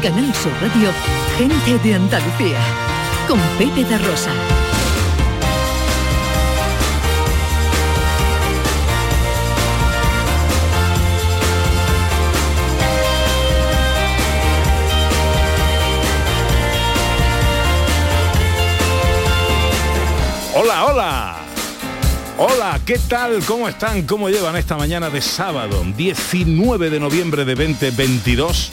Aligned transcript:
Canal 0.00 0.32
Sur 0.34 0.52
Radio, 0.60 0.90
gente 1.36 1.78
de 1.78 1.94
Andalucía, 1.94 2.58
con 3.26 3.38
Pepe 3.58 3.84
Rosa. 3.98 4.30
Hola, 20.54 20.84
hola. 20.86 21.36
Hola, 22.36 22.80
¿qué 22.86 22.98
tal? 23.08 23.44
¿Cómo 23.44 23.68
están? 23.68 24.06
¿Cómo 24.06 24.28
llevan 24.28 24.54
esta 24.56 24.76
mañana 24.76 25.10
de 25.10 25.20
sábado, 25.20 25.84
19 25.96 26.88
de 26.88 27.00
noviembre 27.00 27.44
de 27.44 27.54
2022? 27.56 28.72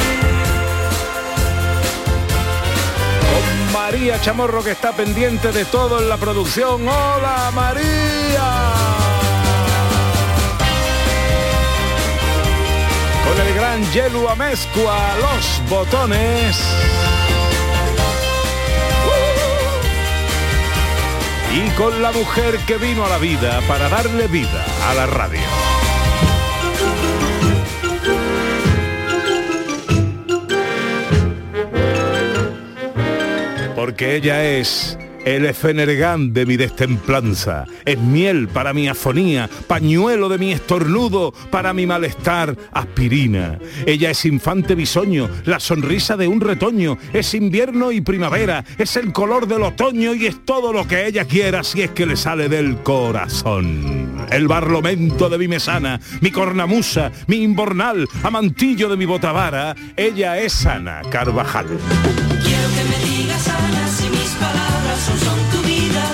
María 3.91 4.21
Chamorro 4.21 4.63
que 4.63 4.71
está 4.71 4.93
pendiente 4.93 5.51
de 5.51 5.65
todo 5.65 5.99
en 5.99 6.07
la 6.07 6.15
producción. 6.15 6.87
¡Hola 6.87 7.51
María! 7.53 8.71
Con 13.27 13.47
el 13.47 13.53
gran 13.53 13.91
Yelu 13.91 14.29
Amezcua, 14.29 14.97
los 15.17 15.69
botones. 15.69 16.57
y 21.53 21.69
con 21.71 22.01
la 22.01 22.13
mujer 22.13 22.59
que 22.59 22.77
vino 22.77 23.05
a 23.05 23.09
la 23.09 23.17
vida 23.17 23.59
para 23.67 23.89
darle 23.89 24.27
vida 24.27 24.65
a 24.87 24.93
la 24.93 25.05
radio. 25.05 25.80
Porque 33.91 34.15
ella 34.15 34.45
es 34.45 34.97
el 35.25 35.45
efenergán 35.45 36.31
de 36.31 36.45
mi 36.45 36.55
destemplanza, 36.55 37.65
es 37.83 37.99
miel 37.99 38.47
para 38.47 38.71
mi 38.71 38.87
afonía, 38.87 39.49
pañuelo 39.67 40.29
de 40.29 40.37
mi 40.37 40.53
estornudo, 40.53 41.33
para 41.49 41.73
mi 41.73 41.85
malestar, 41.85 42.55
aspirina. 42.71 43.59
Ella 43.85 44.11
es 44.11 44.23
infante 44.23 44.75
bisoño, 44.75 45.29
la 45.43 45.59
sonrisa 45.59 46.15
de 46.15 46.29
un 46.29 46.39
retoño, 46.39 46.97
es 47.11 47.33
invierno 47.33 47.91
y 47.91 47.99
primavera, 47.99 48.63
es 48.77 48.95
el 48.95 49.11
color 49.11 49.45
del 49.45 49.63
otoño 49.63 50.15
y 50.15 50.27
es 50.27 50.45
todo 50.45 50.71
lo 50.71 50.87
que 50.87 51.07
ella 51.07 51.25
quiera 51.25 51.61
si 51.61 51.81
es 51.81 51.91
que 51.91 52.05
le 52.05 52.15
sale 52.15 52.47
del 52.47 52.77
corazón. 52.77 54.25
El 54.31 54.47
barlomento 54.47 55.27
de 55.27 55.37
mi 55.37 55.49
mesana, 55.49 55.99
mi 56.21 56.31
cornamusa, 56.31 57.11
mi 57.27 57.43
imbornal, 57.43 58.07
amantillo 58.23 58.87
de 58.87 58.95
mi 58.95 59.03
botavara, 59.03 59.75
ella 59.97 60.39
es 60.39 60.65
Ana 60.65 61.01
Carvajal. 61.09 61.67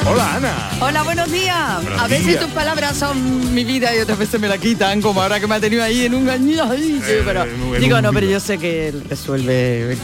Hola 0.09 0.35
Ana. 0.35 0.69
Hola, 0.79 1.03
buenos 1.03 1.29
días. 1.31 1.81
Buenos 1.83 2.01
a 2.01 2.07
veces 2.07 2.27
días. 2.27 2.39
tus 2.41 2.51
palabras 2.51 2.95
son 2.95 3.53
mi 3.53 3.65
vida 3.65 3.93
y 3.95 3.99
otras 3.99 4.17
veces 4.17 4.39
me 4.39 4.47
la 4.47 4.57
quitan, 4.57 5.01
como 5.01 5.21
ahora 5.21 5.39
que 5.39 5.47
me 5.47 5.55
ha 5.55 5.59
tenido 5.59 5.83
ahí 5.83 6.05
en 6.05 6.13
un 6.13 6.29
año. 6.29 6.63
Sí, 6.77 6.99
Eh, 7.05 7.21
pero, 7.25 7.43
en 7.43 7.61
un- 7.61 7.75
en 7.75 7.81
digo, 7.81 7.97
un 7.97 8.03
no, 8.03 8.13
pero 8.13 8.27
yo 8.29 8.39
sé 8.39 8.57
que 8.57 8.87
él 8.89 9.03
resuelve 9.09 9.91
en, 9.93 9.99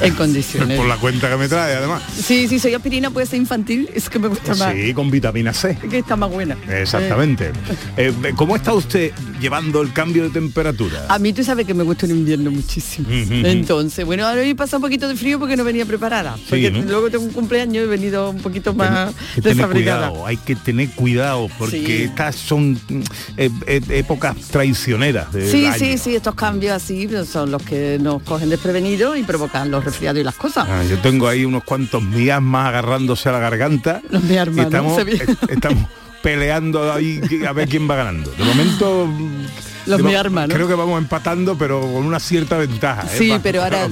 en 0.00 0.14
condiciones. 0.14 0.76
Por 0.76 0.88
la 0.88 0.96
cuenta 0.96 1.30
que 1.30 1.36
me 1.36 1.46
trae 1.48 1.76
además. 1.76 2.02
Sí, 2.20 2.48
sí, 2.48 2.58
soy 2.58 2.74
aspirina, 2.74 3.10
puede 3.10 3.26
ser 3.26 3.38
infantil, 3.38 3.88
es 3.94 4.08
que 4.10 4.18
me 4.18 4.26
gusta 4.28 4.54
más. 4.56 4.74
Sí, 4.74 4.92
con 4.92 5.10
vitamina 5.10 5.52
C. 5.52 5.78
Que 5.88 5.98
está 5.98 6.16
más 6.16 6.30
buena. 6.30 6.56
Exactamente. 6.68 7.52
Eh, 7.96 8.12
¿Cómo 8.34 8.56
está 8.56 8.72
usted 8.72 9.12
llevando 9.40 9.82
el 9.82 9.92
cambio 9.92 10.24
de 10.24 10.30
temperatura? 10.30 11.06
A 11.08 11.18
mí 11.20 11.32
tú 11.32 11.44
sabes 11.44 11.64
que 11.66 11.74
me 11.74 11.84
gusta 11.84 12.06
el 12.06 12.12
invierno 12.12 12.50
muchísimo. 12.50 13.06
Entonces, 13.10 14.04
bueno, 14.04 14.26
ahora 14.26 14.40
hoy 14.40 14.54
pasa 14.54 14.76
un 14.78 14.82
poquito 14.82 15.06
de 15.06 15.14
frío 15.14 15.38
porque 15.38 15.56
no 15.56 15.62
venía 15.64 15.86
preparada. 15.86 16.36
Porque 16.48 16.70
¿no? 16.72 16.82
luego 16.82 17.08
tengo 17.10 17.24
un 17.24 17.32
cumpleaños 17.32 17.76
y 17.76 17.86
he 17.86 17.86
venido 17.86 18.30
un 18.30 18.38
poquito 18.42 18.74
más 18.74 19.12
tener 19.44 19.68
cuidado, 19.68 20.26
hay 20.26 20.36
que 20.36 20.56
tener 20.56 20.90
cuidado 20.90 21.48
porque 21.58 21.84
Sí. 21.86 22.02
estas 22.04 22.34
son 22.36 22.72
mm, 22.72 23.00
eh, 23.36 23.50
eh, 23.66 23.80
épocas 23.90 24.36
traicioneras. 24.50 25.32
del 25.32 25.48
Sí, 25.50 25.66
año. 25.66 25.74
sí, 25.78 25.98
sí, 25.98 26.16
estos 26.16 26.34
cambios 26.34 26.72
así 26.74 27.06
pues, 27.06 27.28
son 27.28 27.50
los 27.50 27.62
que 27.62 27.98
nos 28.00 28.22
cogen 28.22 28.48
desprevenidos 28.50 29.16
y 29.18 29.22
provocan 29.22 29.70
los 29.70 29.84
resfriados 29.84 30.20
y 30.20 30.24
las 30.24 30.34
cosas. 30.34 30.66
Ah, 30.68 30.82
yo 30.88 30.98
tengo 30.98 31.28
ahí 31.28 31.44
unos 31.44 31.62
cuantos 31.64 32.02
miasmas 32.02 32.68
agarrándose 32.68 33.28
a 33.28 33.32
la 33.32 33.38
garganta. 33.38 34.02
Los 34.10 34.22
¿no? 34.24 34.62
estamos, 34.62 35.02
Se 35.02 35.10
est- 35.12 35.50
estamos 35.50 35.88
peleando 36.22 36.92
ahí 36.92 37.20
a 37.46 37.52
ver 37.52 37.68
quién 37.68 37.88
va 37.88 37.96
ganando. 37.96 38.30
De 38.32 38.44
momento 38.44 39.08
Los 39.86 39.98
de 39.98 40.02
mo- 40.02 40.08
miasmas, 40.10 40.48
¿no? 40.48 40.54
Creo 40.54 40.66
que 40.68 40.74
vamos 40.74 40.98
empatando, 40.98 41.56
pero 41.58 41.80
con 41.80 42.04
una 42.06 42.18
cierta 42.20 42.56
ventaja. 42.58 43.02
¿eh? 43.02 43.16
Sí, 43.18 43.32
pero 43.42 43.62
ahora 43.62 43.88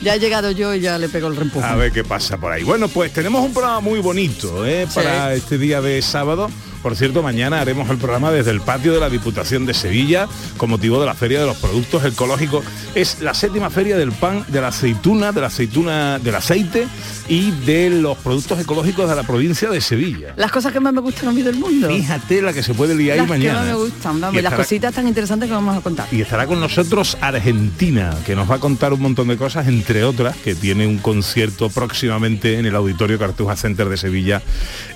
ya 0.00 0.14
he 0.14 0.18
llegado 0.18 0.50
yo 0.50 0.74
y 0.74 0.80
ya 0.80 0.98
le 0.98 1.08
pego 1.08 1.28
el 1.28 1.36
reempuje. 1.36 1.66
A 1.66 1.74
ver 1.76 1.92
qué 1.92 2.04
pasa 2.04 2.36
por 2.38 2.52
ahí. 2.52 2.62
Bueno, 2.64 2.88
pues 2.88 3.12
tenemos 3.12 3.44
un 3.44 3.52
programa 3.52 3.80
muy 3.80 4.00
bonito 4.00 4.64
¿eh? 4.66 4.86
para 4.94 5.34
este 5.34 5.58
día 5.58 5.80
de 5.80 6.00
sábado. 6.02 6.50
Por 6.86 6.94
cierto, 6.94 7.20
mañana 7.20 7.60
haremos 7.60 7.90
el 7.90 7.96
programa 7.98 8.30
desde 8.30 8.52
el 8.52 8.60
patio 8.60 8.94
de 8.94 9.00
la 9.00 9.10
Diputación 9.10 9.66
de 9.66 9.74
Sevilla 9.74 10.28
con 10.56 10.70
motivo 10.70 11.00
de 11.00 11.06
la 11.06 11.14
Feria 11.14 11.40
de 11.40 11.46
los 11.46 11.56
Productos 11.56 12.04
Ecológicos. 12.04 12.64
Es 12.94 13.20
la 13.22 13.34
séptima 13.34 13.70
feria 13.70 13.96
del 13.96 14.12
pan, 14.12 14.44
de 14.46 14.60
la 14.60 14.68
aceituna, 14.68 15.32
de 15.32 15.40
la 15.40 15.48
aceituna, 15.48 16.20
del 16.20 16.36
aceite 16.36 16.86
y 17.28 17.50
de 17.50 17.90
los 17.90 18.16
productos 18.18 18.60
ecológicos 18.60 19.10
de 19.10 19.16
la 19.16 19.24
provincia 19.24 19.68
de 19.68 19.80
Sevilla. 19.80 20.34
Las 20.36 20.52
cosas 20.52 20.72
que 20.72 20.78
más 20.78 20.92
me 20.92 21.00
gustan 21.00 21.30
a 21.30 21.32
mí 21.32 21.42
del 21.42 21.56
mundo. 21.56 21.88
Fíjate 21.88 22.40
la 22.40 22.52
que 22.52 22.62
se 22.62 22.72
puede 22.72 22.94
liar 22.94 23.14
ahí 23.14 23.18
las 23.18 23.28
mañana. 23.28 23.62
que 23.62 23.66
más 23.66 23.66
me 23.66 23.84
gustan, 23.84 24.20
vamos, 24.20 24.36
Y 24.36 24.38
y 24.38 24.42
las 24.42 24.54
cositas 24.54 24.94
tan 24.94 25.08
interesantes 25.08 25.48
que 25.48 25.54
vamos 25.56 25.76
a 25.76 25.80
contar. 25.80 26.06
y 26.12 26.20
estará 26.20 26.46
con 26.46 26.60
nosotros 26.60 27.18
Argentina, 27.20 28.16
que 28.24 28.36
nos 28.36 28.48
va 28.48 28.54
a 28.54 28.60
contar 28.60 28.92
un 28.92 29.00
montón 29.00 29.26
de 29.26 29.36
cosas, 29.36 29.66
entre 29.66 30.04
otras, 30.04 30.36
que 30.36 30.54
tiene 30.54 30.86
un 30.86 30.98
concierto 30.98 31.68
próximamente 31.68 32.60
en 32.60 32.66
el 32.66 32.76
Auditorio 32.76 33.18
Cartuja 33.18 33.56
Center 33.56 33.88
de 33.88 33.96
Sevilla. 33.96 34.40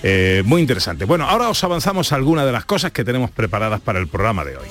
eh, 0.04 0.44
muy 0.46 0.60
interesante. 0.60 1.04
Bueno, 1.04 1.28
ahora 1.28 1.48
os 1.48 1.64
avanzamos 1.64 1.79
algunas 1.86 2.44
de 2.44 2.52
las 2.52 2.64
cosas 2.64 2.92
que 2.92 3.04
tenemos 3.04 3.30
preparadas 3.30 3.80
para 3.80 3.98
el 3.98 4.08
programa 4.08 4.44
de 4.44 4.56
hoy. 4.56 4.66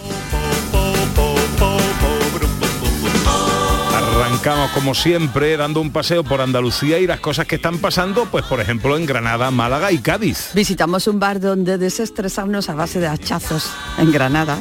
Arrancamos 3.96 4.72
como 4.72 4.94
siempre 4.94 5.58
dando 5.58 5.82
un 5.82 5.92
paseo 5.92 6.24
por 6.24 6.42
Andalucía 6.42 7.00
y 7.00 7.08
las 7.08 7.20
cosas 7.20 7.46
que 7.46 7.56
están 7.56 7.80
pasando, 7.80 8.26
pues 8.26 8.46
por 8.46 8.60
ejemplo 8.60 8.96
en 8.96 9.06
Granada, 9.06 9.50
Málaga 9.52 9.92
y 9.92 9.98
Cádiz. 9.98 10.52
Visitamos 10.54 11.08
un 11.08 11.20
bar 11.20 11.40
donde 11.40 11.78
desestresarnos 11.78 12.70
a 12.70 12.76
base 12.76 13.00
de 13.00 13.08
hachazos 13.08 13.72
en 13.98 14.12
Granada 14.12 14.60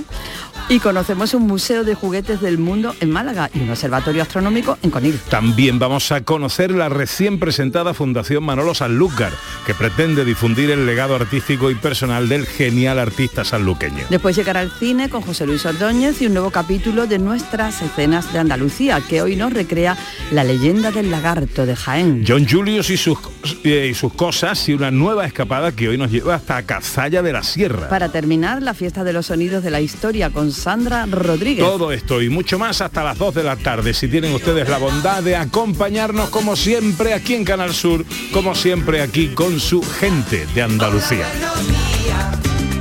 y 0.70 0.80
conocemos 0.80 1.32
un 1.32 1.46
museo 1.46 1.82
de 1.82 1.94
juguetes 1.94 2.40
del 2.42 2.58
mundo 2.58 2.94
en 3.00 3.10
Málaga 3.10 3.50
y 3.54 3.60
un 3.60 3.70
observatorio 3.70 4.22
astronómico 4.22 4.76
en 4.82 4.90
Conil. 4.90 5.18
También 5.30 5.78
vamos 5.78 6.12
a 6.12 6.22
conocer 6.22 6.70
la 6.70 6.90
recién 6.90 7.38
presentada 7.38 7.94
Fundación 7.94 8.44
Manolo 8.44 8.74
Sanlúcar, 8.74 9.32
que 9.64 9.74
pretende 9.74 10.26
difundir 10.26 10.70
el 10.70 10.84
legado 10.84 11.14
artístico 11.14 11.70
y 11.70 11.74
personal 11.74 12.28
del 12.28 12.46
genial 12.46 12.98
artista 12.98 13.44
sanluqueño. 13.44 14.04
Después 14.10 14.36
llegará 14.36 14.60
al 14.60 14.70
cine 14.70 15.08
con 15.08 15.22
José 15.22 15.46
Luis 15.46 15.64
Ordóñez 15.64 16.20
y 16.20 16.26
un 16.26 16.34
nuevo 16.34 16.50
capítulo 16.50 17.06
de 17.06 17.18
nuestras 17.18 17.80
escenas 17.80 18.30
de 18.32 18.38
Andalucía, 18.38 19.00
que 19.00 19.22
hoy 19.22 19.36
nos 19.36 19.52
recrea 19.52 19.96
la 20.32 20.44
leyenda 20.44 20.90
del 20.90 21.10
lagarto 21.10 21.64
de 21.64 21.76
Jaén. 21.76 22.24
John 22.28 22.46
Julius 22.46 22.90
y 22.90 22.98
sus, 22.98 23.18
eh, 23.64 23.88
y 23.90 23.94
sus 23.94 24.12
cosas 24.12 24.68
y 24.68 24.74
una 24.74 24.90
nueva 24.90 25.26
escapada 25.26 25.72
que 25.72 25.88
hoy 25.88 25.96
nos 25.96 26.10
lleva 26.10 26.34
hasta 26.34 26.62
Cazalla 26.64 27.22
de 27.22 27.32
la 27.32 27.42
Sierra. 27.42 27.88
Para 27.88 28.10
terminar, 28.10 28.62
la 28.62 28.74
fiesta 28.74 29.02
de 29.02 29.14
los 29.14 29.26
sonidos 29.26 29.62
de 29.64 29.70
la 29.70 29.80
historia 29.80 30.28
con 30.30 30.52
Sandra 30.58 31.06
Rodríguez. 31.06 31.64
Todo 31.64 31.92
esto 31.92 32.20
y 32.20 32.28
mucho 32.28 32.58
más 32.58 32.80
hasta 32.80 33.04
las 33.04 33.16
2 33.16 33.34
de 33.36 33.44
la 33.44 33.56
tarde. 33.56 33.94
Si 33.94 34.08
tienen 34.08 34.34
ustedes 34.34 34.68
la 34.68 34.78
bondad 34.78 35.22
de 35.22 35.36
acompañarnos 35.36 36.30
como 36.30 36.56
siempre 36.56 37.14
aquí 37.14 37.34
en 37.34 37.44
Canal 37.44 37.72
Sur, 37.72 38.04
como 38.32 38.54
siempre 38.54 39.00
aquí 39.00 39.28
con 39.28 39.60
su 39.60 39.82
gente 39.82 40.46
de 40.54 40.62
Andalucía. 40.62 41.26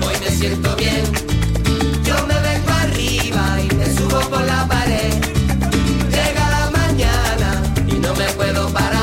Hoy 0.05 0.15
me 0.19 0.31
siento 0.31 0.75
bien. 0.75 1.03
Yo 2.03 2.15
me 2.27 2.33
vengo 2.33 2.71
arriba 2.71 3.59
y 3.61 3.75
me 3.75 3.85
subo 3.85 4.19
por 4.29 4.43
la 4.43 4.67
pared. 4.67 5.13
Llega 6.09 6.49
la 6.49 6.71
mañana 6.71 7.63
y 7.87 7.93
no 7.93 8.13
me 8.15 8.25
puedo 8.31 8.67
parar. 8.73 8.96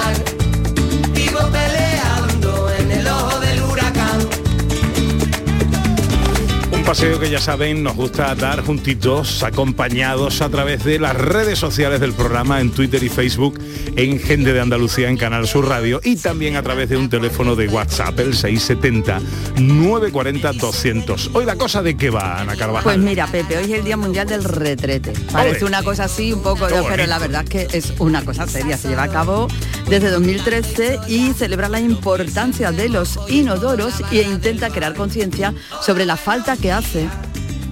Paseo 6.94 7.18
que 7.18 7.28
ya 7.28 7.40
saben 7.40 7.82
nos 7.82 7.96
gusta 7.96 8.32
dar 8.36 8.64
juntitos, 8.64 9.42
acompañados 9.42 10.40
a 10.42 10.48
través 10.48 10.84
de 10.84 11.00
las 11.00 11.16
redes 11.16 11.58
sociales 11.58 11.98
del 11.98 12.12
programa 12.12 12.60
en 12.60 12.70
Twitter 12.70 13.02
y 13.02 13.08
Facebook, 13.08 13.58
en 13.96 14.20
Gente 14.20 14.52
de 14.52 14.60
Andalucía 14.60 15.08
en 15.08 15.16
Canal 15.16 15.48
Sur 15.48 15.66
Radio 15.66 16.00
y 16.04 16.14
también 16.14 16.54
a 16.54 16.62
través 16.62 16.88
de 16.88 16.96
un 16.96 17.10
teléfono 17.10 17.56
de 17.56 17.66
WhatsApp, 17.66 18.20
el 18.20 18.34
670-940-200. 18.34 21.30
Hoy 21.32 21.44
la 21.44 21.56
cosa 21.56 21.82
de 21.82 21.96
qué 21.96 22.10
va, 22.10 22.42
Ana 22.42 22.54
Carvajal. 22.54 22.84
Pues 22.84 22.98
mira, 22.98 23.26
Pepe, 23.26 23.58
hoy 23.58 23.64
es 23.64 23.80
el 23.80 23.84
Día 23.84 23.96
Mundial 23.96 24.28
del 24.28 24.44
Retrete. 24.44 25.14
Parece 25.32 25.64
una 25.64 25.82
cosa 25.82 26.04
así, 26.04 26.32
un 26.32 26.44
poco, 26.44 26.68
pero 26.88 27.06
la 27.08 27.18
verdad 27.18 27.42
es 27.42 27.50
que 27.50 27.66
es 27.76 27.92
una 27.98 28.24
cosa 28.24 28.46
seria. 28.46 28.78
Se 28.78 28.86
lleva 28.86 29.02
a 29.02 29.08
cabo 29.08 29.48
desde 29.88 30.10
2013 30.10 31.00
y 31.08 31.32
celebra 31.32 31.68
la 31.68 31.80
importancia 31.80 32.70
de 32.70 32.88
los 32.88 33.18
inodoros 33.28 33.94
e 34.12 34.22
intenta 34.22 34.70
crear 34.70 34.94
conciencia 34.94 35.52
sobre 35.82 36.06
la 36.06 36.16
falta 36.16 36.56
que 36.56 36.70
hace 36.70 36.83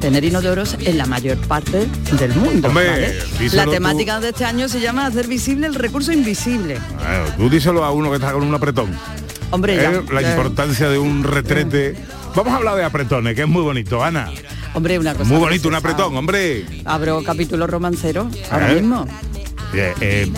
tener 0.01 0.25
inodoros 0.25 0.77
en 0.81 0.99
la 0.99 1.07
mayor 1.07 1.37
parte 1.47 1.87
del 2.19 2.35
mundo. 2.35 2.69
Hombre, 2.69 2.89
¿vale? 2.89 3.15
díselo 3.39 3.63
La 3.63 3.65
tú. 3.67 3.71
temática 3.73 4.21
de 4.21 4.31
este 4.31 4.45
año 4.45 4.69
se 4.69 4.81
llama 4.81 5.07
hacer 5.07 5.29
visible 5.29 5.67
el 5.69 5.75
recurso 5.75 6.13
invisible. 6.13 6.79
Bueno, 6.97 7.25
tú 7.37 7.49
díselo 7.49 7.85
a 7.85 7.93
uno 7.93 8.11
que 8.11 8.17
está 8.17 8.33
con 8.33 8.43
un 8.43 8.55
apretón. 8.55 8.91
Hombre, 9.51 9.77
ya, 9.77 9.91
Eh, 9.93 10.03
la 10.13 10.23
ya. 10.23 10.31
importancia 10.31 10.89
de 10.89 10.99
un 10.99 11.23
retrete. 11.23 11.95
Vamos 12.35 12.53
a 12.53 12.57
hablar 12.57 12.77
de 12.77 12.85
apretones, 12.85 13.35
que 13.37 13.43
es 13.43 13.49
muy 13.49 13.63
bonito, 13.63 14.03
Ana. 14.03 14.31
Hombre, 14.75 14.99
una 14.99 15.13
cosa 15.15 15.29
Muy 15.29 15.39
bonito, 15.39 15.69
un 15.69 15.75
apretón, 15.75 16.17
hombre. 16.17 16.65
Abro 16.87 17.23
capítulo 17.23 17.67
romancero 17.67 18.29
ahora 18.51 18.73
¿Eh? 18.73 18.75
mismo. 18.77 19.07
Eh, 19.75 19.93
eh, 20.01 20.33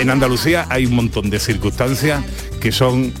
en 0.00 0.10
Andalucía 0.10 0.66
hay 0.70 0.86
un 0.86 0.94
montón 0.94 1.28
de 1.30 1.38
circunstancias 1.40 2.22
que 2.60 2.72
son 2.72 3.12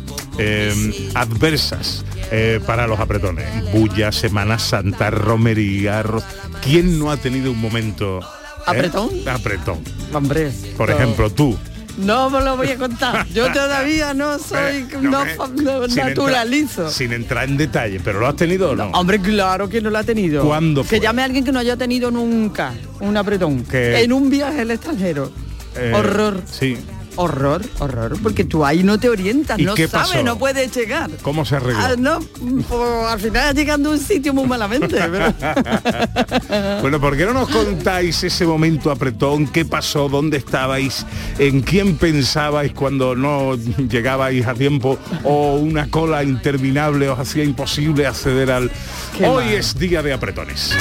adversas 1.14 2.04
eh, 2.30 2.60
para 2.66 2.86
los 2.86 2.98
apretones. 3.00 3.46
Bulla, 3.72 4.12
Semana 4.12 4.58
Santa, 4.58 5.10
romería. 5.10 6.02
ro- 6.02 6.22
¿Quién 6.62 6.98
no 6.98 7.10
ha 7.10 7.16
tenido 7.16 7.52
un 7.52 7.60
momento? 7.60 8.20
eh? 8.20 8.24
¿Apretón? 8.66 9.10
Apretón. 9.28 9.78
Hombre. 10.12 10.50
Por 10.76 10.90
no. 10.90 10.96
ejemplo, 10.96 11.30
tú. 11.30 11.56
No 11.96 12.30
me 12.30 12.40
lo 12.40 12.56
voy 12.56 12.68
a 12.68 12.76
contar. 12.76 13.26
Yo 13.34 13.50
todavía 13.52 14.14
no 14.14 14.38
soy, 14.38 14.58
Eh, 14.76 14.86
no, 15.00 15.24
me- 15.24 15.34
fa- 15.34 15.48
no 15.48 15.88
sin 15.88 15.96
naturalizo. 15.96 16.90
sin 16.90 17.12
entrar 17.12 17.48
en 17.48 17.56
detalle, 17.56 17.98
pero 18.04 18.20
¿lo 18.20 18.28
has 18.28 18.36
tenido 18.36 18.70
o 18.70 18.76
no? 18.76 18.90
Hombre, 18.92 19.18
claro 19.20 19.68
que 19.68 19.80
no 19.80 19.90
lo 19.90 19.98
ha 19.98 20.04
tenido. 20.04 20.44
¿Cuándo 20.44 20.84
fue? 20.84 20.98
Que 20.98 21.02
llame 21.04 21.22
a 21.22 21.24
alguien 21.24 21.44
que 21.44 21.50
no 21.50 21.58
haya 21.58 21.76
tenido 21.76 22.10
nunca 22.10 22.72
un 23.00 23.16
apretón. 23.16 23.64
Que- 23.64 24.02
En 24.02 24.12
un 24.12 24.30
viaje 24.30 24.60
al 24.60 24.70
extranjero. 24.70 25.32
Eh, 25.76 25.92
horror. 25.94 26.42
Sí. 26.50 26.76
Horror, 27.20 27.62
horror. 27.80 28.16
Porque 28.22 28.44
tú 28.44 28.64
ahí 28.64 28.84
no 28.84 28.98
te 29.00 29.08
orientas, 29.08 29.58
¿Y 29.58 29.64
no 29.64 29.74
qué 29.74 29.88
sabes, 29.88 30.10
pasó? 30.10 30.22
no 30.22 30.38
puedes 30.38 30.74
llegar. 30.74 31.10
¿Cómo 31.22 31.44
se 31.44 31.56
arregló? 31.56 31.80
Ah, 31.82 31.94
no, 31.98 32.20
pues, 32.20 32.80
al 33.08 33.18
final 33.18 33.56
llegando 33.56 33.90
a 33.90 33.92
un 33.94 33.98
sitio 33.98 34.32
muy 34.32 34.46
malamente. 34.46 34.86
pero- 34.96 35.34
Bueno, 36.80 37.00
¿por 37.00 37.16
qué 37.16 37.24
no 37.24 37.32
nos 37.32 37.48
contáis 37.48 38.22
ese 38.22 38.46
momento 38.46 38.90
apretón? 38.92 39.48
¿Qué 39.48 39.64
pasó? 39.64 40.08
¿Dónde 40.08 40.36
estabais? 40.36 41.04
¿En 41.40 41.60
quién 41.62 41.96
pensabais 41.96 42.72
cuando 42.72 43.16
no 43.16 43.56
llegabais 43.56 44.46
a 44.46 44.54
tiempo? 44.54 44.96
¿O 45.24 45.56
una 45.56 45.90
cola 45.90 46.22
interminable 46.22 47.08
os 47.08 47.18
hacía 47.18 47.42
imposible 47.42 48.06
acceder 48.06 48.50
al... 48.52 48.70
Qué 49.16 49.26
Hoy 49.26 49.44
mal. 49.46 49.54
es 49.54 49.76
día 49.76 50.02
de 50.02 50.12
apretones. 50.12 50.72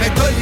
Me 0.00 0.06
estoy 0.06 0.34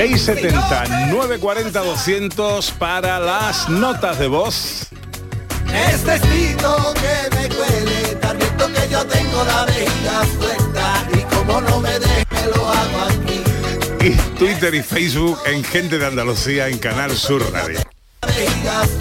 670 0.00 1.10
940 1.10 1.78
200 1.78 2.70
para 2.78 3.20
las 3.20 3.68
notas 3.68 4.18
de 4.18 4.28
voz. 4.28 4.86
Necesito 5.66 6.94
que 6.94 7.36
me 7.36 7.48
cuele, 7.54 8.14
te 8.18 8.26
advierto 8.26 8.66
que 8.72 8.88
yo 8.90 9.04
tengo 9.04 9.44
la 9.44 9.66
vejiga 9.66 10.22
suelta 10.38 11.06
y 11.12 11.34
como 11.34 11.60
no 11.60 11.80
me 11.80 11.98
deje 11.98 12.46
lo 12.46 12.66
hago 12.66 12.98
aquí. 13.10 13.42
Y 14.00 14.12
Twitter 14.38 14.74
y 14.74 14.82
Facebook 14.82 15.38
en 15.44 15.62
Gente 15.62 15.98
de 15.98 16.06
Andalucía 16.06 16.68
en 16.68 16.78
Canal 16.78 17.14
Sur 17.14 17.52
Radio. 17.52 17.80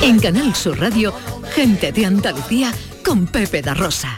En 0.01 0.19
Canal 0.19 0.53
Sur 0.53 0.81
Radio, 0.81 1.13
gente 1.55 1.93
de 1.93 2.07
Andalucía 2.07 2.73
con 3.05 3.25
Pepe 3.25 3.61
da 3.61 3.73
Rosa. 3.73 4.17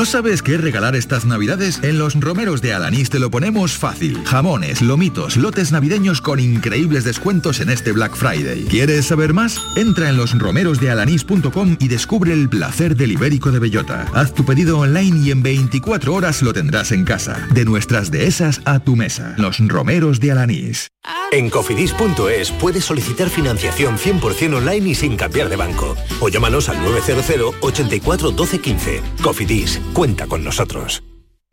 ¿No 0.00 0.06
sabes 0.06 0.42
qué 0.42 0.56
regalar 0.56 0.96
estas 0.96 1.26
navidades? 1.26 1.78
En 1.82 1.98
los 1.98 2.18
romeros 2.18 2.62
de 2.62 2.72
Alanís 2.72 3.10
te 3.10 3.18
lo 3.18 3.30
ponemos 3.30 3.76
fácil. 3.76 4.24
Jamones, 4.24 4.80
lomitos, 4.80 5.36
lotes 5.36 5.72
navideños 5.72 6.22
con 6.22 6.40
increíbles 6.40 7.04
descuentos 7.04 7.60
en 7.60 7.68
este 7.68 7.92
Black 7.92 8.16
Friday. 8.16 8.64
¿Quieres 8.64 9.04
saber 9.04 9.34
más? 9.34 9.60
Entra 9.76 10.08
en 10.08 10.16
losromerosdealanís.com 10.16 11.76
y 11.78 11.88
descubre 11.88 12.32
el 12.32 12.48
placer 12.48 12.96
del 12.96 13.12
ibérico 13.12 13.50
de 13.52 13.58
bellota. 13.58 14.06
Haz 14.14 14.32
tu 14.32 14.46
pedido 14.46 14.78
online 14.78 15.18
y 15.18 15.32
en 15.32 15.42
24 15.42 16.14
horas 16.14 16.40
lo 16.40 16.54
tendrás 16.54 16.92
en 16.92 17.04
casa. 17.04 17.46
De 17.52 17.66
nuestras 17.66 18.10
dehesas 18.10 18.62
a 18.64 18.78
tu 18.78 18.96
mesa. 18.96 19.34
Los 19.36 19.58
romeros 19.58 20.18
de 20.18 20.32
Alanís. 20.32 20.92
En 21.32 21.48
cofidis.es 21.48 22.50
puedes 22.52 22.84
solicitar 22.84 23.28
financiación 23.28 23.96
100% 23.96 24.56
online 24.56 24.88
y 24.88 24.94
sin 24.94 25.16
cambiar 25.16 25.48
de 25.48 25.56
banco. 25.56 25.96
O 26.20 26.28
llámanos 26.28 26.68
al 26.68 26.82
900 26.82 27.54
84 27.60 28.30
12 28.32 28.58
15. 28.60 29.02
Cofidis, 29.22 29.80
cuenta 29.92 30.26
con 30.26 30.44
nosotros. 30.44 31.02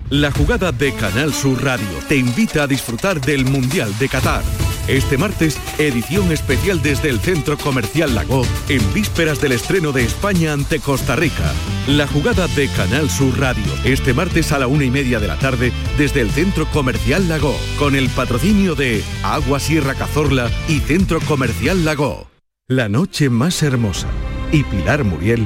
La 0.10 0.32
jugada 0.32 0.72
de 0.72 0.94
Canal 0.94 1.34
Sur 1.34 1.62
Radio 1.64 1.88
te 2.08 2.16
invita 2.16 2.64
a 2.64 2.68
disfrutar 2.68 3.20
del 3.20 3.44
Mundial 3.44 3.92
de 4.00 4.08
Qatar. 4.08 4.42
Este 4.88 5.18
martes, 5.18 5.60
edición 5.78 6.32
especial 6.32 6.82
desde 6.82 7.10
el 7.10 7.20
Centro 7.20 7.58
Comercial 7.58 8.16
Lago, 8.16 8.44
en 8.70 8.94
vísperas 8.94 9.42
del 9.42 9.52
estreno 9.52 9.92
de 9.92 10.06
España 10.06 10.54
ante 10.54 10.80
Costa 10.80 11.18
Rica. 11.18 11.52
La 11.88 12.08
jugada 12.08 12.48
de 12.48 12.70
Canal 12.70 13.10
Sur 13.10 13.38
Radio, 13.38 13.66
este 13.84 14.14
martes 14.14 14.54
a 14.54 14.60
la 14.60 14.68
una 14.68 14.86
y 14.86 14.92
media 14.92 15.20
de 15.20 15.28
la 15.28 15.38
tarde, 15.38 15.74
desde 15.98 16.22
el 16.22 16.32
Centro 16.32 16.66
Comercial 16.68 17.28
Lago, 17.28 17.54
con 17.78 17.96
el 17.96 18.08
patrocinio 18.08 18.76
de 18.76 19.04
Agua 19.24 19.60
Sierra 19.60 19.94
Cazorla 19.94 20.50
y 20.70 20.80
Centro 20.80 21.20
Comercial 21.20 21.84
Lago. 21.84 22.30
La 22.70 22.88
noche 22.88 23.30
más 23.30 23.62
hermosa 23.62 24.08
y 24.54 24.64
Pilar 24.64 25.04
Muriel 25.04 25.46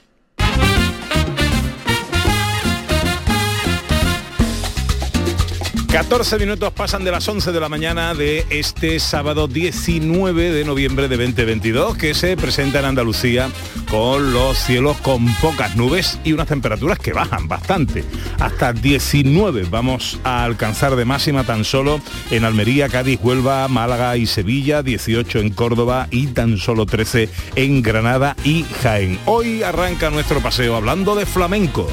14 5.91 6.39
minutos 6.39 6.71
pasan 6.71 7.03
de 7.03 7.11
las 7.11 7.27
11 7.27 7.51
de 7.51 7.59
la 7.59 7.67
mañana 7.67 8.13
de 8.13 8.45
este 8.49 8.97
sábado 9.01 9.49
19 9.49 10.53
de 10.53 10.63
noviembre 10.63 11.09
de 11.09 11.17
2022 11.17 11.97
que 11.97 12.13
se 12.13 12.37
presenta 12.37 12.79
en 12.79 12.85
Andalucía 12.85 13.49
con 13.89 14.31
los 14.31 14.57
cielos 14.57 14.95
con 15.01 15.27
pocas 15.41 15.75
nubes 15.75 16.17
y 16.23 16.31
unas 16.31 16.47
temperaturas 16.47 16.97
que 16.97 17.11
bajan 17.11 17.49
bastante. 17.49 18.05
Hasta 18.39 18.71
19 18.71 19.65
vamos 19.69 20.17
a 20.23 20.45
alcanzar 20.45 20.95
de 20.95 21.03
máxima 21.03 21.43
tan 21.43 21.65
solo 21.65 21.99
en 22.29 22.45
Almería, 22.45 22.87
Cádiz, 22.87 23.19
Huelva, 23.21 23.67
Málaga 23.67 24.15
y 24.15 24.27
Sevilla, 24.27 24.83
18 24.83 25.39
en 25.39 25.49
Córdoba 25.49 26.07
y 26.09 26.27
tan 26.27 26.57
solo 26.57 26.85
13 26.85 27.27
en 27.55 27.81
Granada 27.81 28.37
y 28.45 28.63
Jaén. 28.81 29.19
Hoy 29.25 29.61
arranca 29.61 30.09
nuestro 30.09 30.39
paseo 30.39 30.77
hablando 30.77 31.15
de 31.15 31.25
flamenco. 31.25 31.89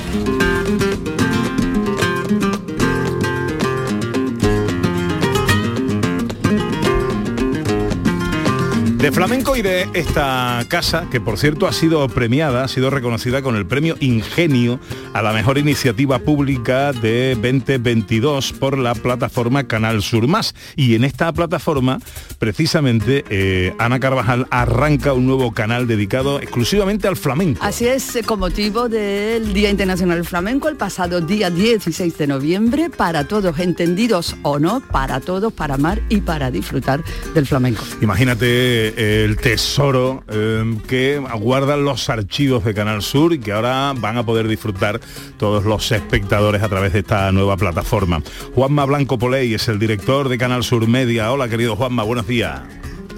De 9.08 9.12
flamenco 9.12 9.56
y 9.56 9.62
de 9.62 9.88
esta 9.94 10.62
casa, 10.68 11.06
que 11.10 11.18
por 11.18 11.38
cierto 11.38 11.66
ha 11.66 11.72
sido 11.72 12.06
premiada, 12.10 12.62
ha 12.62 12.68
sido 12.68 12.90
reconocida 12.90 13.40
con 13.40 13.56
el 13.56 13.64
premio 13.64 13.96
Ingenio 14.00 14.80
a 15.14 15.22
la 15.22 15.32
mejor 15.32 15.56
iniciativa 15.56 16.18
pública 16.18 16.92
de 16.92 17.30
2022 17.40 18.52
por 18.52 18.76
la 18.76 18.94
plataforma 18.94 19.66
Canal 19.66 20.02
Sur 20.02 20.28
Más. 20.28 20.54
Y 20.76 20.94
en 20.94 21.04
esta 21.04 21.32
plataforma, 21.32 22.00
precisamente, 22.38 23.24
eh, 23.30 23.74
Ana 23.78 23.98
Carvajal 23.98 24.46
arranca 24.50 25.14
un 25.14 25.26
nuevo 25.26 25.52
canal 25.52 25.86
dedicado 25.86 26.38
exclusivamente 26.38 27.08
al 27.08 27.16
flamenco. 27.16 27.64
Así 27.64 27.86
es, 27.86 28.18
con 28.26 28.40
motivo 28.40 28.90
del 28.90 29.54
Día 29.54 29.70
Internacional 29.70 30.18
del 30.18 30.26
Flamenco, 30.26 30.68
el 30.68 30.76
pasado 30.76 31.22
día 31.22 31.48
16 31.48 32.18
de 32.18 32.26
noviembre, 32.26 32.90
para 32.90 33.26
todos, 33.26 33.58
entendidos 33.58 34.36
o 34.42 34.58
no, 34.58 34.80
para 34.80 35.20
todos, 35.20 35.50
para 35.50 35.76
amar 35.76 36.02
y 36.10 36.20
para 36.20 36.50
disfrutar 36.50 37.02
del 37.32 37.46
flamenco. 37.46 37.82
Imagínate 38.02 38.97
el 38.98 39.36
tesoro 39.36 40.24
eh, 40.28 40.64
que 40.88 41.22
guardan 41.38 41.84
los 41.84 42.10
archivos 42.10 42.64
de 42.64 42.74
Canal 42.74 43.00
Sur 43.00 43.32
y 43.32 43.38
que 43.38 43.52
ahora 43.52 43.94
van 43.96 44.18
a 44.18 44.26
poder 44.26 44.48
disfrutar 44.48 45.00
todos 45.36 45.64
los 45.64 45.92
espectadores 45.92 46.64
a 46.64 46.68
través 46.68 46.92
de 46.92 46.98
esta 46.98 47.30
nueva 47.30 47.56
plataforma. 47.56 48.20
Juanma 48.56 48.84
Blanco 48.86 49.16
Poley 49.16 49.54
es 49.54 49.68
el 49.68 49.78
director 49.78 50.28
de 50.28 50.36
Canal 50.36 50.64
Sur 50.64 50.88
Media. 50.88 51.30
Hola 51.30 51.48
querido 51.48 51.76
Juanma, 51.76 52.02
buenos 52.02 52.26
días. 52.26 52.60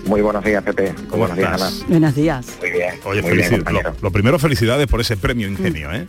Muy 0.05 0.21
buenos 0.21 0.45
días, 0.45 0.63
Pepe. 0.63 0.93
¿Cómo 1.09 1.27
buenos 1.27 1.39
días, 1.39 1.53
estás? 1.55 1.77
Ana. 1.79 1.87
Buenos 1.89 2.15
días. 2.15 2.59
Muy 2.61 2.71
bien. 2.73 2.95
Oye, 3.05 3.23
muy 3.23 3.33
bien, 3.37 3.65
lo, 3.71 3.81
lo 4.03 4.11
primero, 4.11 4.39
felicidades 4.39 4.87
por 4.87 5.01
ese 5.01 5.17
premio 5.17 5.49
Ingenio, 5.49 5.91
¿eh? 5.93 6.07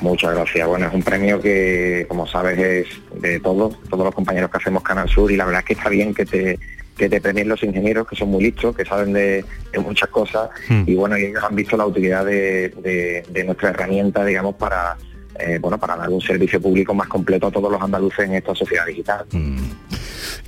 Muchas 0.00 0.34
gracias. 0.34 0.66
Bueno, 0.66 0.88
es 0.88 0.94
un 0.94 1.02
premio 1.04 1.40
que, 1.40 2.04
como 2.08 2.26
sabes, 2.26 2.58
es 2.58 3.20
de 3.20 3.38
todos, 3.38 3.80
todos 3.88 4.04
los 4.04 4.14
compañeros 4.14 4.50
que 4.50 4.56
hacemos 4.56 4.82
Canal 4.82 5.08
Sur 5.08 5.30
y 5.30 5.36
la 5.36 5.44
verdad 5.44 5.60
es 5.60 5.66
que 5.66 5.72
está 5.74 5.88
bien 5.88 6.14
que 6.14 6.26
te 6.26 6.58
que 6.98 7.08
te 7.08 7.20
premien 7.20 7.48
los 7.48 7.62
ingenieros 7.62 8.06
que 8.08 8.16
son 8.16 8.28
muy 8.28 8.42
listos, 8.42 8.76
que 8.76 8.84
saben 8.84 9.12
de, 9.12 9.44
de 9.72 9.78
muchas 9.78 10.08
cosas 10.10 10.50
Hmm. 10.68 10.82
y 10.86 10.94
bueno, 10.94 11.14
ellos 11.16 11.42
han 11.42 11.54
visto 11.54 11.76
la 11.76 11.86
utilidad 11.86 12.24
de, 12.26 12.68
de- 12.82 13.24
de 13.30 13.44
nuestra 13.44 13.70
herramienta, 13.70 14.24
digamos, 14.24 14.56
para 14.56 14.96
eh, 15.40 15.58
bueno, 15.60 15.78
para 15.78 15.96
dar 15.96 16.10
un 16.10 16.20
servicio 16.20 16.60
público 16.60 16.92
más 16.94 17.06
completo 17.06 17.46
a 17.46 17.50
todos 17.52 17.70
los 17.70 17.80
andaluces 17.80 18.26
en 18.26 18.34
esta 18.34 18.54
sociedad 18.56 18.84
digital. 18.86 19.24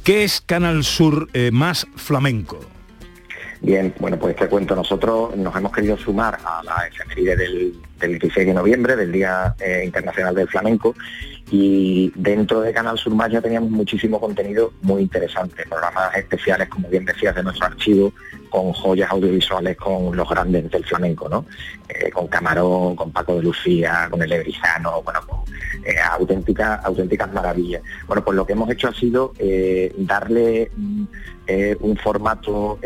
¿Qué 0.02 0.25
es 0.25 0.40
Canal 0.40 0.83
Sur 0.83 1.28
eh, 1.33 1.50
más 1.52 1.87
flamenco? 1.95 2.59
Bien, 3.61 3.95
bueno, 4.00 4.19
pues 4.19 4.35
te 4.37 4.49
cuento, 4.49 4.75
nosotros 4.75 5.37
nos 5.37 5.54
hemos 5.54 5.71
querido 5.71 5.97
sumar 5.97 6.38
a 6.45 6.62
la 6.64 6.88
efeméride 6.88 7.37
del, 7.37 7.75
del 8.00 8.19
16 8.19 8.47
de 8.47 8.54
noviembre, 8.54 8.97
del 8.97 9.12
Día 9.12 9.54
eh, 9.61 9.83
Internacional 9.85 10.35
del 10.35 10.49
Flamenco, 10.49 10.95
y 11.50 12.12
dentro 12.14 12.61
de 12.61 12.73
Canal 12.73 12.97
Sur 12.97 13.14
Más 13.14 13.30
ya 13.30 13.40
teníamos 13.40 13.71
muchísimo 13.71 14.21
contenido 14.21 14.73
muy 14.83 15.02
interesante, 15.02 15.64
programas 15.69 16.16
especiales, 16.16 16.69
como 16.69 16.88
bien 16.88 17.04
decías, 17.04 17.35
de 17.35 17.42
nuestro 17.42 17.66
archivo, 17.66 18.12
con 18.50 18.73
joyas 18.73 19.11
audiovisuales 19.11 19.76
con 19.76 20.16
los 20.16 20.28
grandes 20.28 20.71
del 20.71 20.85
flamenco, 20.85 21.28
¿no? 21.28 21.47
Eh, 21.88 22.11
con 22.11 22.28
Camarón, 22.28 22.97
con 22.97 23.11
Paco 23.11 23.37
de 23.37 23.42
Lucía, 23.42 24.09
con 24.11 24.23
el 24.23 24.33
Ebrizano, 24.33 25.02
bueno, 25.02 25.21
con 25.26 25.40
eh, 25.85 25.97
auténticas, 26.11 27.33
maravillas. 27.33 27.83
Bueno, 28.07 28.25
pues 28.25 28.37
lo 28.37 28.47
que 28.47 28.52
hemos 28.52 28.71
hecho 28.71 28.88
ha 28.88 28.95
sido 28.95 29.33
eh, 29.38 29.92
darle 29.99 30.71
mm, 30.76 31.04
un 31.80 31.97
formato 31.97 32.78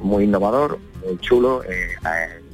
muy 0.00 0.24
innovador, 0.24 0.78
muy 1.02 1.18
chulo. 1.18 1.62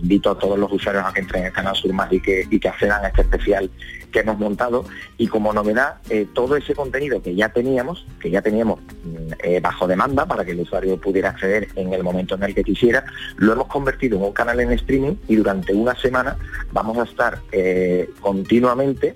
Invito 0.03 0.31
a 0.31 0.39
todos 0.39 0.59
los 0.59 0.71
usuarios 0.71 1.05
a 1.07 1.13
que 1.13 1.21
entren 1.21 1.43
en 1.43 1.47
el 1.47 1.53
canal 1.53 1.77
Sur 1.77 1.93
Más 1.93 2.13
y 2.13 2.21
que, 2.21 2.47
accedan 2.69 3.05
a 3.05 3.09
este 3.09 3.23
especial 3.23 3.71
que 4.11 4.21
hemos 4.21 4.39
montado. 4.39 4.85
Y 5.17 5.29
como 5.29 5.53
novedad, 5.53 5.97
eh, 6.11 6.27
todo 6.35 6.57
ese 6.57 6.75
contenido 6.75 7.23
que 7.23 7.35
ya 7.35 7.49
teníamos, 7.51 8.07
que 8.21 8.31
ya 8.31 8.43
teníamos 8.43 8.81
mm, 8.81 9.33
eh, 9.43 9.61
bajo 9.61 9.87
demanda 9.87 10.27
para 10.27 10.45
que 10.45 10.53
el 10.53 10.61
usuario 10.61 11.01
pudiera 11.01 11.31
acceder 11.31 11.69
en 11.77 11.93
el 11.93 12.03
momento 12.03 12.35
en 12.35 12.43
el 12.43 12.55
que 12.55 12.65
quisiera, 12.65 13.05
lo 13.37 13.53
hemos 13.53 13.69
convertido 13.69 14.19
en 14.19 14.25
un 14.25 14.33
canal 14.33 14.61
en 14.61 14.73
streaming 14.73 15.15
y 15.29 15.37
durante 15.37 15.73
una 15.73 15.95
semana 15.97 16.37
vamos 16.73 16.99
a 16.99 17.05
estar 17.05 17.39
eh, 17.53 18.11
continuamente 18.21 19.15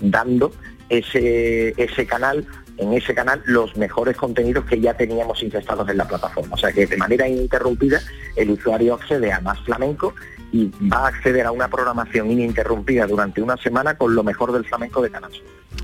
dando 0.00 0.50
ese, 0.88 1.74
ese 1.80 2.06
canal 2.06 2.44
en 2.76 2.92
ese 2.92 3.14
canal 3.14 3.42
los 3.46 3.76
mejores 3.76 4.16
contenidos 4.16 4.64
que 4.64 4.80
ya 4.80 4.94
teníamos 4.94 5.42
ingestados 5.42 5.88
en 5.88 5.96
la 5.96 6.06
plataforma. 6.06 6.54
O 6.54 6.58
sea 6.58 6.72
que 6.72 6.86
de 6.86 6.96
manera 6.96 7.28
ininterrumpida 7.28 8.00
el 8.36 8.50
usuario 8.50 8.94
accede 8.94 9.32
a 9.32 9.40
más 9.40 9.60
flamenco 9.60 10.14
y 10.52 10.70
va 10.88 11.06
a 11.06 11.08
acceder 11.08 11.46
a 11.46 11.52
una 11.52 11.68
programación 11.68 12.30
ininterrumpida 12.30 13.06
durante 13.06 13.42
una 13.42 13.56
semana 13.56 13.96
con 13.96 14.14
lo 14.14 14.22
mejor 14.22 14.52
del 14.52 14.64
flamenco 14.64 15.02
de 15.02 15.10
Canal. 15.10 15.32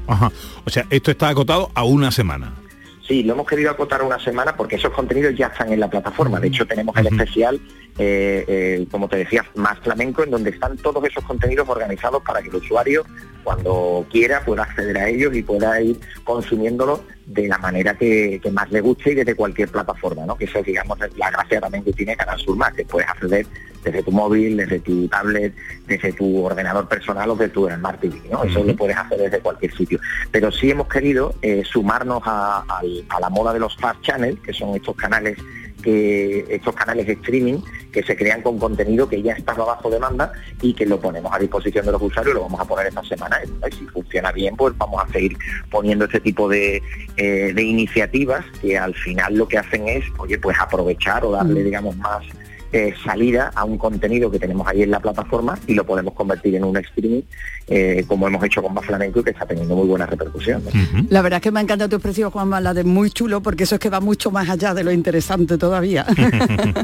Ajá. 0.07 0.31
O 0.65 0.71
sea, 0.71 0.87
esto 0.91 1.11
está 1.11 1.29
acotado 1.29 1.71
a 1.75 1.85
una 1.85 2.11
semana. 2.11 2.53
Sí, 3.07 3.25
lo 3.25 3.35
hemos 3.35 3.49
querido 3.49 3.73
acotar 3.73 4.03
a 4.03 4.05
una 4.05 4.21
semana 4.21 4.55
porque 4.57 4.77
esos 4.77 4.93
contenidos 4.93 5.35
ya 5.37 5.49
están 5.49 5.73
en 5.73 5.81
la 5.81 5.91
plataforma. 5.91 6.39
De 6.39 6.47
hecho, 6.47 6.65
tenemos 6.65 6.97
el 6.97 7.09
especial, 7.09 7.61
eh, 7.99 8.45
eh, 8.47 8.87
como 8.91 9.09
te 9.09 9.17
decía, 9.17 9.45
más 9.55 9.79
flamenco, 9.81 10.23
en 10.23 10.31
donde 10.31 10.51
están 10.51 10.77
todos 10.77 11.05
esos 11.05 11.25
contenidos 11.25 11.69
organizados 11.69 12.23
para 12.23 12.41
que 12.43 12.49
el 12.49 12.57
usuario, 12.57 13.05
cuando 13.45 14.07
quiera, 14.11 14.45
pueda 14.45 14.63
acceder 14.63 14.97
a 14.99 15.09
ellos 15.09 15.35
y 15.35 15.43
pueda 15.43 15.81
ir 15.81 15.99
consumiéndolos 16.25 17.01
de 17.27 17.49
la 17.49 17.59
manera 17.59 17.95
que, 17.95 18.41
que 18.43 18.51
más 18.51 18.71
le 18.71 18.81
guste 18.81 19.13
y 19.13 19.15
desde 19.15 19.35
cualquier 19.35 19.69
plataforma, 19.69 20.25
¿no? 20.27 20.37
Que 20.37 20.45
eso, 20.45 20.63
digamos, 20.63 21.01
es 21.01 21.17
la 21.17 21.31
gracia 21.31 21.61
también 21.61 21.85
que 21.85 21.93
tiene 21.93 22.17
Canal 22.17 22.39
Sur 22.39 22.57
Más, 22.57 22.73
que 22.75 22.85
puedes 22.85 23.09
acceder 23.09 23.47
desde 23.85 24.03
tu 24.03 24.11
móvil, 24.11 24.57
desde 24.57 24.81
tu 24.81 25.09
tablet, 25.09 25.55
desde 25.87 26.13
tu 26.13 26.45
ordenador 26.45 26.89
personal 26.89 27.31
o 27.31 27.37
desde 27.37 27.53
tu 27.53 27.69
Smart 27.69 28.01
TV, 28.01 28.21
¿no? 28.31 28.45
Eso 28.45 28.63
lo 28.63 28.77
puedes 28.77 28.97
hacer 28.97 29.19
desde 29.19 29.41
cualquier 29.41 29.75
sitio. 29.75 29.99
Pero 30.31 30.51
sí 30.53 30.71
hemos 30.71 30.89
querido 30.89 31.35
eh, 31.43 31.63
sumarnos 31.65 32.23
a, 32.25 32.61
a 32.61 33.21
la 33.21 33.31
moda 33.31 33.53
de 33.53 33.61
los 33.61 33.77
fast 33.77 34.01
channels, 34.03 34.41
que 34.41 34.53
son 34.53 34.75
estos 34.75 34.97
canales 34.97 35.39
que 35.81 36.45
estos 36.51 36.75
canales 36.75 37.07
de 37.07 37.15
streaming 37.15 37.59
que 37.93 38.03
se 38.03 38.17
crean 38.17 38.43
con 38.43 38.59
contenido 38.59 39.09
que 39.09 39.23
ya 39.23 39.33
está 39.33 39.55
bajo 39.55 39.91
demanda 39.91 40.33
y 40.63 40.75
que 40.75 40.87
lo 40.87 41.01
ponemos 41.01 41.33
a 41.33 41.39
disposición 41.39 41.87
de 41.87 41.93
los 41.93 42.03
usuarios, 42.03 42.35
lo 42.35 42.43
vamos 42.43 42.61
a 42.61 42.65
poner 42.65 42.87
esta 42.87 43.03
semana 43.05 43.39
y 43.45 43.75
si 43.75 43.87
funciona 43.87 44.33
bien 44.33 44.57
pues 44.57 44.77
vamos 44.77 45.03
a 45.03 45.13
seguir 45.13 45.37
poniendo 45.71 46.05
este 46.05 46.21
tipo 46.21 46.49
de, 46.49 46.83
eh, 47.17 47.53
de 47.55 47.63
iniciativas 47.63 48.45
que 48.61 48.79
al 48.79 48.95
final 48.95 49.35
lo 49.35 49.49
que 49.49 49.59
hacen 49.59 49.89
es 49.89 50.05
oye 50.19 50.39
pues 50.39 50.57
aprovechar 50.59 51.25
o 51.25 51.33
darle 51.33 51.65
digamos 51.65 51.97
más 51.97 52.25
eh, 52.73 52.95
salida 53.05 53.51
a 53.55 53.65
un 53.65 53.79
contenido 53.79 54.31
que 54.31 54.39
tenemos 54.39 54.67
ahí 54.69 54.83
en 54.83 54.91
la 54.91 55.01
plataforma 55.01 55.59
y 55.67 55.75
lo 55.75 55.85
podemos 55.85 56.15
convertir 56.15 56.55
en 56.55 56.65
un 56.65 56.77
streaming 56.77 57.23
eh, 57.67 58.05
como 58.07 58.27
hemos 58.29 58.43
hecho 58.45 58.63
con 58.63 58.75
Más 58.75 58.85
Flamenco 58.85 59.21
y 59.21 59.25
que 59.25 59.31
está 59.31 59.47
teniendo 59.47 59.75
muy 59.77 59.87
buena 59.89 60.07
repercusión. 60.07 60.63
¿no? 60.65 60.71
La 61.11 61.23
verdad 61.23 61.39
es 61.39 61.43
que 61.43 61.51
me 61.51 61.61
ha 61.61 61.63
encantado 61.63 61.89
tu 61.89 61.97
expresión, 61.97 62.31
Juanma, 62.31 62.61
la 62.61 62.75
de 62.75 62.85
muy 62.85 63.11
chulo, 63.11 63.41
porque 63.43 63.65
eso 63.65 63.77
es 63.77 63.81
que 63.81 63.91
va 63.91 64.01
mucho 64.01 64.31
más 64.31 64.49
allá 64.49 64.75
de 64.75 64.85
lo 64.85 64.93
interesante 64.93 65.59
todavía. 65.59 66.07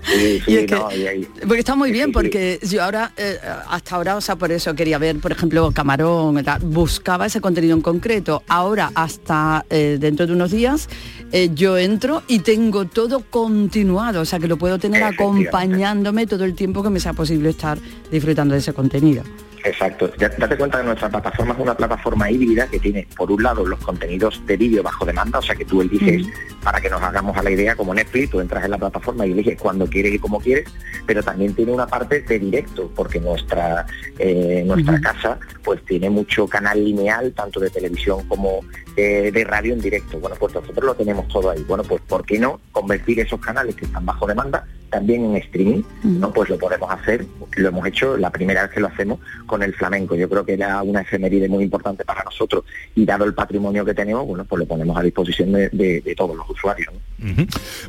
Sí, 0.06 0.40
sí, 0.44 0.52
Y 0.52 0.56
es 0.56 0.66
que- 0.66 0.74
no, 0.74 0.92
y 0.92 1.06
ahí- 1.06 1.28
Porque 1.40 1.58
está 1.60 1.74
muy 1.74 1.90
bien, 1.92 2.06
sí. 2.06 2.12
porque 2.12 2.58
yo 2.62 2.82
ahora, 2.82 3.12
eh, 3.16 3.38
hasta 3.68 3.96
ahora, 3.96 4.16
o 4.16 4.20
sea, 4.20 4.36
por 4.36 4.50
eso 4.52 4.74
quería 4.74 4.98
ver, 4.98 5.18
por 5.18 5.32
ejemplo, 5.32 5.70
Camarón, 5.72 6.42
tal, 6.44 6.60
buscaba 6.62 7.26
ese 7.26 7.40
contenido 7.40 7.74
en 7.74 7.82
concreto. 7.82 8.42
Ahora, 8.48 8.90
hasta 8.94 9.64
eh, 9.70 9.96
dentro 10.00 10.26
de 10.26 10.32
unos 10.32 10.50
días, 10.50 10.88
eh, 11.32 11.50
yo 11.54 11.76
entro 11.78 12.22
y 12.28 12.40
tengo 12.40 12.84
todo 12.86 13.20
continuado, 13.30 14.20
o 14.20 14.24
sea, 14.24 14.38
que 14.38 14.48
lo 14.48 14.56
puedo 14.56 14.78
tener 14.78 15.02
Efectivamente. 15.02 15.50
Acompañándome 15.86 16.26
todo 16.26 16.44
el 16.44 16.54
tiempo 16.54 16.82
que 16.82 16.90
me 16.90 17.00
sea 17.00 17.12
posible 17.12 17.50
estar 17.50 17.78
disfrutando 18.10 18.54
de 18.54 18.60
ese 18.60 18.72
contenido. 18.72 19.22
Exacto. 19.64 20.12
Ya- 20.16 20.28
Date 20.28 20.56
cuenta 20.56 20.78
que 20.78 20.84
nuestra 20.84 21.08
plataforma 21.08 21.52
es 21.54 21.58
una 21.60 21.76
plataforma 21.76 22.30
híbrida 22.30 22.68
que 22.68 22.78
tiene, 22.78 23.08
por 23.16 23.32
un 23.32 23.42
lado, 23.42 23.66
los 23.66 23.80
contenidos 23.80 24.40
de 24.46 24.56
vídeo 24.56 24.80
bajo 24.82 25.04
demanda, 25.04 25.40
o 25.40 25.42
sea 25.42 25.56
que 25.56 25.64
tú 25.64 25.82
eliges, 25.82 26.24
para 26.62 26.80
que 26.80 26.88
nos 26.88 27.02
hagamos 27.02 27.36
a 27.36 27.42
la 27.42 27.50
idea, 27.50 27.74
como 27.74 27.92
Netflix, 27.92 28.30
tú 28.30 28.40
entras 28.40 28.64
en 28.64 28.70
la 28.70 28.78
plataforma 28.78 29.26
y 29.26 29.32
eliges 29.32 29.60
cuando 29.60 29.86
quieres 29.88 30.14
y 30.14 30.18
como 30.20 30.38
quieres, 30.38 30.68
pero 31.04 31.20
también 31.20 31.52
tiene 31.54 31.72
una 31.72 31.86
parte 31.88 32.20
de 32.20 32.38
directo, 32.38 32.92
porque 32.94 33.18
nuestra, 33.18 33.86
eh, 34.20 34.62
nuestra 34.64 35.00
casa 35.00 35.38
pues 35.64 35.84
tiene 35.84 36.10
mucho 36.10 36.46
canal 36.46 36.84
lineal, 36.84 37.32
tanto 37.32 37.58
de 37.58 37.68
televisión 37.70 38.22
como 38.28 38.60
de, 38.96 39.30
de 39.30 39.44
radio 39.44 39.74
en 39.74 39.80
directo. 39.80 40.18
Bueno, 40.18 40.36
pues 40.40 40.54
nosotros 40.54 40.84
lo 40.84 40.94
tenemos 40.94 41.28
todo 41.28 41.50
ahí. 41.50 41.62
Bueno, 41.68 41.84
pues 41.84 42.00
¿por 42.08 42.24
qué 42.24 42.38
no 42.38 42.60
convertir 42.72 43.20
esos 43.20 43.38
canales 43.40 43.74
que 43.76 43.84
están 43.84 44.04
bajo 44.06 44.26
demanda 44.26 44.64
también 44.90 45.24
en 45.24 45.36
streaming, 45.36 45.82
¿no? 46.04 46.32
Pues 46.32 46.48
lo 46.48 46.56
podemos 46.58 46.88
hacer, 46.90 47.26
lo 47.56 47.68
hemos 47.68 47.86
hecho 47.88 48.16
la 48.16 48.30
primera 48.30 48.62
vez 48.62 48.70
que 48.70 48.78
lo 48.80 48.86
hacemos 48.86 49.18
con 49.44 49.62
el 49.62 49.74
flamenco. 49.74 50.14
Yo 50.14 50.28
creo 50.28 50.44
que 50.46 50.54
era 50.54 50.80
una 50.82 51.00
efeméride 51.00 51.48
muy 51.48 51.64
importante 51.64 52.04
para 52.04 52.22
nosotros 52.22 52.64
y 52.94 53.04
dado 53.04 53.24
el 53.24 53.34
patrimonio 53.34 53.84
que 53.84 53.94
tenemos, 53.94 54.24
bueno, 54.26 54.44
pues 54.44 54.60
lo 54.60 54.66
ponemos 54.66 54.96
a 54.96 55.02
disposición 55.02 55.52
de, 55.52 55.68
de- 55.70 56.00
de 56.00 56.14
todos 56.14 56.36
los 56.36 56.48
usuarios. 56.48 56.94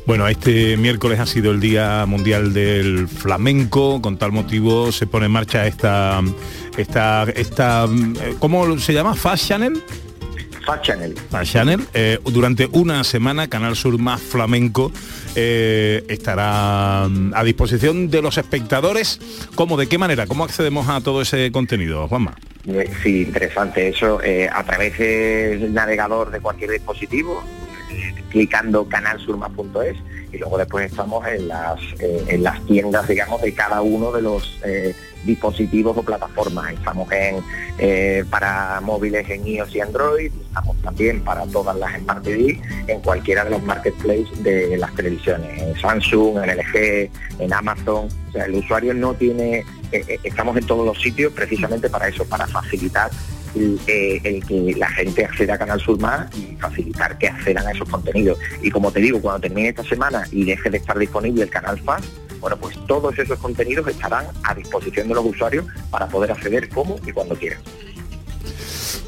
Bueno, 0.06 0.26
este 0.26 0.76
miércoles 0.76 1.20
ha 1.20 1.26
sido 1.26 1.52
el 1.52 1.60
Día 1.60 2.04
Mundial 2.06 2.52
del 2.52 3.06
Flamenco, 3.06 4.02
con 4.02 4.18
tal 4.18 4.32
motivo 4.32 4.90
se 4.90 5.06
pone 5.06 5.26
en 5.26 5.32
marcha 5.32 5.66
esta, 5.68 6.20
esta, 6.76 7.22
esta 7.34 7.84
eh, 7.84 8.34
¿cómo 8.40 8.76
se 8.78 8.92
llama? 8.92 9.14
Fast 9.14 9.46
Channel. 9.48 9.80
Fast 10.68 10.84
Channel. 10.84 11.14
Fast 11.30 11.52
Channel. 11.52 11.80
Eh, 11.94 12.18
durante 12.26 12.68
una 12.72 13.02
semana, 13.02 13.48
Canal 13.48 13.74
Sur 13.74 13.98
más 13.98 14.20
flamenco 14.20 14.92
eh, 15.34 16.04
estará 16.08 17.08
mm, 17.08 17.32
a 17.34 17.42
disposición 17.42 18.10
de 18.10 18.20
los 18.20 18.36
espectadores. 18.36 19.18
¿Cómo? 19.54 19.78
¿De 19.78 19.86
qué 19.86 19.96
manera? 19.96 20.26
¿Cómo 20.26 20.44
accedemos 20.44 20.86
a 20.90 21.00
todo 21.00 21.22
ese 21.22 21.50
contenido, 21.52 22.06
Juanma? 22.06 22.36
Eh, 22.66 22.86
Sí, 23.02 23.22
interesante. 23.22 23.88
Eso 23.88 24.22
eh, 24.22 24.46
a 24.52 24.62
través 24.62 24.98
del 24.98 25.72
navegador 25.72 26.30
de 26.30 26.40
cualquier 26.40 26.72
dispositivo, 26.72 27.42
clicando 28.28 28.86
canalsurma.es 28.86 29.96
y 30.34 30.36
luego 30.36 30.58
después 30.58 30.90
estamos 30.90 31.26
en 31.26 31.48
las, 31.48 31.80
en 31.98 32.42
las 32.42 32.62
tiendas, 32.66 33.08
digamos, 33.08 33.40
de 33.40 33.54
cada 33.54 33.80
uno 33.80 34.12
de 34.12 34.20
los 34.20 34.60
dispositivos 35.28 35.96
o 35.96 36.02
plataformas. 36.02 36.72
Estamos 36.72 37.10
en 37.12 37.36
eh, 37.78 38.24
para 38.28 38.80
móviles 38.80 39.28
en 39.30 39.46
iOS 39.46 39.76
y 39.76 39.80
Android, 39.80 40.32
estamos 40.46 40.76
también 40.82 41.20
para 41.22 41.46
todas 41.46 41.76
las 41.76 41.96
Smart 42.00 42.24
TV 42.24 42.60
en 42.88 43.00
cualquiera 43.00 43.44
de 43.44 43.50
los 43.50 43.62
marketplaces 43.62 44.42
de 44.42 44.76
las 44.76 44.92
televisiones, 44.94 45.62
en 45.62 45.80
Samsung, 45.80 46.38
en 46.42 46.58
LG, 46.58 47.10
en 47.38 47.52
Amazon. 47.52 48.08
O 48.28 48.32
sea, 48.32 48.46
el 48.46 48.54
usuario 48.56 48.94
no 48.94 49.14
tiene, 49.14 49.58
eh, 49.92 50.04
eh, 50.08 50.18
estamos 50.24 50.56
en 50.56 50.66
todos 50.66 50.84
los 50.84 51.00
sitios 51.00 51.32
precisamente 51.32 51.88
para 51.88 52.08
eso, 52.08 52.24
para 52.24 52.46
facilitar 52.46 53.10
el, 53.54 53.78
que 54.46 54.74
la 54.76 54.88
gente 54.90 55.24
acceda 55.24 55.54
a 55.54 55.58
Canal 55.58 55.80
Sur 55.80 56.00
Más 56.00 56.26
y 56.36 56.56
facilitar 56.56 57.16
que 57.18 57.28
accedan 57.28 57.66
a 57.66 57.70
esos 57.70 57.88
contenidos. 57.88 58.38
Y 58.62 58.70
como 58.70 58.90
te 58.90 59.00
digo, 59.00 59.20
cuando 59.20 59.40
termine 59.40 59.68
esta 59.68 59.84
semana 59.84 60.24
y 60.32 60.44
deje 60.44 60.70
de 60.70 60.78
estar 60.78 60.98
disponible 60.98 61.44
el 61.44 61.50
Canal 61.50 61.78
Fast, 61.80 62.08
bueno, 62.40 62.56
pues 62.56 62.78
todos 62.86 63.18
esos 63.18 63.38
contenidos 63.38 63.86
estarán 63.88 64.26
a 64.42 64.54
disposición 64.54 65.08
de 65.08 65.14
los 65.14 65.24
usuarios 65.24 65.66
para 65.90 66.06
poder 66.08 66.32
acceder 66.32 66.68
como 66.68 66.96
y 67.06 67.12
cuando 67.12 67.34
quieran. 67.34 67.60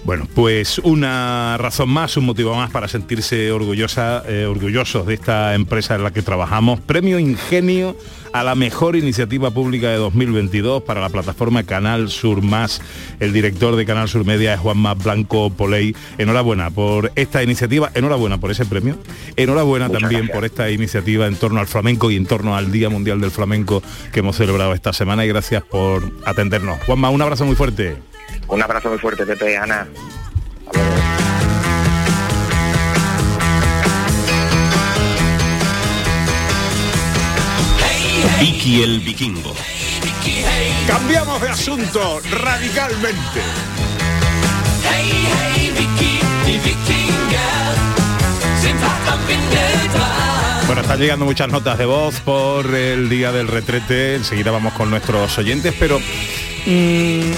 Bueno, 0.04 0.26
pues 0.34 0.78
una 0.78 1.56
razón 1.58 1.90
más, 1.90 2.16
un 2.16 2.24
motivo 2.24 2.54
más 2.54 2.70
para 2.70 2.88
sentirse 2.88 3.52
orgullosa, 3.52 4.24
eh, 4.26 4.46
orgullosos 4.46 5.06
de 5.06 5.14
esta 5.14 5.54
empresa 5.54 5.94
en 5.94 6.04
la 6.04 6.10
que 6.10 6.22
trabajamos. 6.22 6.80
Premio 6.80 7.18
Ingenio 7.18 7.96
a 8.32 8.44
la 8.44 8.54
mejor 8.54 8.96
iniciativa 8.96 9.50
pública 9.50 9.88
de 9.88 9.96
2022 9.96 10.82
para 10.82 11.00
la 11.00 11.08
plataforma 11.08 11.64
Canal 11.64 12.08
Sur 12.10 12.42
Más. 12.42 12.80
El 13.18 13.32
director 13.32 13.76
de 13.76 13.86
Canal 13.86 14.08
Sur 14.08 14.24
Media 14.24 14.54
es 14.54 14.60
Juanma 14.60 14.94
Blanco 14.94 15.50
Poley. 15.50 15.94
Enhorabuena 16.18 16.70
por 16.70 17.12
esta 17.16 17.42
iniciativa, 17.42 17.90
enhorabuena 17.94 18.38
por 18.38 18.50
ese 18.50 18.64
premio, 18.66 18.98
enhorabuena 19.36 19.88
Muchas 19.88 20.00
también 20.00 20.22
gracias. 20.22 20.36
por 20.36 20.44
esta 20.44 20.70
iniciativa 20.70 21.26
en 21.26 21.36
torno 21.36 21.60
al 21.60 21.66
flamenco 21.66 22.10
y 22.10 22.16
en 22.16 22.26
torno 22.26 22.56
al 22.56 22.70
Día 22.72 22.88
Mundial 22.88 23.20
del 23.20 23.30
Flamenco 23.30 23.82
que 24.12 24.20
hemos 24.20 24.36
celebrado 24.36 24.74
esta 24.74 24.92
semana 24.92 25.24
y 25.24 25.28
gracias 25.28 25.62
por 25.62 26.02
atendernos. 26.24 26.80
Juanma, 26.84 27.10
un 27.10 27.22
abrazo 27.22 27.44
muy 27.44 27.56
fuerte. 27.56 27.96
Un 28.48 28.62
abrazo 28.62 28.90
muy 28.90 28.98
fuerte, 28.98 29.26
Pepe, 29.26 29.56
Ana. 29.56 29.86
Vicky 38.40 38.82
el 38.82 39.00
Vikingo. 39.00 39.52
Cambiamos 40.86 41.42
de 41.42 41.50
asunto 41.50 42.20
radicalmente. 42.30 43.40
Bueno, 50.66 50.82
están 50.82 50.98
llegando 50.98 51.24
muchas 51.26 51.48
notas 51.50 51.76
de 51.76 51.84
voz 51.84 52.18
por 52.20 52.74
el 52.74 53.10
día 53.10 53.30
del 53.30 53.46
retrete. 53.46 54.14
Enseguida 54.14 54.50
vamos 54.50 54.72
con 54.72 54.88
nuestros 54.88 55.36
oyentes, 55.36 55.74
pero 55.78 55.98
mm, 55.98 57.32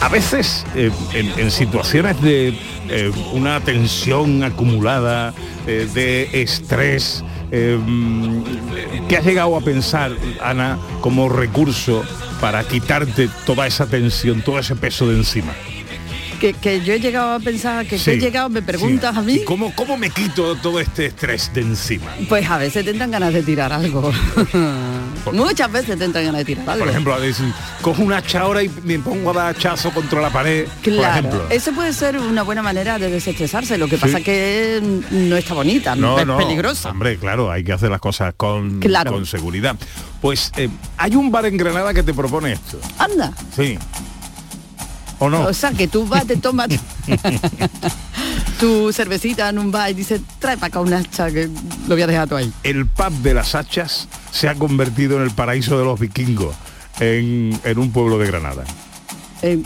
a 0.00 0.08
veces 0.08 0.64
eh, 0.74 0.90
en, 1.12 1.38
en 1.38 1.50
situaciones 1.50 2.20
de 2.22 2.56
eh, 2.88 3.10
una 3.32 3.60
tensión 3.60 4.42
acumulada, 4.42 5.34
eh, 5.66 5.88
de 5.92 6.42
estrés, 6.42 7.24
mm, 7.52 9.06
¿qué 9.08 9.16
has 9.16 9.24
llegado 9.24 9.56
a 9.56 9.60
pensar, 9.60 10.12
Ana, 10.40 10.78
como 11.00 11.28
recurso 11.28 12.02
para 12.40 12.64
quitarte 12.64 13.28
toda 13.44 13.66
esa 13.66 13.86
tensión, 13.86 14.42
todo 14.42 14.58
ese 14.58 14.74
peso 14.74 15.06
de 15.06 15.16
encima? 15.16 15.52
Que, 16.42 16.54
que 16.54 16.80
yo 16.80 16.92
he 16.92 16.98
llegado 16.98 17.34
a 17.34 17.38
pensar, 17.38 17.84
que, 17.84 17.90
que 17.90 17.98
Sí, 18.00 18.10
he 18.10 18.16
llegado, 18.18 18.48
me 18.48 18.62
preguntas 18.62 19.12
sí. 19.14 19.18
a 19.20 19.22
mí, 19.22 19.32
¿Y 19.34 19.44
¿Cómo, 19.44 19.72
¿Cómo 19.76 19.96
me 19.96 20.10
quito 20.10 20.56
todo 20.56 20.80
este 20.80 21.06
estrés 21.06 21.52
de 21.54 21.60
encima? 21.60 22.10
pues 22.28 22.50
a 22.50 22.58
veces 22.58 22.84
te 22.84 22.90
entran 22.90 23.12
ganas 23.12 23.32
de 23.32 23.44
tirar 23.44 23.72
algo. 23.72 24.10
Muchas 25.32 25.70
veces 25.70 25.96
te 25.98 26.04
entran 26.04 26.24
ganas 26.24 26.40
de 26.40 26.44
tirar 26.44 26.68
algo. 26.68 26.80
Por 26.84 26.88
ejemplo, 26.90 27.14
a 27.14 27.18
veces, 27.18 27.46
cojo 27.80 28.02
un 28.02 28.12
hacha 28.12 28.40
ahora 28.40 28.60
y 28.64 28.68
me 28.82 28.98
pongo 28.98 29.30
a 29.30 29.34
dar 29.34 29.54
hachazo 29.54 29.92
contra 29.92 30.20
la 30.20 30.30
pared. 30.30 30.66
Por 30.66 30.92
Claro, 30.94 31.28
ejemplo. 31.28 31.46
eso 31.50 31.72
puede 31.72 31.92
ser 31.92 32.18
una 32.18 32.42
buena 32.42 32.60
manera 32.62 32.98
de 32.98 33.08
desestresarse. 33.08 33.78
Lo 33.78 33.86
que 33.86 33.96
Sí. 33.96 34.02
pasa 34.02 34.20
que 34.20 34.80
mm, 34.82 35.28
no 35.28 35.36
está 35.36 35.54
bonita, 35.54 35.94
No, 35.94 36.18
es 36.18 36.26
no, 36.26 36.36
peligrosa. 36.38 36.90
Hombre, 36.90 37.18
claro, 37.18 37.52
hay 37.52 37.62
que 37.62 37.72
hacer 37.72 37.88
las 37.90 38.00
cosas 38.00 38.34
con, 38.36 38.80
Claro. 38.80 39.12
con 39.12 39.26
seguridad. 39.26 39.76
Pues 40.20 40.50
eh, 40.56 40.68
hay 40.96 41.14
un 41.14 41.30
bar 41.30 41.46
en 41.46 41.56
Granada 41.56 41.94
que 41.94 42.02
te 42.02 42.12
propone 42.12 42.52
esto. 42.54 42.80
Anda. 42.98 43.32
Sí. 43.54 43.78
¿O 45.22 45.30
no? 45.30 45.44
O 45.44 45.52
sea, 45.52 45.70
que 45.70 45.86
tú 45.86 46.04
vas, 46.06 46.26
te 46.26 46.36
tomas 46.36 46.68
tu 48.58 48.92
cervecita 48.92 49.48
en 49.48 49.58
un 49.58 49.70
bar 49.70 49.90
y 49.90 49.94
dices, 49.94 50.20
trae 50.40 50.56
para 50.56 50.66
acá 50.66 50.80
un 50.80 50.92
hacha 50.92 51.30
que 51.30 51.48
lo 51.86 51.94
voy 51.94 52.02
a 52.02 52.06
dejar 52.08 52.28
todo 52.28 52.38
ahí. 52.40 52.52
El 52.64 52.86
pub 52.86 53.12
de 53.22 53.34
las 53.34 53.54
hachas 53.54 54.08
se 54.32 54.48
ha 54.48 54.56
convertido 54.56 55.18
en 55.18 55.22
el 55.22 55.30
paraíso 55.30 55.78
de 55.78 55.84
los 55.84 56.00
vikingos 56.00 56.56
en, 56.98 57.58
en 57.62 57.78
un 57.78 57.92
pueblo 57.92 58.18
de 58.18 58.26
Granada. 58.26 58.64
Eh, 59.42 59.62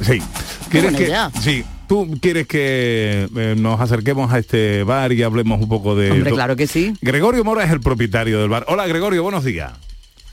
Sí. 0.00 0.22
¿Quieres 0.68 0.94
que, 0.94 1.04
idea. 1.04 1.30
sí, 1.40 1.64
tú 1.88 2.08
quieres 2.20 2.46
que 2.46 3.28
eh, 3.34 3.54
nos 3.58 3.80
acerquemos 3.80 4.32
a 4.32 4.38
este 4.38 4.84
bar 4.84 5.12
y 5.12 5.22
hablemos 5.22 5.60
un 5.60 5.68
poco 5.68 5.96
de... 5.96 6.12
hombre, 6.12 6.30
claro 6.30 6.54
que 6.54 6.66
sí. 6.66 6.94
Gregorio 7.00 7.42
Mora 7.44 7.64
es 7.64 7.70
el 7.72 7.80
propietario 7.80 8.38
del 8.40 8.48
bar. 8.48 8.64
Hola 8.68 8.86
Gregorio, 8.86 9.22
buenos 9.22 9.42
días. 9.42 9.72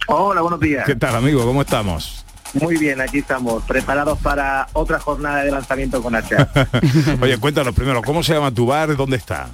Hola, 0.07 0.41
buenos 0.41 0.59
días. 0.59 0.85
¿Qué 0.85 0.95
tal 0.95 1.15
amigo? 1.15 1.43
¿Cómo 1.45 1.61
estamos? 1.61 2.24
Muy 2.53 2.77
bien, 2.77 3.01
aquí 3.01 3.17
estamos, 3.19 3.63
preparados 3.63 4.17
para 4.19 4.67
otra 4.73 4.99
jornada 4.99 5.43
de 5.43 5.51
lanzamiento 5.51 6.01
con 6.01 6.15
hacha. 6.15 6.47
Oye, 7.21 7.38
cuéntanos 7.38 7.73
primero, 7.75 8.01
¿cómo 8.01 8.23
se 8.23 8.34
llama 8.34 8.51
tu 8.51 8.65
bar? 8.67 8.95
¿Dónde 8.95 9.17
está? 9.17 9.49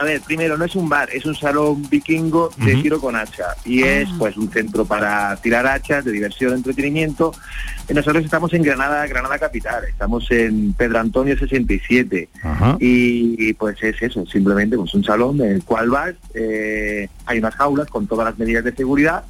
A 0.00 0.04
ver, 0.04 0.20
primero, 0.20 0.56
no 0.56 0.64
es 0.64 0.76
un 0.76 0.88
bar, 0.88 1.08
es 1.12 1.26
un 1.26 1.34
salón 1.34 1.82
vikingo 1.90 2.50
de 2.56 2.74
Ujú. 2.74 2.82
tiro 2.82 3.00
con 3.00 3.16
hacha. 3.16 3.56
Y 3.64 3.82
es 3.82 4.08
pues 4.16 4.36
un 4.36 4.48
centro 4.48 4.84
para 4.84 5.34
tirar 5.38 5.66
hachas, 5.66 6.04
de 6.04 6.12
diversión, 6.12 6.54
entretenimiento. 6.54 7.34
Eh, 7.88 7.94
Nosotros 7.94 8.24
estamos 8.24 8.52
en 8.54 8.62
Granada, 8.62 9.04
Granada 9.08 9.40
Capital, 9.40 9.82
estamos 9.88 10.30
en 10.30 10.72
Pedro 10.74 11.00
Antonio 11.00 11.36
67. 11.36 12.28
Ajá. 12.44 12.76
Y, 12.78 13.52
pues 13.54 13.82
es 13.82 14.00
eso, 14.00 14.24
simplemente 14.26 14.76
pues 14.76 14.94
un 14.94 15.02
salón 15.02 15.40
en 15.40 15.50
el 15.50 15.64
cual 15.64 15.90
vas, 15.90 16.14
eh, 16.32 17.08
hay 17.26 17.40
unas 17.40 17.56
jaulas 17.56 17.88
con 17.88 18.06
todas 18.06 18.24
las 18.26 18.38
medidas 18.38 18.62
de 18.62 18.72
seguridad 18.76 19.24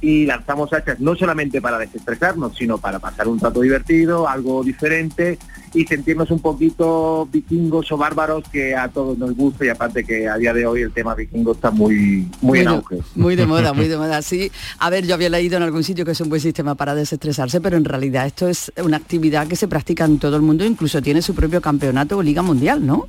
y 0.00 0.24
lanzamos 0.26 0.72
hachas 0.72 0.98
no 1.00 1.14
solamente 1.14 1.60
para 1.60 1.78
desestresarnos, 1.78 2.56
sino 2.56 2.78
para 2.78 2.98
pasar 2.98 3.28
un 3.28 3.38
rato 3.38 3.60
divertido, 3.60 4.28
algo 4.28 4.62
diferente 4.64 5.38
y 5.74 5.84
sentirnos 5.84 6.30
un 6.30 6.40
poquito 6.40 7.28
vikingos 7.30 7.92
o 7.92 7.96
bárbaros 7.96 8.42
que 8.50 8.74
a 8.74 8.88
todos 8.88 9.16
nos 9.18 9.36
gusta 9.36 9.64
y 9.64 9.68
aparte 9.68 10.02
que 10.04 10.26
a 10.28 10.36
día 10.36 10.52
de 10.52 10.66
hoy 10.66 10.82
el 10.82 10.92
tema 10.92 11.14
vikingo 11.14 11.52
está 11.52 11.70
muy 11.70 12.26
muy 12.40 12.60
en 12.60 12.64
de- 12.64 12.70
auge. 12.70 12.98
muy 13.14 13.36
de 13.36 13.46
moda, 13.46 13.72
muy 13.72 13.88
de 13.88 13.96
moda, 14.02 14.22
sí. 14.22 14.50
A 14.78 14.90
ver, 14.90 15.06
yo 15.06 15.14
había 15.14 15.28
leído 15.28 15.56
en 15.58 15.62
algún 15.62 15.84
sitio 15.84 16.04
que 16.04 16.12
es 16.12 16.20
un 16.20 16.28
buen 16.28 16.40
sistema 16.40 16.74
para 16.74 16.94
desestresarse, 16.94 17.60
pero 17.60 17.76
en 17.76 17.84
realidad 17.84 18.26
esto 18.26 18.48
es 18.48 18.72
una 18.82 18.96
actividad 18.96 19.46
que 19.46 19.56
se 19.56 19.68
practica 19.68 20.04
en 20.06 20.18
todo 20.18 20.34
el 20.36 20.42
mundo, 20.42 20.64
incluso 20.64 21.00
tiene 21.02 21.22
su 21.22 21.34
propio 21.34 21.60
campeonato 21.60 22.16
o 22.18 22.22
liga 22.22 22.42
mundial, 22.42 22.84
¿no? 22.84 23.06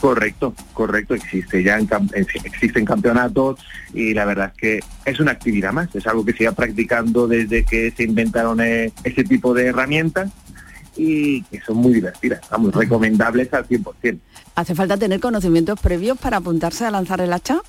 Correcto, 0.00 0.54
correcto, 0.74 1.14
existe 1.14 1.62
ya 1.62 1.76
en 1.78 1.88
existen 2.44 2.84
campeonatos 2.84 3.58
y 3.92 4.14
la 4.14 4.24
verdad 4.24 4.52
es 4.54 4.60
que 4.60 4.80
es 5.04 5.18
una 5.18 5.32
actividad 5.32 5.72
más, 5.72 5.92
es 5.94 6.06
algo 6.06 6.24
que 6.24 6.32
se 6.32 6.44
iba 6.44 6.52
practicando 6.52 7.26
desde 7.26 7.64
que 7.64 7.90
se 7.90 8.04
inventaron 8.04 8.60
eh, 8.60 8.92
ese 9.02 9.24
tipo 9.24 9.54
de 9.54 9.66
herramientas 9.66 10.30
y 10.96 11.42
que 11.44 11.60
son 11.60 11.76
muy 11.78 11.94
divertidas, 11.94 12.40
vamos, 12.50 12.74
recomendables 12.74 13.52
al 13.52 13.66
100%. 13.66 14.18
¿Hace 14.54 14.74
falta 14.74 14.96
tener 14.96 15.20
conocimientos 15.20 15.80
previos 15.80 16.18
para 16.18 16.36
apuntarse 16.38 16.84
a 16.84 16.90
lanzar 16.90 17.20
el 17.20 17.32
hacha? 17.32 17.60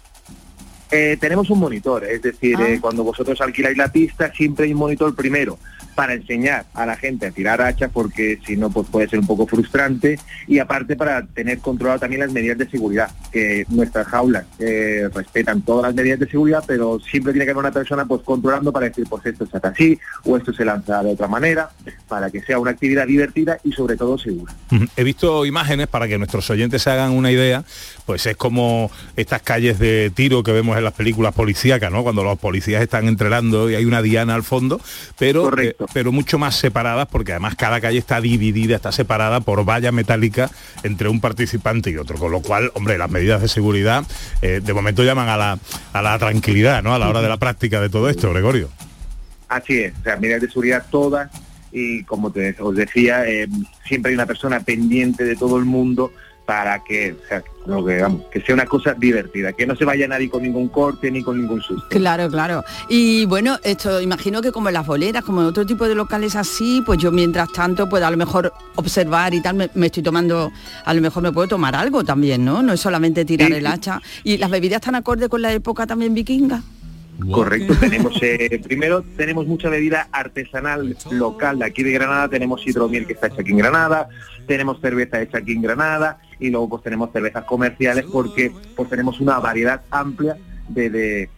Eh, 0.92 1.18
tenemos 1.20 1.50
un 1.52 1.60
monitor, 1.60 2.04
es 2.04 2.22
decir, 2.22 2.58
Ah. 2.60 2.68
eh, 2.70 2.80
cuando 2.82 3.04
vosotros 3.04 3.40
alquiláis 3.42 3.78
la 3.78 3.92
pista 3.92 4.32
siempre 4.34 4.66
hay 4.66 4.74
un 4.74 4.80
monitor 4.80 5.16
primero 5.16 5.60
para 6.00 6.14
enseñar 6.14 6.66
a 6.76 6.86
la 6.86 6.96
gente 6.96 7.28
a 7.28 7.32
tirar 7.32 7.62
hacha 7.62 7.90
porque 7.90 8.40
si 8.48 8.56
no 8.56 8.70
pues 8.70 8.88
puede 8.88 9.10
ser 9.10 9.20
un 9.20 9.28
poco 9.28 9.46
frustrante 9.46 10.18
y 10.48 10.60
aparte 10.60 10.96
para 10.96 11.26
tener 11.26 11.60
controlado 11.60 12.00
también 12.00 12.22
las 12.22 12.32
medidas 12.32 12.58
de 12.58 12.70
seguridad 12.70 13.12
que 13.34 13.66
nuestras 13.68 14.08
jaulas 14.08 14.46
eh, 14.60 15.10
respetan 15.14 15.62
todas 15.62 15.88
las 15.88 15.96
medidas 15.96 16.20
de 16.20 16.30
seguridad 16.30 16.64
pero 16.66 17.02
siempre 17.02 17.34
tiene 17.34 17.44
que 17.44 17.52
haber 17.52 17.66
una 17.66 17.74
persona 17.74 18.06
pues 18.06 18.22
controlando 18.22 18.72
para 18.72 18.86
decir 18.86 19.08
pues 19.10 19.26
esto 19.26 19.46
se 19.46 19.58
hace 19.58 19.68
así 19.68 20.00
o 20.24 20.38
esto 20.38 20.54
se 20.54 20.64
lanza 20.64 21.04
de 21.04 21.12
otra 21.12 21.28
manera 21.28 21.70
para 22.08 22.32
que 22.32 22.42
sea 22.44 22.60
una 22.60 22.72
actividad 22.72 23.06
divertida 23.06 23.60
y 23.64 23.72
sobre 23.72 23.98
todo 23.98 24.18
segura. 24.18 24.54
He 24.96 25.04
visto 25.04 25.46
imágenes 25.46 25.88
para 25.88 26.08
que 26.08 26.18
nuestros 26.18 26.50
oyentes 26.50 26.82
se 26.82 26.90
hagan 26.90 27.12
una 27.12 27.32
idea, 27.32 27.64
pues 28.06 28.26
es 28.26 28.38
como 28.38 28.90
estas 29.16 29.42
calles 29.42 29.80
de 29.80 30.12
tiro 30.14 30.44
que 30.44 30.52
vemos 30.52 30.78
en 30.78 30.84
las 30.84 30.94
películas 30.94 31.34
policíacas, 31.34 31.92
¿no? 31.92 32.04
Cuando 32.04 32.24
los 32.24 32.40
policías 32.40 32.82
están 32.82 33.08
entrenando 33.08 33.70
y 33.70 33.76
hay 33.76 33.86
una 33.86 34.02
diana 34.02 34.36
al 34.36 34.44
fondo, 34.44 34.82
pero, 35.18 35.58
eh, 35.60 35.76
pero 35.94 36.12
mucho 36.12 36.38
más 36.38 36.56
separadas 36.56 37.08
porque 37.08 37.32
además 37.34 37.56
cada 37.56 37.82
calle 37.82 37.98
está 37.98 38.22
dividida, 38.22 38.76
está 38.76 38.92
separada 38.92 39.42
por 39.42 39.64
valla 39.66 39.92
metálica 39.92 40.50
entre 40.84 41.10
un 41.10 41.22
participante 41.22 41.90
y 41.90 41.98
otro, 41.98 42.18
con 42.18 42.32
lo 42.32 42.42
cual, 42.42 42.72
hombre, 42.76 42.98
las 42.98 43.10
medidas 43.10 43.42
de 43.42 43.48
seguridad 43.48 44.04
eh, 44.42 44.62
de 44.64 44.74
momento 44.74 45.04
llaman 45.04 45.30
a 45.30 45.38
la, 45.38 45.60
a 45.94 46.02
la 46.02 46.18
tranquilidad, 46.20 46.84
¿no? 46.84 46.94
A 46.94 47.00
la 47.00 47.10
hora 47.10 47.22
de 47.22 47.30
la 47.30 47.38
práctica 47.38 47.82
de 47.82 47.90
todo 47.90 48.10
esto, 48.10 48.32
Gregorio. 48.32 48.70
Así 49.48 49.80
es, 49.80 49.94
o 49.94 50.20
medidas 50.20 50.42
de 50.42 50.48
seguridad 50.48 50.86
todas 50.90 51.30
y 51.72 52.04
como 52.04 52.32
te, 52.32 52.56
os 52.60 52.76
decía, 52.76 53.28
eh, 53.28 53.48
siempre 53.86 54.10
hay 54.10 54.16
una 54.16 54.26
persona 54.26 54.60
pendiente 54.60 55.24
de 55.24 55.36
todo 55.36 55.58
el 55.58 55.66
mundo 55.66 56.12
para 56.50 56.84
que, 56.84 57.12
o 57.12 57.28
sea, 57.28 57.44
lo 57.68 57.86
que, 57.86 58.02
vamos, 58.02 58.24
que 58.32 58.42
sea 58.42 58.56
una 58.56 58.66
cosa 58.66 58.96
divertida, 58.96 59.54
que 59.54 59.68
no 59.68 59.76
se 59.76 59.86
vaya 59.86 60.08
nadie 60.08 60.32
con 60.32 60.42
ningún 60.42 60.68
corte 60.68 61.12
ni 61.12 61.22
con 61.22 61.40
ningún 61.40 61.62
susto. 61.62 61.86
Claro, 61.90 62.28
claro. 62.28 62.64
Y 62.90 63.28
bueno, 63.28 63.60
esto 63.64 64.02
imagino 64.02 64.42
que 64.42 64.52
como 64.52 64.70
en 64.70 64.74
las 64.74 64.88
boleras, 64.88 65.24
como 65.24 65.42
en 65.42 65.48
otro 65.48 65.64
tipo 65.64 65.88
de 65.88 65.94
locales 65.94 66.36
así, 66.36 66.82
pues 66.84 66.98
yo 66.98 67.12
mientras 67.12 67.54
tanto 67.54 67.88
puedo 67.88 68.08
a 68.08 68.10
lo 68.10 68.18
mejor 68.18 68.52
observar 68.74 69.32
y 69.36 69.44
tal, 69.44 69.58
me, 69.58 69.70
me 69.76 69.86
estoy 69.86 70.02
tomando, 70.02 70.52
a 70.86 70.94
lo 70.96 71.02
mejor 71.02 71.22
me 71.22 71.32
puedo 71.32 71.50
tomar 71.50 71.76
algo 71.76 72.04
también, 72.04 72.44
¿no? 72.44 72.64
No 72.64 72.74
es 72.74 72.80
solamente 72.80 73.26
tirar 73.26 73.50
Sí, 73.50 73.54
el 73.54 73.68
hacha. 73.68 74.02
¿Y 74.24 74.38
las 74.38 74.50
bebidas 74.50 74.78
están 74.78 74.96
acorde 74.96 75.30
con 75.30 75.44
la 75.44 75.54
época 75.54 75.86
también 75.86 76.16
vikinga? 76.16 76.64
Correcto, 77.32 77.76
tenemos 77.80 78.18
eh, 78.22 78.62
primero 78.64 79.04
tenemos 79.18 79.46
mucha 79.46 79.70
bebida 79.70 80.08
artesanal 80.12 80.96
local 81.12 81.60
de 81.60 81.66
aquí 81.66 81.84
de 81.84 81.92
Granada, 81.92 82.30
tenemos 82.30 82.66
hidromiel 82.66 83.06
que 83.06 83.14
está 83.14 83.28
hecha 83.28 83.42
aquí 83.42 83.52
en 83.52 83.58
Granada, 83.58 84.10
tenemos 84.50 84.82
cerveza 84.82 85.22
hecha 85.22 85.38
aquí 85.38 85.52
en 85.52 85.62
Granada 85.62 86.20
y 86.40 86.50
luego 86.50 86.70
pues 86.70 86.82
tenemos 86.82 87.12
cervezas 87.14 87.46
comerciales 87.46 88.06
porque 88.12 88.52
pues 88.76 88.90
tenemos 88.90 89.20
una 89.20 89.38
variedad 89.38 89.84
amplia 89.92 90.38
de, 90.68 90.90
de, 90.90 91.30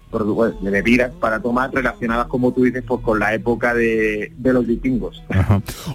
bebidas 0.62 1.12
para 1.19 1.41
tomar 1.41 1.74
relacionadas 1.74 2.28
como 2.28 2.54
tú 2.54 2.63
dices 2.63 2.84
pues 2.88 3.02
con 3.02 3.19
la 3.19 3.34
época 3.34 3.74
de, 3.74 4.32
de 4.38 4.54
los 4.54 4.65
vikingos. 4.65 5.21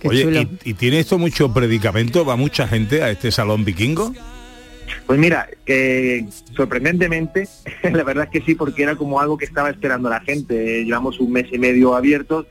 Oye, 0.05 0.49
¿y, 0.63 0.71
y 0.71 0.75
tiene 0.75 0.99
esto 0.99 1.19
mucho 1.19 1.55
predicamento? 1.55 2.27
¿Va 2.27 2.37
mucha 2.37 2.69
gente 2.69 3.03
a 3.03 3.11
este 3.11 3.33
salón 3.33 3.65
vikingo? 3.65 4.13
Pues 5.07 5.19
mira, 5.19 5.49
eh, 5.65 6.27
sorprendentemente, 6.55 7.49
la 7.83 8.05
verdad 8.05 8.25
es 8.25 8.31
que 8.31 8.47
sí, 8.47 8.55
porque 8.55 8.83
era 8.83 8.95
como 8.97 9.21
algo 9.21 9.39
que 9.39 9.47
estaba 9.47 9.71
esperando 9.71 10.11
la 10.11 10.21
gente. 10.21 10.81
Eh, 10.81 10.85
llevamos 10.85 11.19
un 11.19 11.33
mes 11.33 11.47
y 11.51 11.59
medio 11.59 11.95
abiertos 11.95 12.47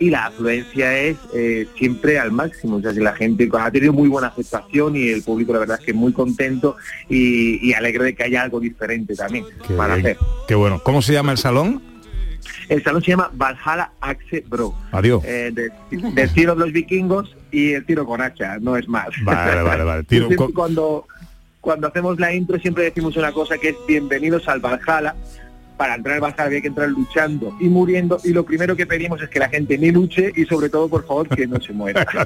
y 0.00 0.10
la 0.10 0.26
afluencia 0.26 0.98
es 0.98 1.16
eh, 1.34 1.68
siempre 1.76 2.18
al 2.18 2.32
máximo. 2.32 2.76
O 2.76 2.80
sea, 2.80 2.92
si 2.92 2.98
la 3.00 3.14
gente 3.14 3.48
ha 3.52 3.70
tenido 3.70 3.92
muy 3.92 4.08
buena 4.08 4.28
aceptación 4.28 4.96
y 4.96 5.08
el 5.08 5.22
público 5.22 5.52
la 5.52 5.60
verdad 5.60 5.78
es 5.78 5.86
que 5.86 5.92
muy 5.92 6.12
contento 6.12 6.76
y, 7.08 7.64
y 7.68 7.74
alegre 7.74 8.04
de 8.06 8.14
que 8.16 8.24
haya 8.24 8.42
algo 8.42 8.58
diferente 8.58 9.14
también 9.14 9.44
Qué, 9.68 9.74
para 9.74 9.94
hacer. 9.94 10.16
qué 10.48 10.54
bueno. 10.56 10.80
¿Cómo 10.82 11.02
se 11.02 11.12
llama 11.12 11.30
el 11.32 11.38
salón? 11.38 11.82
El 12.70 12.82
salón 12.82 13.02
se 13.02 13.10
llama 13.10 13.30
Valhalla 13.34 13.92
Axe 14.00 14.42
Bro. 14.48 14.74
Adiós. 14.92 15.22
Eh, 15.24 15.52
de- 15.52 16.28
tiro 16.28 16.54
de 16.54 16.60
los 16.60 16.72
vikingos 16.72 17.36
y 17.52 17.72
el 17.72 17.84
tiro 17.84 18.06
con 18.06 18.22
hacha, 18.22 18.58
no 18.58 18.76
es 18.76 18.88
más. 18.88 19.08
Vale, 19.22 19.62
vale, 19.62 19.84
vale. 19.84 20.04
Tiro 20.04 20.28
con- 20.34 20.52
cuando, 20.52 21.06
cuando 21.60 21.88
hacemos 21.88 22.18
la 22.18 22.32
intro 22.32 22.58
siempre 22.58 22.84
decimos 22.84 23.16
una 23.16 23.32
cosa 23.32 23.58
que 23.58 23.70
es 23.70 23.76
bienvenidos 23.86 24.48
al 24.48 24.60
Valhalla. 24.60 25.14
Para 25.80 25.94
entrar 25.94 26.16
al 26.16 26.20
Valhalla 26.20 26.44
había 26.44 26.60
que 26.60 26.68
entrar 26.68 26.90
luchando 26.90 27.56
y 27.58 27.70
muriendo 27.70 28.20
y 28.22 28.34
lo 28.34 28.44
primero 28.44 28.76
que 28.76 28.86
pedimos 28.86 29.22
es 29.22 29.30
que 29.30 29.38
la 29.38 29.48
gente 29.48 29.78
ni 29.78 29.90
luche 29.90 30.30
y 30.36 30.44
sobre 30.44 30.68
todo, 30.68 30.90
por 30.90 31.06
favor, 31.06 31.26
que 31.26 31.46
no 31.46 31.58
se 31.58 31.72
muera. 31.72 32.06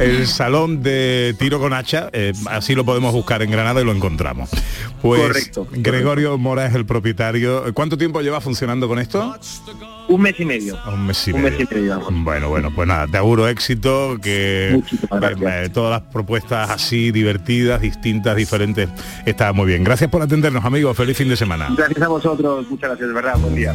el 0.00 0.26
salón 0.26 0.82
de 0.82 1.36
tiro 1.38 1.60
con 1.60 1.72
hacha, 1.72 2.10
eh, 2.12 2.32
así 2.46 2.74
lo 2.74 2.84
podemos 2.84 3.12
buscar 3.12 3.42
en 3.42 3.52
Granada 3.52 3.80
y 3.80 3.84
lo 3.84 3.92
encontramos. 3.92 4.50
Pues 5.00 5.22
Correcto, 5.22 5.68
Gregorio 5.70 6.36
Mora 6.36 6.66
es 6.66 6.74
el 6.74 6.84
propietario. 6.84 7.72
¿Cuánto 7.74 7.96
tiempo 7.96 8.20
lleva 8.20 8.40
funcionando 8.40 8.88
con 8.88 8.98
esto? 8.98 9.38
Un 10.14 10.20
mes 10.22 10.38
y 10.38 10.44
medio. 10.44 10.78
Un 10.86 11.06
mes 11.08 11.26
y 11.26 11.32
Un 11.32 11.42
medio. 11.42 11.58
mes 11.58 11.68
y 11.68 11.74
medio. 11.74 12.00
Bueno, 12.08 12.48
bueno, 12.48 12.70
pues 12.72 12.86
nada, 12.86 13.08
te 13.08 13.16
auguro 13.16 13.48
éxito, 13.48 14.16
que 14.22 14.80
eh, 14.80 15.70
todas 15.72 15.90
las 15.90 16.12
propuestas 16.12 16.70
así 16.70 17.10
divertidas, 17.10 17.80
distintas, 17.80 18.36
diferentes, 18.36 18.88
está 19.26 19.52
muy 19.52 19.66
bien. 19.66 19.82
Gracias 19.82 20.08
por 20.08 20.22
atendernos, 20.22 20.64
amigos. 20.64 20.96
Feliz 20.96 21.16
fin 21.16 21.28
de 21.28 21.36
semana. 21.36 21.68
Gracias 21.76 22.00
a 22.00 22.06
vosotros, 22.06 22.64
muchas 22.70 22.90
gracias, 22.90 23.08
de 23.08 23.12
verdad, 23.14 23.36
buen 23.38 23.56
día. 23.56 23.72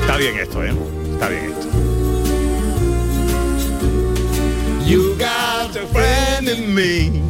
Está 0.00 0.16
bien 0.16 0.38
esto, 0.38 0.64
¿eh? 0.64 0.72
Está 1.12 1.28
bien 1.28 1.44
esto. 1.44 1.68
You 4.88 5.14
got 5.16 5.76
a 5.76 5.86
friend 5.92 6.48
in 6.48 6.74
me. 6.74 7.22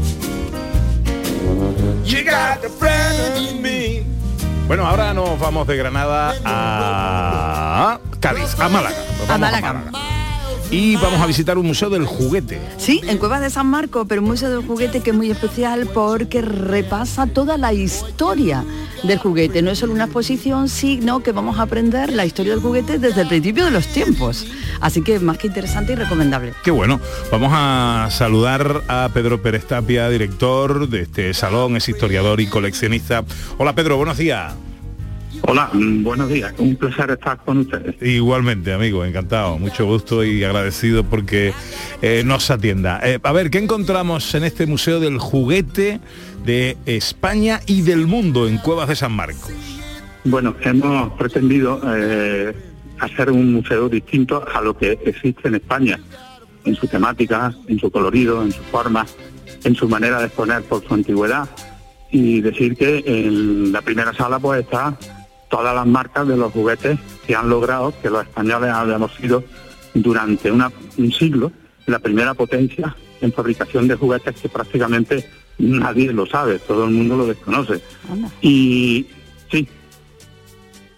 You 2.09 2.25
got 2.25 2.65
a 2.65 2.71
friend 2.71 3.37
in 3.37 3.61
me. 3.61 4.03
Bueno, 4.67 4.87
ahora 4.87 5.13
nos 5.13 5.39
vamos 5.39 5.67
de 5.67 5.77
Granada 5.77 6.35
a 6.43 8.01
Cádiz, 8.19 8.59
a 8.59 8.67
Málaga. 8.71 8.97
Nos 9.19 9.29
A 9.29 9.37
vamos 9.37 9.51
Málaga. 9.51 10.18
Y 10.71 10.97
vamos 10.97 11.19
a 11.21 11.27
visitar 11.27 11.57
un 11.57 11.67
museo 11.67 11.89
del 11.89 12.05
juguete. 12.05 12.61
Sí, 12.77 13.01
en 13.07 13.17
Cuevas 13.17 13.41
de 13.41 13.49
San 13.49 13.67
Marco, 13.67 14.05
pero 14.05 14.21
un 14.21 14.29
museo 14.29 14.51
del 14.51 14.67
juguete 14.67 15.01
que 15.01 15.11
es 15.11 15.17
muy 15.17 15.31
especial 15.31 15.89
porque 15.95 16.43
repasa 16.43 17.27
toda 17.27 17.57
la 17.57 17.73
historia 17.73 18.65
del 19.03 19.19
juguete. 19.19 19.63
No 19.63 19.71
es 19.71 19.79
solo 19.79 19.95
una 19.95 20.05
exposición, 20.05 20.69
sino 20.69 21.21
que 21.21 21.33
vamos 21.33 21.59
a 21.59 21.63
aprender 21.63 22.13
la 22.13 22.27
historia 22.27 22.53
del 22.53 22.61
juguete 22.61 22.99
desde 22.99 23.23
el 23.23 23.29
principio 23.29 23.65
de 23.65 23.71
los 23.71 23.87
tiempos. 23.87 24.47
Así 24.83 25.01
que 25.01 25.19
más 25.21 25.39
que 25.39 25.47
interesante 25.47 25.95
y 25.95 25.97
recomendable. 25.97 26.53
Qué 26.63 26.71
bueno. 26.71 27.01
Vamos 27.33 27.51
a 27.55 28.09
saludar 28.11 28.83
a 28.89 29.09
Pedro 29.15 29.41
Pérez 29.41 29.65
Tapia, 29.67 30.11
director 30.11 30.87
de 30.87 31.03
este 31.03 31.33
salón, 31.33 31.77
es 31.79 31.89
historiador 31.89 32.43
y 32.43 32.47
coleccionista. 32.47 33.25
Hola 33.57 33.75
Pedro, 33.75 33.97
buenos 33.97 34.19
días. 34.19 34.53
Hola, 35.43 35.71
mm, 35.73 36.03
buenos 36.03 36.29
días. 36.29 36.53
Un 36.59 36.77
placer 36.77 37.11
estar 37.11 37.39
con 37.45 37.59
ustedes. 37.59 37.95
Igualmente, 38.03 38.73
amigo, 38.73 39.05
encantado, 39.05 39.59
mucho 39.59 39.87
gusto 39.87 40.25
y 40.25 40.43
agradecido 40.45 41.05
porque 41.05 41.53
eh, 42.03 42.23
nos 42.25 42.51
atienda. 42.51 43.01
Eh, 43.03 43.19
a 43.23 43.33
ver, 43.33 43.51
¿qué 43.51 43.59
encontramos 43.59 44.35
en 44.35 44.45
este 44.45 44.67
Museo 44.67 45.01
del 45.01 45.19
Juguete 45.19 46.01
de 46.45 46.77
España 46.87 47.61
y 47.67 47.83
del 47.83 48.07
mundo 48.07 48.49
en 48.49 48.59
Cuevas 48.59 48.89
de 48.89 48.97
San 48.97 49.13
Marcos? 49.13 49.53
Bueno, 50.25 50.55
hemos 50.63 51.13
pretendido 51.15 51.81
eh, 51.87 52.55
hacer 52.99 53.31
un 53.31 53.53
museo 53.53 53.89
distinto 53.89 54.45
a 54.53 54.61
lo 54.61 54.77
que 54.77 54.99
existe 55.05 55.49
en 55.49 55.57
España, 55.57 56.01
en 56.65 56.75
su 56.75 56.87
temática, 56.87 57.55
en 57.69 57.79
su 57.79 57.91
colorido, 57.91 58.43
en 58.43 58.53
su 58.53 58.63
forma, 58.65 59.07
en 59.65 59.75
su 59.75 59.89
manera 59.89 60.21
de 60.21 60.27
exponer 60.27 60.63
por 60.63 60.87
su 60.87 60.93
antigüedad 60.95 61.49
y 62.11 62.41
decir 62.41 62.77
que 62.77 63.03
en 63.07 63.73
la 63.73 63.83
primera 63.83 64.15
sala 64.15 64.39
pues 64.39 64.61
está 64.61 64.97
todas 65.49 65.75
las 65.75 65.87
marcas 65.87 66.27
de 66.29 66.37
los 66.37 66.53
juguetes 66.53 66.99
que 67.27 67.35
han 67.35 67.49
logrado 67.49 67.93
que 68.03 68.11
los 68.11 68.23
españoles 68.23 68.71
hayamos 68.73 69.13
sido 69.15 69.43
durante 69.95 70.51
una- 70.53 70.71
un 70.97 71.13
siglo 71.13 71.51
la 71.87 71.99
primera 71.99 72.35
potencia 72.35 72.95
en 73.21 73.33
fabricación 73.33 73.89
de 73.89 73.95
juguetes 73.97 74.37
que 74.41 74.49
prácticamente 74.49 75.29
nadie 75.59 76.13
lo 76.13 76.27
sabe, 76.27 76.59
todo 76.59 76.85
el 76.85 76.91
mundo 76.93 77.17
lo 77.17 77.27
desconoce. 77.27 77.81
Anda. 78.11 78.31
Y 78.43 79.07
sí, 79.51 79.67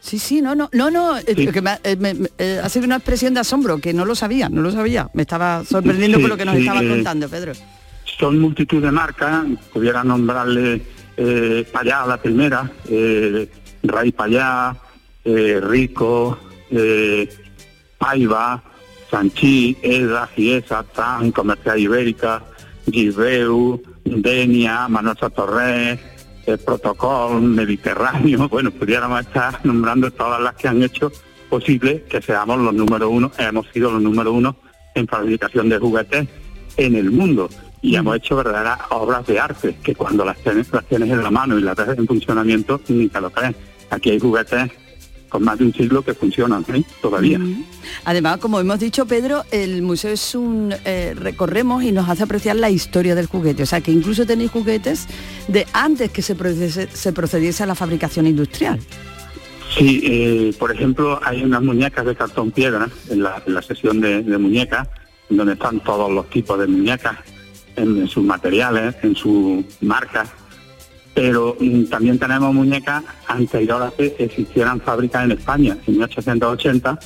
Sí, 0.02 0.18
sí, 0.18 0.40
no, 0.42 0.54
no, 0.54 0.68
no, 0.72 0.90
no, 0.90 1.18
eh, 1.18 1.24
Sí. 1.36 1.46
que 1.48 1.60
me, 1.62 1.70
ha- 1.70 1.80
eh, 1.84 1.94
me- 1.94 2.14
me- 2.14 2.28
eh, 2.38 2.60
ha 2.62 2.68
sido 2.70 2.86
una 2.86 2.96
expresión 2.96 3.34
de 3.34 3.40
asombro, 3.40 3.78
que 3.78 3.92
no 3.92 4.04
lo 4.06 4.14
sabía, 4.14 4.48
no 4.48 4.62
lo 4.62 4.72
sabía. 4.72 5.08
Me 5.14 5.22
estaba 5.22 5.62
sorprendiendo 5.64 6.16
Sí, 6.16 6.22
con 6.22 6.30
lo 6.30 6.36
que 6.38 6.44
nos 6.46 6.54
sí, 6.56 6.62
estaba 6.62 6.82
eh, 6.82 6.88
contando, 6.88 7.28
Pedro. 7.28 7.52
son 8.18 8.38
multitud 8.40 8.82
de 8.82 8.90
marcas, 8.90 9.44
pudiera 9.72 10.02
nombrarle 10.02 10.82
eh, 11.16 11.66
Payá 11.70 12.06
la 12.06 12.16
primera, 12.20 12.70
eh, 12.88 13.48
Ray 13.82 14.12
Payá, 14.12 14.76
eh, 15.24 15.60
Rico, 15.62 16.38
eh, 16.70 17.28
Paiva, 17.98 18.62
Sanchi, 19.10 19.76
Eda, 19.82 20.28
Giesa, 20.34 20.82
Tan, 20.84 21.32
Comercial 21.32 21.78
Ibérica, 21.78 22.42
Gibeu, 22.90 23.82
Denia, 24.04 24.88
Manosa 24.88 25.30
Torres, 25.30 25.98
el 26.46 26.58
Protocol, 26.58 27.42
Mediterráneo, 27.42 28.48
bueno, 28.50 28.70
pudiéramos 28.70 29.20
estar 29.20 29.64
nombrando 29.64 30.10
todas 30.10 30.40
las 30.40 30.54
que 30.54 30.68
han 30.68 30.82
hecho 30.82 31.12
posible 31.48 32.04
que 32.08 32.22
seamos 32.22 32.58
los 32.58 32.72
número 32.72 33.10
uno, 33.10 33.30
hemos 33.38 33.66
sido 33.68 33.90
los 33.90 34.02
número 34.02 34.32
uno 34.32 34.56
en 34.94 35.06
fabricación 35.06 35.68
de 35.68 35.78
juguetes 35.78 36.28
en 36.76 36.94
el 36.94 37.10
mundo. 37.10 37.48
Y 37.82 37.96
hemos 37.96 38.16
hecho 38.16 38.36
verdaderas 38.36 38.78
obras 38.90 39.26
de 39.26 39.40
arte 39.40 39.76
que 39.82 39.94
cuando 39.94 40.24
las 40.24 40.36
tienes, 40.38 40.70
las 40.70 40.84
tienes 40.84 41.10
en 41.10 41.22
la 41.22 41.30
mano 41.30 41.58
y 41.58 41.62
las 41.62 41.74
ves 41.76 41.98
en 41.98 42.06
funcionamiento 42.06 42.80
ni 42.88 43.08
te 43.08 43.20
lo 43.20 43.30
crees. 43.30 43.56
Aquí 43.90 44.11
hay 44.11 44.18
juguetes 44.18 44.70
con 45.29 45.44
más 45.44 45.59
de 45.59 45.64
un 45.64 45.72
siglo 45.72 46.03
que 46.03 46.12
funcionan 46.12 46.64
¿eh? 46.74 46.83
todavía. 47.00 47.38
Además, 48.05 48.38
como 48.38 48.59
hemos 48.59 48.81
dicho, 48.81 49.07
Pedro, 49.07 49.44
el 49.53 49.81
museo 49.81 50.12
es 50.12 50.35
un... 50.35 50.74
eh, 50.85 51.14
recorremos 51.16 51.85
y 51.85 51.92
nos 51.92 52.09
hace 52.09 52.24
apreciar 52.24 52.57
la 52.57 52.68
historia 52.68 53.14
del 53.14 53.26
juguete. 53.26 53.62
O 53.62 53.66
sea, 53.66 53.81
que 53.81 53.92
incluso 53.92 54.26
tenéis 54.26 54.50
juguetes 54.50 55.07
de 55.46 55.68
antes 55.72 56.11
que 56.11 56.22
se 56.22 56.35
procediese, 56.35 56.88
se 56.92 57.12
procediese 57.12 57.62
a 57.62 57.66
la 57.66 57.76
fabricación 57.76 58.26
industrial. 58.26 58.81
Sí, 59.79 60.00
eh, 60.03 60.53
por 60.59 60.72
ejemplo, 60.72 61.20
hay 61.22 61.44
unas 61.44 61.62
muñecas 61.62 62.05
de 62.05 62.16
cartón 62.16 62.50
piedra 62.50 62.90
en 63.09 63.22
la, 63.22 63.40
en 63.46 63.55
la 63.55 63.62
sesión 63.62 64.00
de, 64.00 64.24
de 64.24 64.37
muñecas, 64.37 64.88
donde 65.29 65.53
están 65.53 65.79
todos 65.79 66.11
los 66.11 66.29
tipos 66.29 66.59
de 66.59 66.66
muñecas, 66.66 67.16
en, 67.76 67.98
en 67.98 68.09
sus 68.09 68.24
materiales, 68.24 68.96
en 69.05 69.14
sus 69.14 69.64
marcas, 69.81 70.29
pero 71.14 71.57
mm, 71.59 71.85
también 71.85 72.18
tenemos 72.18 72.55
muñecas 72.55 73.03
anteriores 73.27 73.92
que 73.96 74.25
existieran 74.25 74.81
fábricas 74.81 75.25
en 75.25 75.33
España. 75.33 75.77
En 75.87 75.94
1880 75.94 76.99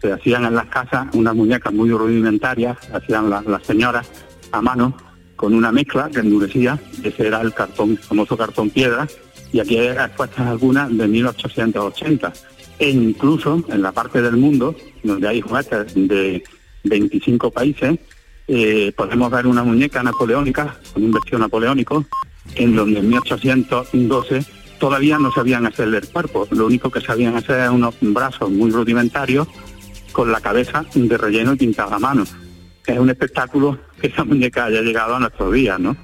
se 0.00 0.12
hacían 0.12 0.44
en 0.44 0.54
las 0.54 0.66
casas 0.66 1.06
unas 1.14 1.34
muñecas 1.34 1.72
muy 1.72 1.90
rudimentarias, 1.90 2.76
hacían 2.92 3.30
las, 3.30 3.46
las 3.46 3.62
señoras 3.64 4.10
a 4.50 4.60
mano, 4.60 4.96
con 5.36 5.54
una 5.54 5.72
mezcla 5.72 6.08
que 6.08 6.20
endurecía, 6.20 6.78
ese 7.02 7.26
era 7.26 7.40
el 7.40 7.52
cartón, 7.52 7.96
famoso 7.96 8.36
cartón 8.36 8.70
piedra, 8.70 9.08
y 9.52 9.60
aquí 9.60 9.76
hay 9.76 9.88
expuestas 9.88 10.46
algunas 10.46 10.96
de 10.96 11.08
1880. 11.08 12.32
E 12.78 12.90
incluso 12.90 13.62
en 13.68 13.82
la 13.82 13.92
parte 13.92 14.22
del 14.22 14.36
mundo, 14.36 14.74
donde 15.02 15.28
hay 15.28 15.40
juguetes 15.40 15.94
de 15.94 16.42
25 16.84 17.50
países, 17.50 17.98
eh, 18.48 18.92
podemos 18.96 19.30
ver 19.30 19.46
una 19.46 19.62
muñeca 19.62 20.02
napoleónica, 20.02 20.76
con 20.92 21.04
un 21.04 21.12
vestido 21.12 21.38
napoleónico, 21.38 22.04
en 22.54 22.76
donde 22.76 23.00
en 23.00 23.08
1812 23.08 24.44
todavía 24.78 25.18
no 25.18 25.32
sabían 25.32 25.66
hacerle 25.66 25.98
el 25.98 26.08
cuerpo, 26.08 26.48
lo 26.50 26.66
único 26.66 26.90
que 26.90 27.00
sabían 27.00 27.36
hacer 27.36 27.56
era 27.56 27.70
unos 27.70 27.94
brazos 28.00 28.50
muy 28.50 28.70
rudimentarios 28.70 29.46
con 30.10 30.30
la 30.32 30.40
cabeza 30.40 30.84
de 30.94 31.16
relleno 31.16 31.54
y 31.54 31.56
pintada 31.56 31.96
a 31.96 31.98
mano. 31.98 32.24
Es 32.86 32.98
un 32.98 33.08
espectáculo 33.08 33.78
que 34.00 34.08
esa 34.08 34.24
muñeca 34.24 34.66
haya 34.66 34.82
llegado 34.82 35.14
a 35.14 35.20
nuestros 35.20 35.52
días, 35.52 35.78
¿no? 35.78 35.96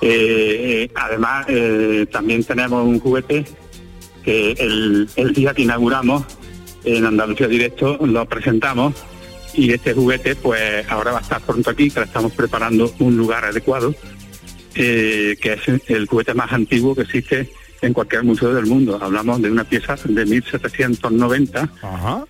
Eh, 0.00 0.86
eh, 0.86 0.90
además, 0.94 1.46
eh, 1.48 2.06
también 2.10 2.44
tenemos 2.44 2.86
un 2.86 3.00
juguete 3.00 3.44
que 4.22 4.52
el, 4.52 5.08
el 5.16 5.32
día 5.32 5.52
que 5.52 5.62
inauguramos 5.62 6.24
en 6.84 7.04
Andalucía 7.04 7.48
Directo 7.48 7.98
lo 8.06 8.26
presentamos 8.28 8.94
y 9.54 9.72
este 9.72 9.94
juguete 9.94 10.36
pues 10.36 10.86
ahora 10.88 11.12
va 11.12 11.18
a 11.18 11.22
estar 11.22 11.40
pronto 11.40 11.70
aquí, 11.70 11.90
que 11.90 12.00
le 12.00 12.06
estamos 12.06 12.32
preparando 12.32 12.92
un 13.00 13.16
lugar 13.16 13.44
adecuado, 13.44 13.94
eh, 14.80 15.36
que 15.40 15.54
es 15.54 15.90
el 15.90 16.06
juguete 16.06 16.34
más 16.34 16.52
antiguo 16.52 16.94
que 16.94 17.02
existe 17.02 17.50
en 17.82 17.92
cualquier 17.92 18.22
museo 18.22 18.54
del 18.54 18.66
mundo. 18.66 18.96
Hablamos 19.02 19.42
de 19.42 19.50
una 19.50 19.64
pieza 19.64 19.96
de 20.04 20.24
1790, 20.24 21.68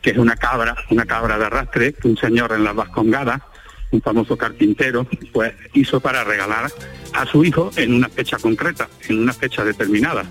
que 0.01 0.11
es 0.11 0.17
una 0.17 0.35
cabra, 0.35 0.75
una 0.91 1.05
cabra 1.05 1.39
de 1.39 1.45
arrastre 1.45 1.93
que 1.93 2.09
un 2.09 2.17
señor 2.17 2.53
en 2.53 2.65
las 2.65 2.75
Vascongadas, 2.75 3.43
un 3.91 4.01
famoso 4.01 4.39
carpintero, 4.39 5.07
pues 5.31 5.53
hizo 5.75 6.01
para 6.01 6.25
regalar 6.25 6.71
a 7.13 7.27
su 7.27 7.45
hijo 7.45 7.71
en 7.77 7.93
una 7.93 8.09
fecha 8.09 8.39
concreta, 8.39 8.89
en 9.11 9.19
una 9.19 9.35
fecha 9.35 9.63
determinada. 9.63 10.25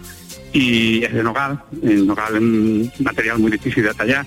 Y 0.53 1.03
es 1.03 1.13
de 1.13 1.21
nogal, 1.21 1.61
el 1.83 2.07
nogal 2.07 2.35
es 2.35 2.41
un 2.41 2.91
material 2.99 3.37
muy 3.37 3.51
difícil 3.51 3.83
de 3.83 3.93
tallar, 3.93 4.25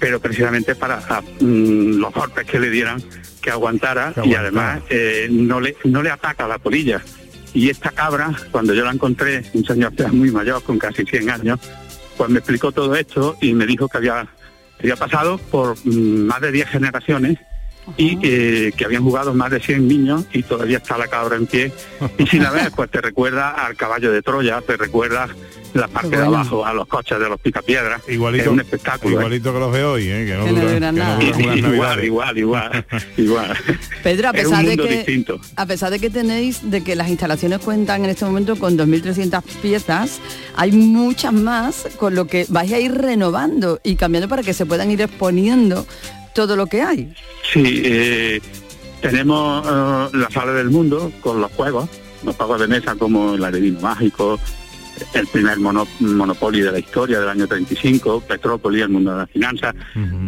pero 0.00 0.18
precisamente 0.18 0.74
para 0.74 0.98
mm, 1.40 1.98
los 1.98 2.14
golpes 2.14 2.46
que 2.46 2.58
le 2.58 2.70
dieran 2.70 3.02
que 3.48 3.52
aguantara 3.52 4.12
y 4.24 4.34
además 4.34 4.82
eh, 4.90 5.26
no 5.30 5.58
le 5.58 5.74
no 5.84 6.02
le 6.02 6.10
ataca 6.10 6.46
la 6.46 6.58
polilla. 6.58 7.00
Y 7.54 7.70
esta 7.70 7.90
cabra 7.92 8.30
cuando 8.50 8.74
yo 8.74 8.84
la 8.84 8.92
encontré 8.92 9.42
un 9.54 9.64
señor 9.64 9.94
ya 9.96 10.08
muy 10.08 10.30
mayor 10.30 10.62
con 10.62 10.78
casi 10.78 11.06
100 11.06 11.30
años 11.30 11.58
pues 12.18 12.28
me 12.28 12.40
explicó 12.40 12.72
todo 12.72 12.94
esto 12.94 13.38
y 13.40 13.54
me 13.54 13.64
dijo 13.64 13.88
que 13.88 13.96
había 13.96 14.28
había 14.78 14.96
pasado 14.96 15.38
por 15.38 15.76
mm, 15.82 16.26
más 16.26 16.42
de 16.42 16.52
10 16.52 16.68
generaciones 16.68 17.38
y 17.96 18.18
eh, 18.22 18.72
que 18.76 18.84
habían 18.84 19.02
jugado 19.02 19.34
más 19.34 19.50
de 19.50 19.60
100 19.60 19.88
niños 19.88 20.24
y 20.32 20.42
todavía 20.42 20.78
está 20.78 20.98
la 20.98 21.08
cabra 21.08 21.36
en 21.36 21.46
pie 21.46 21.72
y 22.18 22.26
si 22.26 22.38
la 22.38 22.50
ves 22.50 22.70
pues 22.74 22.90
te 22.90 23.00
recuerda 23.00 23.50
al 23.50 23.76
caballo 23.76 24.12
de 24.12 24.22
Troya 24.22 24.60
te 24.60 24.76
recuerda 24.76 25.28
la 25.74 25.86
parte 25.86 26.16
de 26.16 26.24
abajo 26.24 26.64
a 26.64 26.72
los 26.72 26.86
coches 26.86 27.18
de 27.20 27.28
los 27.28 27.38
picapiedras 27.40 28.00
Igualito, 28.08 28.44
es 28.44 28.48
un 28.50 28.60
espectáculo 28.60 29.16
¿eh? 29.16 29.18
igualito 29.20 29.52
que 29.52 29.58
los 29.60 29.72
de 29.72 29.84
hoy, 29.84 30.08
¿eh? 30.08 30.24
que 30.26 30.34
no 30.36 30.44
Que 30.46 30.52
no 30.52 30.60
duran- 30.60 30.74
duran 30.74 30.94
que 30.94 31.00
no 31.00 31.04
nada. 31.04 31.18
duran 31.18 31.42
unas 31.44 31.58
igual, 31.74 32.04
igual, 32.04 32.38
igual, 32.38 32.86
igual. 33.18 33.56
Pedro, 34.02 34.28
a 34.28 34.32
pesar 34.32 34.64
de 34.64 34.76
que 34.78 34.96
distinto. 34.96 35.40
a 35.56 35.66
pesar 35.66 35.90
de 35.90 35.98
que 35.98 36.08
tenéis 36.10 36.70
de 36.70 36.82
que 36.82 36.96
las 36.96 37.08
instalaciones 37.08 37.58
cuentan 37.58 38.04
en 38.04 38.10
este 38.10 38.24
momento 38.24 38.56
con 38.56 38.78
2.300 38.78 39.42
piezas, 39.60 40.20
hay 40.56 40.72
muchas 40.72 41.32
más 41.34 41.86
con 41.98 42.14
lo 42.14 42.26
que 42.26 42.46
vais 42.48 42.72
a 42.72 42.78
ir 42.78 42.92
renovando 42.94 43.78
y 43.84 43.96
cambiando 43.96 44.28
para 44.28 44.42
que 44.42 44.54
se 44.54 44.64
puedan 44.64 44.90
ir 44.90 45.02
exponiendo 45.02 45.86
todo 46.38 46.54
lo 46.54 46.66
que 46.66 46.80
hay. 46.82 47.12
Sí, 47.52 47.82
eh, 47.84 48.40
tenemos 49.00 49.66
eh, 49.66 50.16
la 50.16 50.30
sala 50.30 50.52
del 50.52 50.70
mundo 50.70 51.10
con 51.20 51.40
los 51.40 51.50
juegos, 51.50 51.90
los 52.24 52.36
juegos 52.36 52.60
de 52.60 52.68
mesa 52.68 52.94
como 52.94 53.34
el 53.34 53.42
adivino 53.44 53.80
mágico, 53.80 54.38
el 55.14 55.26
primer 55.26 55.58
mono- 55.58 55.88
Monopoly 55.98 56.60
de 56.60 56.70
la 56.70 56.78
historia 56.78 57.18
del 57.18 57.28
año 57.28 57.48
35, 57.48 58.20
Petrópolis, 58.20 58.82
el 58.82 58.88
mundo 58.90 59.10
de 59.12 59.16
las 59.18 59.30
finanzas, 59.30 59.74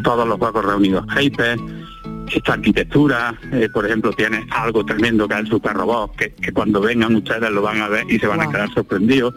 todos 0.02 0.26
los 0.26 0.36
juegos 0.38 0.64
reunidos 0.64 1.04
Hyper, 1.16 1.56
esta 2.32 2.54
arquitectura, 2.54 3.34
eh, 3.52 3.68
por 3.72 3.86
ejemplo, 3.86 4.12
tiene 4.12 4.44
algo 4.50 4.84
tremendo 4.84 5.28
que 5.28 5.34
es 5.34 5.40
el 5.40 5.46
super 5.48 5.74
robot, 5.74 6.16
que, 6.16 6.32
que 6.34 6.50
cuando 6.52 6.80
vengan 6.80 7.14
ustedes 7.14 7.50
lo 7.52 7.62
van 7.62 7.80
a 7.82 7.88
ver 7.88 8.04
y 8.10 8.18
se 8.18 8.26
van 8.26 8.40
a 8.40 8.48
quedar 8.50 8.68
sorprendidos. 8.74 9.32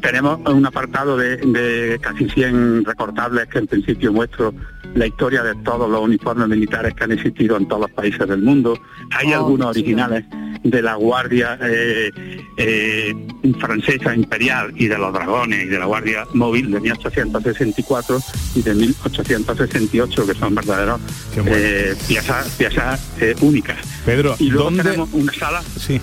Tenemos 0.00 0.38
un 0.46 0.64
apartado 0.64 1.18
de, 1.18 1.36
de 1.36 1.98
casi 2.00 2.28
100 2.30 2.84
recortables 2.86 3.46
que 3.48 3.58
en 3.58 3.66
principio 3.66 4.10
muestro 4.12 4.54
la 4.94 5.06
historia 5.06 5.42
de 5.42 5.54
todos 5.56 5.88
los 5.90 6.00
uniformes 6.00 6.48
militares 6.48 6.94
que 6.94 7.04
han 7.04 7.12
existido 7.12 7.56
en 7.56 7.68
todos 7.68 7.82
los 7.82 7.90
países 7.90 8.26
del 8.28 8.42
mundo. 8.42 8.78
Hay 9.12 9.32
Oh, 9.32 9.36
algunos 9.36 9.68
originales 9.68 10.24
de 10.64 10.82
la 10.82 10.94
Guardia 10.96 11.56
eh, 11.62 12.10
eh, 12.56 13.14
Francesa 13.60 14.14
Imperial 14.14 14.72
y 14.74 14.88
de 14.88 14.98
los 14.98 15.12
Dragones 15.12 15.62
y 15.64 15.66
de 15.68 15.78
la 15.78 15.84
Guardia 15.86 16.24
Móvil 16.34 16.70
de 16.72 16.80
1864 16.80 18.18
y 18.56 18.62
de 18.62 18.74
1868, 18.74 20.26
que 20.26 20.34
son 20.34 20.54
verdaderos 20.54 21.00
eh, 21.46 21.94
piezas, 22.08 22.48
piezas 22.56 23.00
únicas. 23.40 23.76
Pedro, 24.04 24.34
y 24.38 24.48
luego 24.50 24.64
¿dónde- 24.70 24.82
tenemos 24.82 25.10
una 25.12 25.32
sala 25.32 25.62
Sí. 25.78 26.00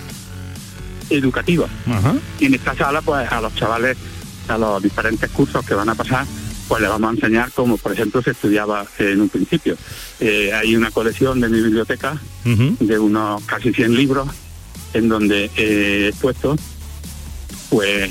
educativa. 1.10 1.66
Ajá. 1.86 2.14
Y 2.40 2.46
en 2.46 2.54
esta 2.54 2.74
sala, 2.74 3.02
pues 3.02 3.30
a 3.30 3.40
los 3.40 3.54
chavales, 3.54 3.96
a 4.48 4.56
los 4.58 4.82
diferentes 4.82 5.28
cursos 5.30 5.64
que 5.66 5.74
van 5.74 5.88
a 5.88 5.94
pasar, 5.94 6.24
pues 6.68 6.80
les 6.80 6.90
vamos 6.90 7.10
a 7.10 7.14
enseñar 7.14 7.52
como, 7.52 7.76
por 7.76 7.92
ejemplo, 7.92 8.22
se 8.22 8.32
estudiaba 8.32 8.86
en 8.98 9.20
un 9.20 9.28
principio. 9.28 9.76
Eh, 10.20 10.52
hay 10.52 10.74
una 10.74 10.90
colección 10.90 11.40
de 11.40 11.48
mi 11.48 11.60
biblioteca 11.60 12.20
de 12.44 12.98
unos 12.98 13.42
casi 13.44 13.72
100 13.72 13.94
libros 13.94 14.28
en 14.94 15.08
donde 15.08 15.50
eh, 15.56 16.10
he 16.10 16.12
puesto, 16.20 16.56
pues, 17.70 18.10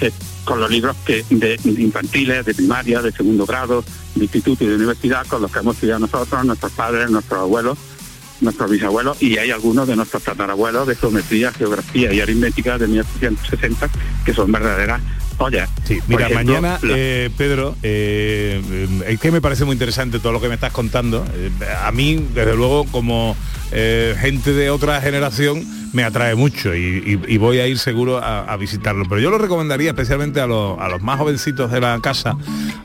eh, 0.00 0.12
con 0.44 0.60
los 0.60 0.70
libros 0.70 0.96
que 1.04 1.24
de, 1.30 1.56
de 1.56 1.82
infantiles, 1.82 2.44
de 2.44 2.54
primaria, 2.54 3.02
de 3.02 3.12
segundo 3.12 3.46
grado, 3.46 3.84
de 4.14 4.24
instituto 4.24 4.64
y 4.64 4.68
de 4.68 4.76
universidad, 4.76 5.26
con 5.26 5.42
los 5.42 5.50
que 5.50 5.58
hemos 5.58 5.74
estudiado 5.76 6.00
nosotros, 6.00 6.44
nuestros 6.44 6.72
padres, 6.72 7.10
nuestros 7.10 7.40
abuelos, 7.40 7.78
nuestros 8.40 8.70
bisabuelos 8.70 9.22
y 9.22 9.36
hay 9.38 9.50
algunos 9.50 9.86
de 9.86 9.96
nuestros 9.96 10.22
tatarabuelos 10.22 10.86
de 10.86 10.96
geometría, 10.96 11.52
geografía 11.52 12.12
y 12.12 12.20
aritmética 12.20 12.78
de 12.78 12.86
1860 12.88 13.90
que 14.24 14.32
son 14.32 14.50
verdaderas 14.50 15.00
joyas. 15.40 15.68
Sí, 15.84 15.98
mira, 16.06 16.26
ejemplo, 16.28 16.54
mañana, 16.54 16.78
la- 16.82 16.94
eh, 16.96 17.30
Pedro, 17.36 17.74
eh, 17.82 18.60
eh, 18.70 18.88
es 19.08 19.18
que 19.20 19.30
me 19.32 19.40
parece 19.40 19.64
muy 19.64 19.72
interesante 19.72 20.18
todo 20.20 20.32
lo 20.32 20.40
que 20.40 20.48
me 20.48 20.54
estás 20.54 20.72
contando. 20.72 21.24
A 21.82 21.90
mí, 21.92 22.24
desde 22.34 22.54
luego, 22.54 22.84
como 22.84 23.34
eh, 23.72 24.14
gente 24.18 24.52
de 24.52 24.70
otra 24.70 25.00
generación, 25.00 25.64
me 25.92 26.04
atrae 26.04 26.34
mucho 26.34 26.74
y, 26.74 27.16
voy 27.38 27.58
a 27.58 27.66
ir 27.66 27.78
seguro 27.78 28.18
a, 28.22 28.56
visitarlo. 28.56 29.04
Pero 29.08 29.20
yo 29.20 29.30
lo 29.30 29.38
recomendaría 29.38 29.90
especialmente 29.90 30.40
a 30.40 30.46
los, 30.46 31.02
más 31.02 31.18
jovencitos 31.18 31.70
de 31.70 31.80
la 31.80 31.98
casa. 32.00 32.36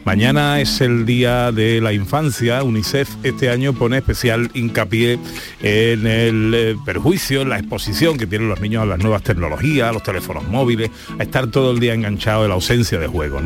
Mañana 0.05 0.59
es 0.59 0.81
el 0.81 1.05
Día 1.05 1.51
de 1.51 1.81
la 1.81 1.93
Infancia. 1.93 2.63
UNICEF 2.63 3.09
este 3.23 3.49
año 3.49 3.73
pone 3.73 3.97
especial 3.97 4.49
hincapié 4.53 5.19
en 5.61 6.07
el 6.07 6.53
eh, 6.55 6.75
perjuicio, 6.85 7.41
en 7.41 7.49
la 7.49 7.59
exposición 7.59 8.17
que 8.17 8.27
tienen 8.27 8.49
los 8.49 8.59
niños 8.61 8.83
a 8.83 8.85
las 8.85 8.99
nuevas 8.99 9.23
tecnologías, 9.23 9.89
a 9.89 9.91
los 9.91 10.03
teléfonos 10.03 10.47
móviles, 10.47 10.89
a 11.19 11.23
estar 11.23 11.47
todo 11.47 11.71
el 11.71 11.79
día 11.79 11.93
enganchado 11.93 12.43
en 12.43 12.49
la 12.49 12.55
ausencia 12.55 12.99
de 12.99 13.07
juego. 13.07 13.39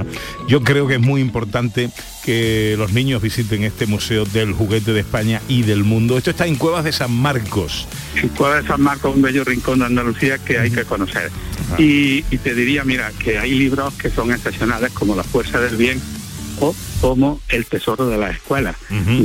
Yo 0.48 0.62
creo 0.64 0.88
que 0.88 0.96
es 0.96 1.02
muy 1.02 1.22
importante 1.22 1.90
que 2.30 2.76
los 2.78 2.94
niños 2.94 3.24
visiten 3.24 3.64
este 3.64 3.88
Museo 3.88 4.24
del 4.24 4.54
Juguete 4.54 4.94
de 4.94 5.00
España 5.00 5.42
y 5.48 5.64
del 5.64 5.84
mundo. 5.84 6.16
Esto 6.16 6.30
está 6.30 6.46
en 6.46 6.58
Cuevas 6.58 6.84
de 6.84 6.92
San 6.92 7.12
Marcos. 7.12 7.88
en 8.14 8.30
Cueva 8.30 8.62
de 8.62 8.68
San 8.68 8.82
Marcos, 8.82 9.16
un 9.16 9.24
bello 9.24 9.44
rincón 9.44 9.80
de 9.80 9.86
Andalucía 9.86 10.38
que 10.38 10.60
hay 10.60 10.70
que 10.70 10.86
conocer. 10.86 11.32
Y, 11.80 12.24
y 12.30 12.38
te 12.38 12.54
diría, 12.54 12.84
mira, 12.84 13.12
que 13.18 13.40
hay 13.40 13.56
libros 13.56 13.96
que 13.96 14.12
son 14.12 14.32
excepcionales 14.32 14.92
como 14.92 15.16
La 15.16 15.24
Fuerza 15.24 15.60
del 15.60 15.76
Bien 15.76 16.00
o 16.60 16.76
como 17.02 17.42
El 17.48 17.66
Tesoro 17.66 18.08
de 18.08 18.20
la 18.20 18.30
Escuela. 18.30 18.76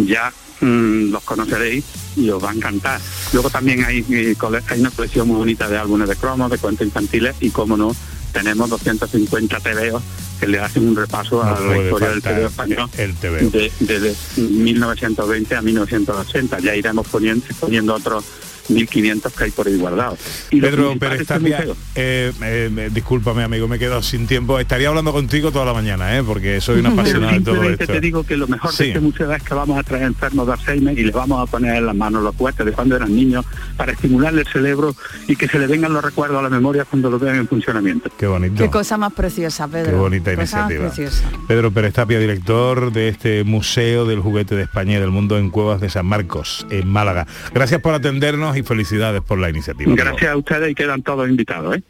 Ya 0.06 0.32
mm, 0.62 1.10
los 1.10 1.22
conoceréis 1.24 1.84
y 2.16 2.30
os 2.30 2.42
va 2.42 2.52
a 2.52 2.54
encantar. 2.54 3.02
Luego 3.34 3.50
también 3.50 3.84
hay, 3.84 4.02
eh, 4.08 4.34
hay 4.70 4.80
una 4.80 4.90
colección 4.90 5.28
muy 5.28 5.36
bonita 5.36 5.68
de 5.68 5.76
álbumes 5.76 6.08
de 6.08 6.16
cromos, 6.16 6.50
de 6.50 6.56
cuentos 6.56 6.86
infantiles 6.86 7.36
y, 7.40 7.50
como 7.50 7.76
no, 7.76 7.94
tenemos 8.32 8.70
250 8.70 9.60
TVOs 9.60 10.02
que 10.38 10.46
le 10.46 10.58
hacen 10.60 10.88
un 10.88 10.96
repaso 10.96 11.42
a 11.42 11.58
la 11.58 11.78
historia 11.78 12.08
del 12.10 12.22
TVO 12.22 12.46
español 12.46 12.90
TVO. 12.92 13.50
de, 13.50 13.72
desde 13.80 14.14
1920 14.40 15.56
a 15.56 15.62
1980. 15.62 16.58
Ya 16.60 16.74
iremos 16.76 17.06
poniendo, 17.08 17.46
poniendo 17.60 17.94
otros 17.94 18.24
1.500 18.68 19.32
que 19.32 19.44
hay 19.44 19.50
por 19.50 19.66
ahí 19.66 19.76
guardados. 19.76 20.18
Y 20.50 20.60
Pedro 20.60 20.94
Tapia, 21.26 21.58
museo- 21.58 21.76
eh, 21.94 22.32
eh, 22.42 22.90
discúlpame 22.92 23.42
amigo, 23.42 23.68
me 23.68 23.76
he 23.76 23.78
quedado 23.78 24.02
sin 24.02 24.26
tiempo. 24.26 24.58
Estaría 24.58 24.88
hablando 24.88 25.12
contigo 25.12 25.50
toda 25.52 25.64
la 25.64 25.74
mañana, 25.74 26.16
¿eh? 26.18 26.22
porque 26.22 26.60
soy 26.60 26.76
un 26.76 26.82
Pero 26.82 26.94
apasionado 26.94 27.32
de 27.32 27.40
todo 27.40 27.54
simplemente 27.54 27.84
esto. 27.84 27.92
te 27.94 28.00
digo 28.00 28.24
que 28.24 28.36
lo 28.36 28.46
mejor 28.48 28.72
Sí. 28.72 28.84
de 28.84 28.88
este 28.90 29.00
museo 29.00 29.32
es 29.32 29.42
que 29.42 29.54
vamos 29.54 29.78
a 29.78 29.82
traer 29.82 30.04
enfermos 30.04 30.46
de 30.46 30.52
Alzheimer 30.54 30.98
y 30.98 31.04
les 31.04 31.14
vamos 31.14 31.46
a 31.46 31.50
poner 31.50 31.76
en 31.76 31.86
las 31.86 31.94
manos 31.96 32.22
los 32.22 32.34
juguetes 32.36 32.64
de 32.66 32.72
cuando 32.72 32.96
eran 32.96 33.14
niños 33.14 33.44
para 33.76 33.92
estimularle 33.92 34.42
el 34.42 34.46
cerebro 34.48 34.94
y 35.28 35.36
que 35.36 35.48
se 35.48 35.58
le 35.58 35.66
vengan 35.66 35.92
los 35.92 36.04
recuerdos 36.04 36.38
a 36.38 36.42
la 36.42 36.48
memoria 36.50 36.84
cuando 36.84 37.10
lo 37.10 37.18
vean 37.18 37.36
en 37.36 37.48
funcionamiento. 37.48 38.10
Qué 38.18 38.26
bonito. 38.26 38.62
Qué 38.62 38.70
cosa 38.70 38.96
más 38.96 39.12
preciosa, 39.12 39.68
Pedro. 39.68 39.90
Qué 39.92 39.96
bonita 39.96 40.34
Cosa 40.34 40.60
iniciativa. 40.60 40.86
preciosa. 40.86 41.24
Pedro 41.48 41.70
Pérez 41.72 41.94
Tapia, 41.94 42.18
director 42.18 42.92
de 42.92 43.08
este 43.08 43.44
Museo 43.44 44.06
del 44.06 44.20
Juguete 44.20 44.54
de 44.56 44.62
España 44.62 44.96
y 44.96 45.00
del 45.00 45.10
Mundo 45.10 45.38
en 45.38 45.50
Cuevas 45.50 45.80
de 45.80 45.90
San 45.90 46.06
Marcos, 46.06 46.66
en 46.70 46.88
Málaga. 46.88 47.26
Gracias 47.52 47.80
por 47.80 47.94
atendernos 47.94 48.53
y 48.56 48.62
felicidades 48.62 49.22
por 49.22 49.38
la 49.38 49.50
iniciativa. 49.50 49.92
Gracias 49.94 50.30
a 50.30 50.36
ustedes 50.36 50.70
y 50.70 50.74
quedan 50.74 51.02
todos 51.02 51.28
invitados. 51.28 51.76
¿eh? 51.76 51.82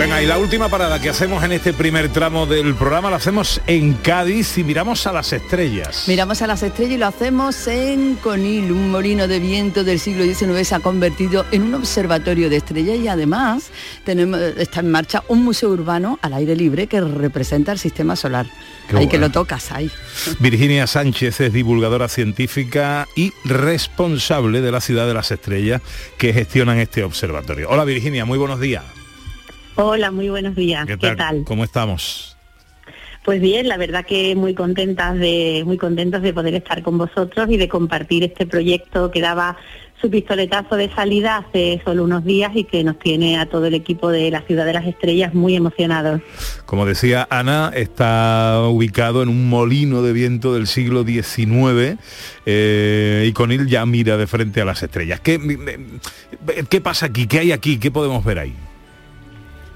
Venga, 0.00 0.22
y 0.22 0.24
la 0.24 0.38
última 0.38 0.70
parada 0.70 0.98
que 0.98 1.10
hacemos 1.10 1.44
en 1.44 1.52
este 1.52 1.74
primer 1.74 2.08
tramo 2.08 2.46
del 2.46 2.74
programa 2.74 3.10
la 3.10 3.16
hacemos 3.16 3.60
en 3.66 3.92
Cádiz 3.92 4.56
y 4.56 4.64
miramos 4.64 5.06
a 5.06 5.12
las 5.12 5.30
estrellas. 5.34 6.04
Miramos 6.08 6.40
a 6.40 6.46
las 6.46 6.62
estrellas 6.62 6.94
y 6.94 6.96
lo 6.96 7.06
hacemos 7.06 7.66
en 7.66 8.14
Conil, 8.14 8.72
un 8.72 8.90
molino 8.90 9.28
de 9.28 9.38
viento 9.38 9.84
del 9.84 10.00
siglo 10.00 10.24
XIX 10.24 10.66
se 10.66 10.74
ha 10.74 10.80
convertido 10.80 11.44
en 11.50 11.64
un 11.64 11.74
observatorio 11.74 12.48
de 12.48 12.56
estrellas 12.56 12.96
y 12.96 13.08
además 13.08 13.72
tenemos, 14.02 14.40
está 14.40 14.80
en 14.80 14.90
marcha 14.90 15.22
un 15.28 15.44
museo 15.44 15.68
urbano 15.68 16.18
al 16.22 16.32
aire 16.32 16.56
libre 16.56 16.86
que 16.86 17.02
representa 17.02 17.70
el 17.70 17.78
sistema 17.78 18.16
solar. 18.16 18.46
Qué 18.88 18.96
ahí 18.96 19.06
que 19.06 19.18
lo 19.18 19.28
tocas 19.30 19.70
ahí. 19.70 19.90
Virginia 20.38 20.86
Sánchez 20.86 21.42
es 21.42 21.52
divulgadora 21.52 22.08
científica 22.08 23.06
y 23.16 23.34
responsable 23.44 24.62
de 24.62 24.72
la 24.72 24.80
Ciudad 24.80 25.06
de 25.06 25.12
las 25.12 25.30
Estrellas 25.30 25.82
que 26.16 26.32
gestionan 26.32 26.78
este 26.78 27.04
observatorio. 27.04 27.68
Hola 27.68 27.84
Virginia, 27.84 28.24
muy 28.24 28.38
buenos 28.38 28.60
días. 28.60 28.82
Hola, 29.82 30.10
muy 30.10 30.28
buenos 30.28 30.54
días. 30.54 30.86
¿Qué 30.86 30.96
tal? 30.98 31.44
¿Cómo 31.46 31.64
estamos? 31.64 32.36
Pues 33.24 33.40
bien, 33.40 33.66
la 33.66 33.78
verdad 33.78 34.04
que 34.04 34.34
muy 34.34 34.52
contentas 34.52 35.18
de 35.18 35.62
muy 35.64 35.78
contentos 35.78 36.20
de 36.20 36.34
poder 36.34 36.54
estar 36.54 36.82
con 36.82 36.98
vosotros 36.98 37.48
y 37.48 37.56
de 37.56 37.66
compartir 37.66 38.22
este 38.22 38.44
proyecto 38.44 39.10
que 39.10 39.22
daba 39.22 39.56
su 39.98 40.10
pistoletazo 40.10 40.76
de 40.76 40.90
salida 40.94 41.38
hace 41.38 41.80
solo 41.82 42.04
unos 42.04 42.24
días 42.24 42.52
y 42.54 42.64
que 42.64 42.84
nos 42.84 42.98
tiene 42.98 43.38
a 43.38 43.46
todo 43.46 43.66
el 43.66 43.74
equipo 43.74 44.10
de 44.10 44.30
la 44.30 44.42
Ciudad 44.42 44.66
de 44.66 44.74
las 44.74 44.86
Estrellas 44.86 45.32
muy 45.32 45.56
emocionados. 45.56 46.20
Como 46.66 46.84
decía 46.84 47.26
Ana, 47.30 47.72
está 47.74 48.62
ubicado 48.68 49.22
en 49.22 49.30
un 49.30 49.48
molino 49.48 50.02
de 50.02 50.12
viento 50.12 50.52
del 50.52 50.66
siglo 50.66 51.04
XIX 51.04 51.98
eh, 52.44 53.24
y 53.26 53.32
con 53.32 53.50
él 53.50 53.66
ya 53.66 53.86
mira 53.86 54.18
de 54.18 54.26
frente 54.26 54.60
a 54.60 54.66
las 54.66 54.82
estrellas. 54.82 55.20
¿Qué, 55.20 55.38
¿Qué 56.68 56.80
pasa 56.82 57.06
aquí? 57.06 57.26
¿Qué 57.26 57.38
hay 57.38 57.52
aquí? 57.52 57.78
¿Qué 57.78 57.90
podemos 57.90 58.22
ver 58.26 58.40
ahí? 58.40 58.54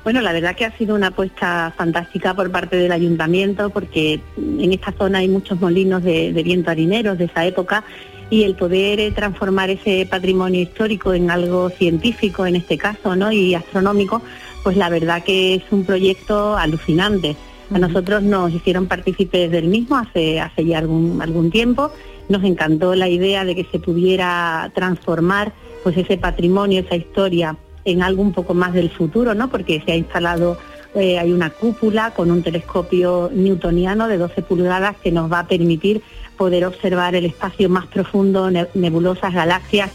Bueno, 0.04 0.20
la 0.20 0.32
verdad 0.34 0.54
que 0.54 0.66
ha 0.66 0.76
sido 0.76 0.94
una 0.94 1.08
apuesta 1.08 1.72
fantástica 1.76 2.34
por 2.34 2.52
parte 2.52 2.76
del 2.76 2.92
ayuntamiento 2.92 3.70
porque 3.70 4.20
en 4.36 4.70
esta 4.70 4.92
zona 4.92 5.20
hay 5.20 5.28
muchos 5.28 5.58
molinos 5.58 6.04
de, 6.04 6.30
de 6.30 6.42
viento 6.42 6.70
harineros 6.70 7.16
de 7.16 7.24
esa 7.24 7.46
época 7.46 7.84
y 8.28 8.42
el 8.42 8.54
poder 8.54 9.00
eh, 9.00 9.12
transformar 9.12 9.70
ese 9.70 10.06
patrimonio 10.10 10.60
histórico 10.60 11.14
en 11.14 11.30
algo 11.30 11.70
científico 11.70 12.44
en 12.44 12.56
este 12.56 12.76
caso, 12.76 13.16
¿no? 13.16 13.32
y 13.32 13.54
astronómico, 13.54 14.20
pues 14.62 14.76
la 14.76 14.90
verdad 14.90 15.22
que 15.24 15.54
es 15.54 15.62
un 15.70 15.84
proyecto 15.84 16.56
alucinante. 16.56 17.36
A 17.72 17.78
nosotros 17.78 18.22
nos 18.22 18.52
hicieron 18.52 18.86
partícipes 18.86 19.50
del 19.50 19.68
mismo 19.68 19.96
hace, 19.96 20.38
hace 20.38 20.66
ya 20.66 20.78
algún, 20.78 21.22
algún 21.22 21.50
tiempo. 21.50 21.90
Nos 22.28 22.44
encantó 22.44 22.94
la 22.94 23.08
idea 23.08 23.44
de 23.44 23.54
que 23.54 23.64
se 23.64 23.78
pudiera 23.78 24.70
transformar 24.74 25.52
pues 25.82 25.96
ese 25.96 26.18
patrimonio, 26.18 26.80
esa 26.80 26.96
historia 26.96 27.56
en 27.84 28.02
algo 28.02 28.22
un 28.22 28.32
poco 28.32 28.54
más 28.54 28.72
del 28.72 28.90
futuro, 28.90 29.34
¿no? 29.34 29.48
Porque 29.50 29.82
se 29.84 29.92
ha 29.92 29.96
instalado, 29.96 30.58
eh, 30.94 31.18
hay 31.18 31.32
una 31.32 31.50
cúpula 31.50 32.12
con 32.12 32.30
un 32.30 32.42
telescopio 32.42 33.30
newtoniano 33.34 34.08
de 34.08 34.18
12 34.18 34.42
pulgadas 34.42 34.96
que 35.02 35.12
nos 35.12 35.30
va 35.30 35.40
a 35.40 35.46
permitir 35.46 36.02
poder 36.36 36.64
observar 36.64 37.14
el 37.14 37.26
espacio 37.26 37.68
más 37.68 37.86
profundo, 37.86 38.50
ne- 38.50 38.66
nebulosas, 38.74 39.32
galaxias 39.34 39.90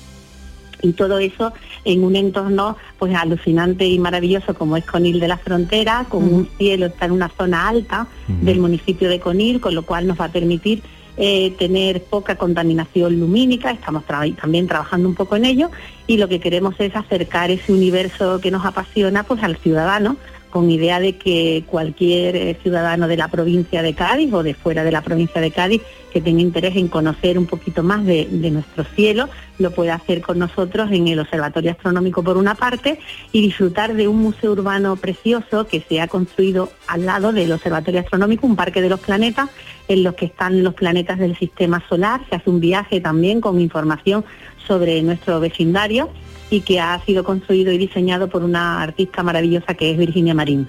y 0.82 0.94
todo 0.94 1.20
eso 1.20 1.52
en 1.84 2.04
un 2.06 2.16
entorno 2.16 2.78
pues 2.98 3.14
alucinante 3.14 3.86
y 3.86 4.00
maravilloso 4.00 4.54
como 4.54 4.78
es 4.78 4.86
Conil 4.86 5.20
de 5.20 5.28
la 5.28 5.38
Frontera, 5.38 6.06
con 6.08 6.24
un 6.34 6.48
cielo, 6.58 6.86
está 6.86 7.06
en 7.08 7.12
una 7.12 7.28
zona 7.30 7.68
alta 7.68 8.08
del 8.28 8.60
municipio 8.60 9.10
de 9.10 9.20
Conil, 9.20 9.60
con 9.60 9.76
lo 9.76 9.84
cual 9.84 10.08
nos 10.08 10.20
va 10.20 10.26
a 10.26 10.32
permitir 10.32 10.82
eh, 11.22 11.52
tener 11.60 12.02
poca 12.02 12.36
contaminación 12.38 13.20
lumínica, 13.20 13.72
estamos 13.72 14.06
también 14.06 14.68
trabajando 14.68 15.10
un 15.10 15.16
poco 15.16 15.36
en 15.36 15.44
ello 15.44 15.70
y 16.08 16.16
lo 16.16 16.30
que 16.30 16.40
queremos 16.40 16.76
es 16.80 16.96
acercar 16.96 17.52
ese 17.52 17.74
universo 17.74 18.40
que 18.40 18.52
nos 18.52 18.66
apasiona 18.66 19.24
pues 19.24 19.44
al 19.44 19.58
ciudadano 19.58 20.16
con 20.50 20.72
idea 20.72 21.00
de 21.00 21.18
que 21.18 21.64
cualquier 21.68 22.36
eh, 22.36 22.58
ciudadano 22.62 23.08
de 23.08 23.18
la 23.18 23.28
provincia 23.28 23.82
de 23.82 23.94
Cádiz 23.94 24.34
o 24.34 24.44
de 24.44 24.54
fuera 24.54 24.84
de 24.84 24.92
la 24.92 25.02
provincia 25.02 25.42
de 25.42 25.52
Cádiz 25.52 25.82
que 26.12 26.22
tenga 26.22 26.42
interés 26.42 26.76
en 26.76 26.88
conocer 26.88 27.38
un 27.38 27.46
poquito 27.46 27.84
más 27.84 28.04
de, 28.06 28.26
nuestro 28.52 28.84
cielo, 28.96 29.30
lo 29.60 29.72
puede 29.72 29.92
hacer 29.92 30.22
con 30.22 30.40
nosotros 30.40 30.90
en 30.92 31.08
el 31.08 31.20
Observatorio 31.20 31.72
Astronómico 31.72 32.24
por 32.24 32.38
una 32.38 32.56
parte 32.56 33.00
y 33.32 33.42
disfrutar 33.42 33.94
de 33.94 34.08
un 34.08 34.18
museo 34.18 34.54
urbano 34.54 34.96
precioso 34.96 35.68
que 35.68 35.82
se 35.82 36.02
ha 36.02 36.08
construido 36.08 36.72
al 36.88 37.06
lado 37.06 37.32
del 37.32 37.52
Observatorio 37.52 38.00
Astronómico, 38.00 38.48
un 38.48 38.56
parque 38.56 38.82
de 38.82 38.90
los 38.90 39.00
planetas, 39.00 39.50
en 39.88 40.04
los 40.04 40.16
que 40.16 40.26
están 40.26 40.64
los 40.64 40.74
planetas 40.74 41.20
del 41.20 41.38
sistema 41.38 41.84
solar. 41.88 42.22
Se 42.30 42.38
hace 42.38 42.50
un 42.50 42.60
viaje 42.60 43.02
también 43.02 43.40
con 43.40 43.60
información 43.60 44.26
sobre 44.66 45.02
nuestro 45.04 45.40
vecindario 45.40 46.10
y 46.50 46.62
que 46.62 46.80
ha 46.80 47.04
sido 47.06 47.24
construido 47.24 47.72
y 47.72 47.78
diseñado 47.78 48.30
por 48.30 48.44
una 48.44 48.82
artista 48.82 49.24
maravillosa 49.24 49.74
que 49.74 49.92
es 49.92 49.98
Virginia 49.98 50.34
Marín. 50.34 50.68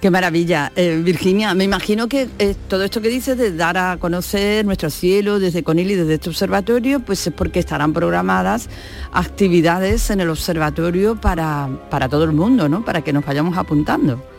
Qué 0.00 0.10
maravilla. 0.10 0.72
Eh, 0.76 1.00
Virginia, 1.02 1.54
me 1.54 1.64
imagino 1.64 2.08
que 2.08 2.28
eh, 2.38 2.54
todo 2.68 2.84
esto 2.84 3.00
que 3.00 3.08
dices 3.08 3.36
de 3.36 3.54
dar 3.54 3.76
a 3.76 3.96
conocer 3.96 4.64
nuestro 4.64 4.90
cielo 4.90 5.38
desde 5.38 5.62
Conil 5.62 5.90
y 5.90 5.94
desde 5.94 6.14
este 6.14 6.28
observatorio, 6.28 7.00
pues 7.00 7.26
es 7.26 7.32
porque 7.32 7.58
estarán 7.58 7.92
programadas 7.92 8.68
actividades 9.12 10.10
en 10.10 10.20
el 10.20 10.30
observatorio 10.30 11.20
para, 11.20 11.68
para 11.90 12.08
todo 12.08 12.24
el 12.24 12.32
mundo, 12.32 12.68
¿no? 12.68 12.84
Para 12.84 13.02
que 13.02 13.12
nos 13.12 13.24
vayamos 13.24 13.56
apuntando. 13.56 14.33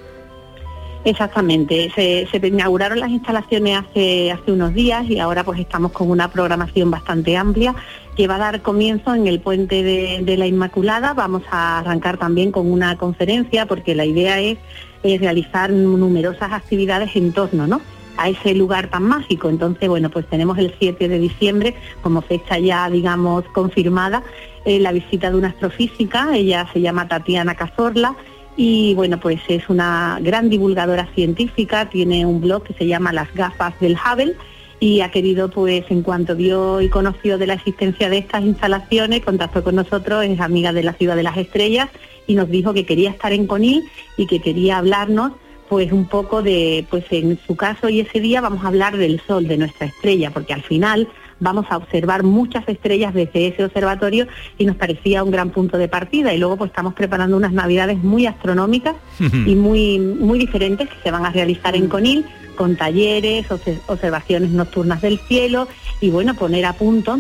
Exactamente, 1.06 1.92
se, 1.94 2.28
inauguraron 2.48 3.00
las 3.00 3.12
instalaciones 3.12 3.78
hace, 3.78 4.32
hace 4.32 4.52
unos 4.52 4.74
días 4.74 5.08
y 5.08 5.20
ahora 5.20 5.44
pues 5.44 5.60
estamos 5.60 5.92
con 5.92 6.10
una 6.10 6.32
programación 6.32 6.90
bastante 6.90 7.38
amplia 7.38 7.76
que 8.18 8.26
va 8.28 8.36
a 8.36 8.40
dar 8.40 8.62
comienzo 8.64 9.14
en 9.14 9.28
el 9.28 9.40
puente 9.40 9.84
de, 9.84 10.38
la 10.38 10.48
Inmaculada. 10.48 11.14
Vamos 11.14 11.44
a 11.52 11.78
arrancar 11.78 12.18
también 12.18 12.52
con 12.52 12.72
una 12.72 12.98
conferencia 12.98 13.68
porque 13.68 13.94
la 13.94 14.04
idea 14.04 14.42
es, 14.42 14.58
es 15.04 15.22
realizar 15.22 15.70
numerosas 15.70 16.52
actividades 16.52 17.16
en 17.16 17.34
torno 17.34 17.68
¿no? 17.68 17.82
a 18.18 18.30
ese 18.30 18.56
lugar 18.56 18.90
tan 18.90 19.04
mágico. 19.04 19.48
Entonces, 19.48 19.88
bueno, 19.88 20.10
pues 20.10 20.26
tenemos 20.28 20.58
el 20.58 20.74
7 20.80 21.08
de 21.08 21.20
diciembre 21.20 21.76
como 22.02 22.24
fecha 22.24 22.58
ya, 22.58 22.90
digamos, 22.90 23.44
confirmada, 23.54 24.24
eh, 24.66 24.80
la 24.80 24.92
visita 24.92 25.30
de 25.30 25.38
una 25.38 25.50
astrofísica, 25.50 26.36
ella 26.36 26.68
se 26.74 26.82
llama 26.82 27.08
Tatiana 27.08 27.54
Cazorla 27.54 28.16
y 28.58 28.94
bueno, 28.96 29.20
pues 29.20 29.42
es 29.48 29.70
una 29.70 30.20
gran 30.22 30.50
divulgadora 30.50 31.08
científica, 31.14 31.90
tiene 31.90 32.26
un 32.26 32.42
blog 32.42 32.64
que 32.64 32.74
se 32.74 32.88
llama 32.88 33.12
Las 33.12 33.34
gafas 33.34 33.78
del 33.80 33.98
Hubble 33.98 34.36
y 34.80 35.02
ha 35.02 35.12
querido 35.12 35.50
pues 35.50 35.86
en 35.90 36.02
cuanto 36.02 36.36
vio 36.36 36.82
y 36.82 36.90
conoció 36.90 37.38
de 37.38 37.48
la 37.48 37.56
existencia 37.56 38.10
de 38.10 38.18
estas 38.18 38.44
instalaciones, 38.44 39.24
contactó 39.24 39.64
con 39.64 39.76
nosotros, 39.76 40.24
es 40.24 40.40
amiga 40.40 40.74
de 40.74 40.84
la 40.84 40.94
Ciudad 40.94 41.16
de 41.16 41.24
las 41.24 41.38
Estrellas 41.38 41.90
y 42.28 42.36
nos 42.36 42.50
dijo 42.50 42.74
que 42.74 42.86
quería 42.86 43.12
estar 43.12 43.34
en 43.34 43.48
Conil 43.48 43.84
y 44.18 44.26
que 44.28 44.40
quería 44.40 44.78
hablarnos 44.78 45.34
pues 45.70 45.92
un 45.92 46.06
poco 46.06 46.44
de, 46.44 46.86
pues 46.90 47.06
en 47.10 47.40
su 47.46 47.56
caso 47.56 47.90
y 47.90 48.00
ese 48.00 48.20
día 48.20 48.42
vamos 48.42 48.64
a 48.64 48.68
hablar 48.68 48.98
del 48.98 49.20
Sol, 49.28 49.48
de 49.48 49.58
nuestra 49.58 49.88
estrella, 49.88 50.32
porque 50.32 50.54
al 50.54 50.62
final 50.62 51.08
vamos 51.40 51.66
a 51.70 51.78
observar 51.78 52.24
muchas 52.24 52.68
estrellas 52.70 53.14
desde 53.14 53.48
ese 53.48 53.66
observatorio 53.66 54.28
y 54.58 54.66
nos 54.66 54.76
parecía 54.78 55.24
un 55.24 55.32
gran 55.32 55.50
punto 55.50 55.78
de 55.78 55.88
partida 55.88 56.34
y 56.34 56.38
luego 56.38 56.56
pues 56.58 56.70
estamos 56.72 56.94
preparando 56.94 57.36
unas 57.36 57.52
navidades 57.52 57.98
muy 57.98 58.26
astronómicas 58.26 58.96
y 59.20 59.56
muy 59.56 60.00
muy 60.00 60.40
diferentes 60.40 60.88
que 60.90 60.96
se 61.04 61.12
van 61.12 61.26
a 61.26 61.32
realizar 61.32 61.76
en 61.76 61.88
Conil 61.88 62.26
con 62.56 62.78
talleres, 62.78 63.48
obse- 63.50 63.80
observaciones 63.88 64.52
nocturnas 64.52 65.02
del 65.02 65.20
cielo 65.28 65.68
y 66.00 66.10
bueno, 66.10 66.36
poner 66.36 66.66
a 66.66 66.74
punto 66.74 67.20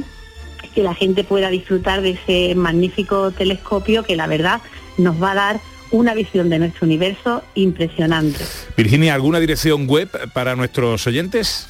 que 0.73 0.81
la 0.83 0.93
gente 0.93 1.23
pueda 1.23 1.49
disfrutar 1.49 2.01
de 2.01 2.11
ese 2.11 2.55
magnífico 2.55 3.31
telescopio 3.31 4.03
que 4.03 4.15
la 4.15 4.27
verdad 4.27 4.61
nos 4.97 5.21
va 5.21 5.31
a 5.31 5.35
dar 5.35 5.59
una 5.91 6.13
visión 6.13 6.49
de 6.49 6.59
nuestro 6.59 6.85
universo 6.85 7.43
impresionante. 7.53 8.43
Virginia, 8.75 9.13
¿alguna 9.13 9.39
dirección 9.39 9.87
web 9.87 10.09
para 10.33 10.55
nuestros 10.55 11.05
oyentes? 11.07 11.67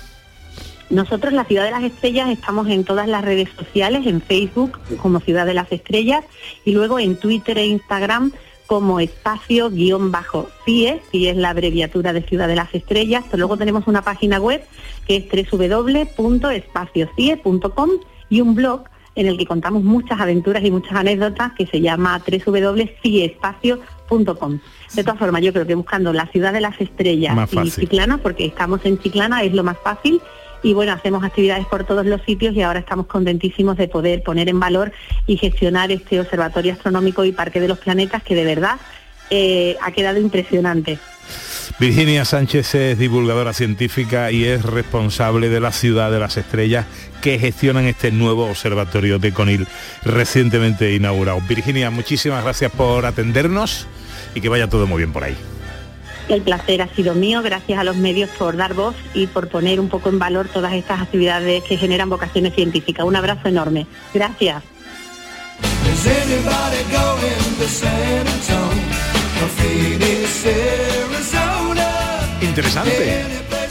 Nosotros, 0.90 1.34
la 1.34 1.46
Ciudad 1.46 1.66
de 1.66 1.72
las 1.72 1.84
Estrellas, 1.84 2.30
estamos 2.30 2.68
en 2.70 2.84
todas 2.84 3.08
las 3.08 3.24
redes 3.24 3.50
sociales, 3.58 4.06
en 4.06 4.22
Facebook 4.22 4.80
como 5.02 5.20
Ciudad 5.20 5.46
de 5.46 5.54
las 5.54 5.72
Estrellas 5.72 6.24
y 6.64 6.74
luego 6.74 7.00
en 7.00 7.18
Twitter 7.18 7.58
e 7.58 7.66
Instagram 7.66 8.32
como 8.68 9.00
espacio-CIE, 9.00 11.02
CIE 11.12 11.30
es 11.30 11.38
la 11.38 11.52
abreviatura 11.52 12.12
de 12.14 12.24
Ciudad 12.24 12.48
de 12.48 12.56
las 12.56 12.74
Estrellas, 12.74 13.24
pero 13.26 13.38
luego 13.40 13.58
tenemos 13.58 13.86
una 13.88 14.02
página 14.02 14.40
web 14.40 14.64
que 15.08 15.18
es 15.18 15.26
www.espaciocie.com 15.52 17.90
y 18.30 18.42
un 18.42 18.56
blog 18.56 18.86
en 19.16 19.28
el 19.28 19.38
que 19.38 19.46
contamos 19.46 19.84
muchas 19.84 20.20
aventuras 20.20 20.64
y 20.64 20.72
muchas 20.72 20.94
anécdotas 20.94 21.52
que 21.54 21.68
se 21.68 21.80
llama 21.80 22.20
www.ciespacio.com. 22.20 24.60
De 24.94 25.04
todas 25.04 25.20
formas, 25.20 25.42
yo 25.42 25.54
creo 25.54 25.66
que 25.66 25.76
buscando 25.76 26.12
la 26.14 26.28
Ciudad 26.28 26.54
de 26.54 26.62
las 26.62 26.80
Estrellas 26.82 27.52
y. 27.52 27.72
Chiclana, 27.72 28.18
porque 28.18 28.46
estamos 28.46 28.86
en 28.86 29.00
Chiclana, 29.00 29.44
es 29.44 29.54
lo 29.54 29.64
más 29.64 29.78
fácil. 29.78 30.22
Y 30.66 30.74
bueno, 30.74 30.94
hacemos 30.94 31.24
actividades 31.24 31.68
por 31.68 31.84
todos 31.84 32.08
los 32.08 32.24
sitios 32.24 32.56
y 32.56 32.64
ahora 32.64 32.80
estamos 32.80 33.06
contentísimos 33.06 33.78
de 33.78 33.88
poder 33.88 34.24
poner 34.24 34.50
en 34.50 34.60
valor 34.60 34.92
y 35.28 35.38
gestionar 35.38 35.92
este 35.92 36.20
Observatorio 36.20 36.74
Astronómico 36.74 37.24
y 37.24 37.32
Parque 37.32 37.62
de 37.62 37.68
los 37.68 37.78
Planetas 37.78 38.24
que 38.24 38.34
de 38.34 38.46
verdad 38.46 38.78
eh, 39.30 39.78
ha 39.84 39.92
quedado 39.92 40.20
impresionante. 40.20 40.98
Virginia 41.80 42.26
Sánchez 42.26 42.74
es 42.74 42.98
divulgadora 42.98 43.54
científica 43.54 44.32
y 44.32 44.46
es 44.46 44.64
responsable 44.64 45.50
de 45.50 45.60
la 45.60 45.72
Ciudad 45.72 46.10
de 46.10 46.18
las 46.18 46.36
Estrellas 46.36 46.88
que 47.22 47.38
gestionan 47.38 47.86
este 47.86 48.12
nuevo 48.12 48.50
observatorio 48.50 49.20
de 49.20 49.34
Conil 49.34 49.68
recientemente 50.04 50.96
inaugurado. 50.96 51.42
Virginia, 51.48 51.92
muchísimas 51.92 52.44
gracias 52.44 52.72
por 52.72 53.06
atendernos 53.06 53.86
y 54.34 54.42
que 54.42 54.50
vaya 54.50 54.68
todo 54.68 54.88
muy 54.88 54.98
bien 54.98 55.14
por 55.14 55.26
ahí. 55.26 55.36
El 56.28 56.42
placer 56.42 56.82
ha 56.82 56.88
sido 56.88 57.14
mío, 57.14 57.42
gracias 57.44 57.78
a 57.80 57.84
los 57.84 57.96
medios 57.98 58.30
por 58.32 58.58
dar 58.58 58.74
voz 58.74 58.96
y 59.14 59.28
por 59.28 59.48
poner 59.48 59.80
un 59.80 59.90
poco 59.90 60.10
en 60.10 60.18
valor 60.18 60.48
todas 60.48 60.74
estas 60.74 61.02
actividades 61.02 61.64
que 61.64 61.78
generan 61.78 62.10
vocaciones 62.10 62.56
científicas. 62.56 63.06
Un 63.06 63.16
abrazo 63.16 63.48
enorme. 63.48 63.86
Gracias. 64.14 64.64
Interesante. 72.42 73.24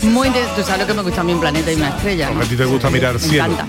Muy 0.03 0.29
de, 0.31 0.43
tú 0.57 0.63
sabes 0.63 0.81
lo 0.83 0.87
que 0.87 0.95
me 0.95 1.03
gusta 1.03 1.21
a 1.21 1.25
mí 1.25 1.33
un 1.33 1.41
planeta 1.41 1.73
y 1.73 1.77
una 1.77 1.89
estrella. 1.89 2.31
¿no? 2.31 2.41
A 2.41 2.45
ti 2.45 2.57
te 2.57 2.65
gusta 2.65 2.91
mirar 2.91 3.15
Me 3.15 3.19
cielo. 3.21 3.45
encanta. 3.47 3.67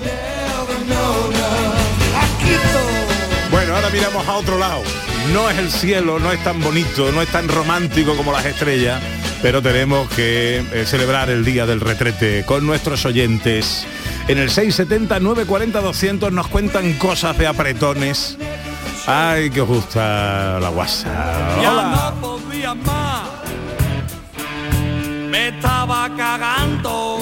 Bueno, 3.51 3.75
ahora 3.75 3.89
miramos 3.89 4.27
a 4.27 4.33
otro 4.33 4.57
lado. 4.57 4.81
No 5.33 5.49
es 5.49 5.57
el 5.57 5.71
cielo, 5.71 6.19
no 6.19 6.31
es 6.31 6.43
tan 6.43 6.61
bonito, 6.61 7.11
no 7.11 7.21
es 7.21 7.29
tan 7.29 7.47
romántico 7.47 8.15
como 8.15 8.31
las 8.31 8.45
estrellas, 8.45 9.01
pero 9.41 9.61
tenemos 9.61 10.09
que 10.09 10.59
eh, 10.59 10.85
celebrar 10.85 11.29
el 11.29 11.43
día 11.43 11.65
del 11.65 11.81
retrete 11.81 12.43
con 12.45 12.65
nuestros 12.65 13.05
oyentes. 13.05 13.85
En 14.27 14.37
el 14.37 14.49
670 14.49 15.19
940 15.19 15.81
200 15.81 16.31
nos 16.31 16.47
cuentan 16.47 16.93
cosas 16.93 17.37
de 17.37 17.47
apretones. 17.47 18.37
Ay, 19.07 19.49
que 19.49 19.61
os 19.61 19.67
gusta 19.67 20.59
la 20.59 20.69
guasa. 20.69 21.57
Ya 21.61 21.71
Hola. 21.71 22.13
no 22.13 22.21
podía 22.21 22.73
más. 22.75 23.29
Me 25.29 25.49
estaba 25.49 26.09
cagando. 26.15 27.19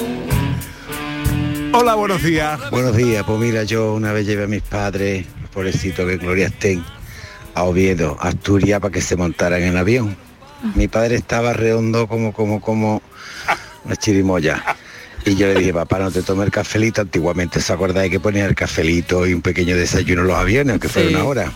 Hola, 1.73 1.95
buenos 1.95 2.21
días. 2.21 2.69
Buenos 2.69 2.95
días, 2.95 3.23
pues 3.25 3.39
mira, 3.39 3.63
yo 3.63 3.93
una 3.95 4.13
vez 4.13 4.27
llevé 4.27 4.43
a 4.43 4.47
mis 4.47 4.61
padres, 4.61 5.25
pobrecito 5.51 6.05
que 6.05 6.17
gloria 6.17 6.47
estén, 6.47 6.83
a 7.55 7.63
Oviedo, 7.63 8.17
Asturias, 8.19 8.79
para 8.79 8.91
que 8.91 9.01
se 9.01 9.15
montaran 9.15 9.61
en 9.61 9.77
avión. 9.77 10.15
Mi 10.75 10.87
padre 10.87 11.15
estaba 11.15 11.53
redondo 11.53 12.07
como, 12.07 12.31
como, 12.33 12.61
como 12.61 13.01
una 13.85 13.95
chirimoya. 13.95 14.63
Y 15.25 15.35
yo 15.35 15.47
le 15.47 15.55
dije, 15.55 15.73
papá, 15.73 15.99
no 15.99 16.11
te 16.11 16.21
tomes 16.21 16.45
el 16.45 16.51
cafelito. 16.51 17.01
Antiguamente 17.01 17.61
se 17.61 17.71
acordáis 17.73 18.11
que 18.11 18.19
ponía 18.19 18.45
el 18.45 18.55
cafelito 18.55 19.25
y 19.27 19.33
un 19.33 19.41
pequeño 19.41 19.75
desayuno 19.75 20.21
en 20.21 20.27
los 20.27 20.37
aviones, 20.37 20.71
aunque 20.71 20.89
fuera 20.89 21.09
Sí. 21.09 21.15
una 21.15 21.23
hora. 21.25 21.51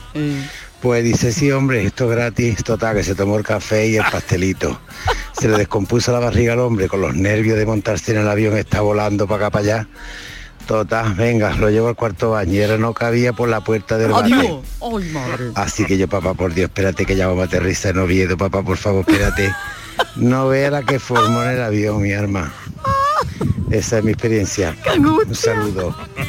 Pues 0.82 1.04
dice, 1.04 1.32
sí, 1.34 1.52
hombre, 1.52 1.84
esto 1.84 2.06
es 2.06 2.12
gratis, 2.18 2.64
total, 2.64 2.96
que 2.96 3.04
se 3.04 3.16
tomó 3.16 3.38
el 3.38 3.44
café 3.44 3.88
y 3.88 3.96
el 3.98 4.04
pastelito. 4.12 4.80
Se 5.40 5.48
le 5.48 5.58
descompuso 5.58 6.12
la 6.12 6.20
barriga 6.20 6.54
al 6.54 6.60
hombre 6.60 6.88
con 6.88 7.02
los 7.02 7.16
nervios 7.16 7.58
de 7.58 7.66
montarse 7.66 8.12
en 8.12 8.20
el 8.20 8.28
avión, 8.28 8.56
está 8.58 8.82
volando 8.82 9.26
para 9.28 9.48
acá, 9.48 9.52
para 9.52 9.64
allá. 9.64 9.88
Total, 10.68 11.14
venga, 11.14 11.56
lo 11.56 11.70
llevo 11.70 11.88
al 11.88 11.96
cuarto 11.96 12.32
bañero, 12.32 12.78
no 12.78 12.94
cabía 12.94 13.32
por 13.32 13.48
la 13.48 13.62
puerta 13.62 13.98
del 13.98 14.12
váter. 14.12 14.34
Adiós. 14.34 14.66
Ay, 14.82 15.10
madre. 15.12 15.52
Así 15.56 15.86
que 15.86 15.98
yo, 15.98 16.10
papá, 16.10 16.34
por 16.34 16.54
Dios, 16.54 16.68
espérate 16.68 17.06
que 17.06 17.16
ya 17.16 17.28
vamos 17.28 17.44
a 17.44 17.46
aterrizar 17.46 17.96
en 17.96 18.02
Oviedo, 18.02 18.36
papá, 18.36 18.62
por 18.64 18.76
favor, 18.76 19.06
espérate. 19.08 19.56
No 20.18 20.50
vea 20.50 20.70
la 20.70 20.84
que 20.84 21.00
formó 21.00 21.42
en 21.44 21.52
el 21.52 21.62
avión, 21.62 22.02
mi 22.02 22.12
arma. 22.12 22.52
Esa 23.72 24.00
es 24.00 24.04
mi 24.04 24.12
experiencia. 24.12 24.76
Un 24.98 25.34
saludo. 25.34 25.96
Ay, 26.18 26.26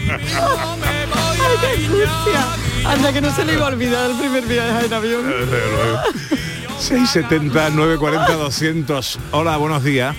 qué 1.60 1.66
angustia. 1.84 2.46
Anda 2.86 3.12
que 3.12 3.20
no 3.20 3.34
se 3.34 3.44
le 3.44 3.54
iba 3.54 3.64
a 3.66 3.68
olvidar 3.68 4.10
el 4.10 4.16
primer 4.18 4.44
viaje 4.44 4.86
en 4.86 4.92
avión. 4.92 5.22
670 6.78 7.70
940 7.70 8.32
200. 8.34 9.18
Hola, 9.32 9.56
buenos 9.56 9.82
días. 9.82 10.14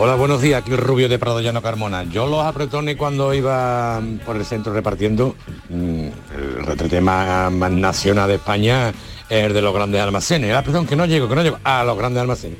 Hola, 0.00 0.14
buenos 0.14 0.40
días, 0.40 0.62
aquí 0.62 0.70
el 0.70 0.78
Rubio 0.78 1.08
de 1.08 1.18
Prado 1.18 1.40
Llano 1.40 1.60
Carmona. 1.60 2.04
Yo 2.04 2.28
los 2.28 2.44
apretones 2.44 2.94
cuando 2.94 3.34
iba 3.34 4.00
por 4.24 4.36
el 4.36 4.44
centro 4.44 4.72
repartiendo, 4.72 5.34
mm, 5.70 6.06
el 6.36 6.64
retrete 6.66 7.00
más, 7.00 7.50
más 7.50 7.72
nacional 7.72 8.28
de 8.28 8.36
España 8.36 8.90
es 8.90 9.44
el 9.46 9.52
de 9.52 9.60
los 9.60 9.74
grandes 9.74 10.00
almacenes. 10.00 10.50
El 10.50 10.56
apretón 10.56 10.86
que 10.86 10.94
no 10.94 11.04
llego, 11.04 11.28
que 11.28 11.34
no 11.34 11.42
llego 11.42 11.58
a 11.64 11.82
los 11.82 11.98
grandes 11.98 12.20
almacenes. 12.20 12.58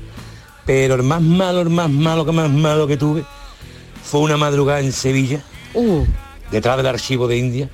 Pero 0.66 0.97
el 0.97 1.05
más 1.05 1.22
malo, 1.22 1.61
el 1.61 1.70
más 1.70 1.89
malo, 1.89 2.26
que 2.26 2.32
más 2.32 2.51
malo 2.51 2.89
que 2.89 2.97
tuve 2.97 3.24
fue 4.03 4.18
una 4.18 4.36
madrugada 4.36 4.80
en 4.80 4.91
Sevilla, 4.91 5.41
detrás 6.51 6.76
del 6.76 6.86
archivo 6.86 7.28
de 7.28 7.36
India, 7.36 7.70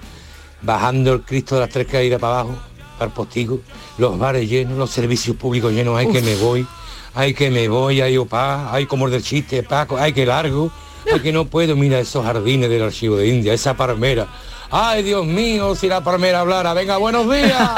bajando 0.61 1.15
el 1.15 1.23
Cristo 1.23 1.55
de 1.55 1.63
las 1.63 1.71
Tres 1.71 1.87
Caídas 1.87 2.21
para 2.21 2.41
abajo, 2.41 2.55
para 2.99 3.07
el 3.07 3.13
postigo, 3.13 3.61
los 3.97 4.19
bares 4.19 4.47
llenos, 4.47 4.77
los 4.77 4.91
servicios 4.91 5.39
públicos 5.39 5.73
llenos, 5.73 5.97
ay 5.97 6.13
que 6.13 6.21
me 6.21 6.37
voy, 6.37 6.67
ay 7.15 7.35
que 7.35 7.51
me 7.51 7.69
voy, 7.69 8.01
ay 8.01 8.17
opa, 8.17 8.73
ay 8.73 8.87
como 8.87 9.07
el 9.07 9.13
del 9.13 9.23
chiste, 9.23 9.63
Paco, 9.63 9.97
ay 9.99 10.13
que 10.13 10.27
largo, 10.27 10.71
ay 11.13 11.21
que 11.21 11.33
no 11.33 11.45
puedo, 11.47 11.77
mira 11.77 11.99
esos 11.99 12.25
jardines 12.25 12.69
del 12.71 12.83
archivo 12.83 13.17
de 13.17 13.29
India, 13.29 13.53
esa 13.55 13.75
palmera. 13.77 14.27
Ay 14.71 15.03
Dios 15.05 15.25
mío, 15.27 15.75
si 15.77 15.87
la 15.89 16.03
palmera 16.03 16.41
hablara, 16.41 16.75
venga, 16.75 16.97
buenos 16.97 17.31
días. 17.31 17.71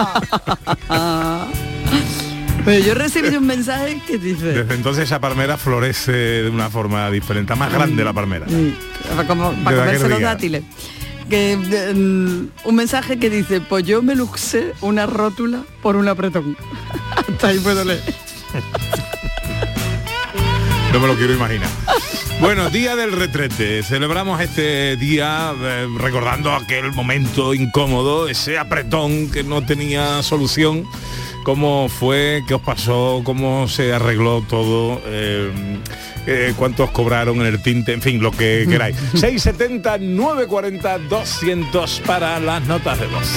Pero 2.64 2.84
yo 2.84 2.94
recibí 2.94 3.28
un 3.36 3.46
mensaje 3.46 4.00
que 4.06 4.18
dice, 4.18 4.46
Desde 4.46 4.74
entonces 4.74 5.04
esa 5.04 5.20
palmera 5.20 5.56
florece 5.56 6.10
de 6.12 6.50
una 6.50 6.68
forma 6.68 7.08
diferente, 7.12 7.54
más 7.54 7.72
grande 7.72 8.02
la 8.02 8.12
palmera. 8.12 8.46
para, 9.14 9.28
como- 9.28 9.52
para 9.62 9.76
De 9.76 9.82
comerse 9.82 10.08
los 10.08 10.20
dátiles, 10.20 10.62
que 11.30 11.56
de- 11.56 11.94
mm, 11.94 12.48
un 12.64 12.74
mensaje 12.74 13.18
que 13.20 13.30
dice, 13.30 13.60
pues 13.60 13.84
yo 13.84 14.02
me 14.02 14.16
luxé 14.16 14.72
una 14.80 15.06
rótula 15.06 15.62
por 15.80 15.94
un 15.94 16.08
apretón. 16.08 16.56
Hasta 17.16 17.48
ahí 17.48 17.58
puedo 17.60 17.84
leer. 17.84 18.02
No 20.96 21.02
me 21.02 21.08
lo 21.08 21.16
quiero 21.16 21.34
imaginar. 21.34 21.68
Bueno, 22.40 22.70
día 22.70 22.96
del 22.96 23.12
retrete. 23.12 23.82
Celebramos 23.82 24.40
este 24.40 24.96
día 24.96 25.52
eh, 25.54 25.86
recordando 25.98 26.54
aquel 26.54 26.90
momento 26.92 27.52
incómodo, 27.52 28.28
ese 28.28 28.56
apretón 28.56 29.30
que 29.30 29.42
no 29.42 29.60
tenía 29.60 30.22
solución. 30.22 30.86
¿Cómo 31.44 31.90
fue? 31.90 32.42
¿Qué 32.48 32.54
os 32.54 32.62
pasó? 32.62 33.20
¿Cómo 33.24 33.68
se 33.68 33.92
arregló 33.92 34.40
todo? 34.48 35.02
Eh, 35.04 35.52
eh, 36.26 36.54
¿Cuántos 36.56 36.90
cobraron 36.92 37.40
en 37.40 37.46
el 37.46 37.60
tinte? 37.62 37.92
En 37.92 38.00
fin, 38.00 38.22
lo 38.22 38.30
que 38.30 38.64
queráis. 38.66 38.96
670 39.12 39.98
940 39.98 40.98
200 41.10 42.00
para 42.06 42.40
las 42.40 42.64
notas 42.64 42.98
de 42.98 43.06
voz. 43.06 43.28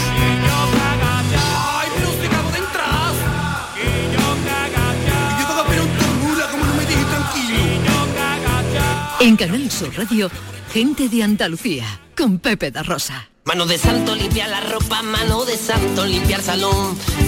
En 9.21 9.35
Canal 9.35 9.69
Sur 9.69 9.93
Radio, 9.97 10.31
gente 10.71 11.09
de 11.09 11.23
Andalucía, 11.23 11.83
con 12.17 12.39
Pepe 12.39 12.71
da 12.71 12.83
Rosa. 12.83 13.27
Mano 13.43 13.65
de 13.65 13.77
santo 13.77 14.15
limpia 14.15 14.47
la 14.47 14.61
ropa, 14.61 15.01
mano 15.01 15.43
de 15.43 15.57
santo 15.57 16.05
limpiar 16.05 16.41
salón, 16.41 16.97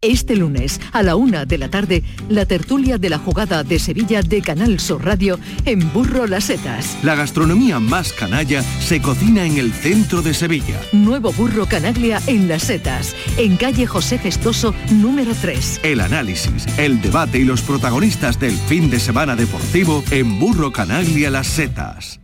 Este 0.00 0.36
lunes 0.36 0.80
a 0.92 1.02
la 1.02 1.16
una 1.16 1.44
de 1.44 1.58
la 1.58 1.70
tarde, 1.70 2.04
la 2.28 2.46
tertulia 2.46 2.98
de 2.98 3.10
la 3.10 3.18
jugada 3.18 3.64
de 3.64 3.80
Sevilla 3.80 4.22
de 4.22 4.42
Canal 4.42 4.78
Sur 4.78 5.04
Radio 5.04 5.40
en 5.64 5.92
Burro 5.92 6.28
Las 6.28 6.44
Setas. 6.44 6.96
La 7.02 7.16
gastronomía 7.16 7.80
más 7.80 8.12
canalla 8.12 8.62
se 8.62 9.02
cocina 9.02 9.44
en 9.44 9.58
el 9.58 9.72
centro 9.72 10.22
de 10.22 10.34
Sevilla. 10.34 10.80
Nuevo 10.92 11.32
burro 11.32 11.66
canaglia 11.66 12.22
en 12.28 12.46
Las 12.46 12.62
Setas, 12.62 13.16
en 13.38 13.56
calle 13.56 13.88
José 13.88 14.18
Gestoso 14.18 14.72
número 14.92 15.32
3. 15.34 15.80
El 15.82 16.00
análisis, 16.00 16.68
el 16.78 17.02
debate 17.02 17.40
y 17.40 17.44
los 17.44 17.62
protagonistas 17.62 18.38
del 18.38 18.56
fin 18.56 18.90
de 18.90 19.00
semana 19.00 19.34
deportivo 19.34 20.04
en 20.12 20.38
Burro 20.38 20.70
Canaglia 20.70 21.28
Las 21.28 21.48
Setas. 21.48 22.20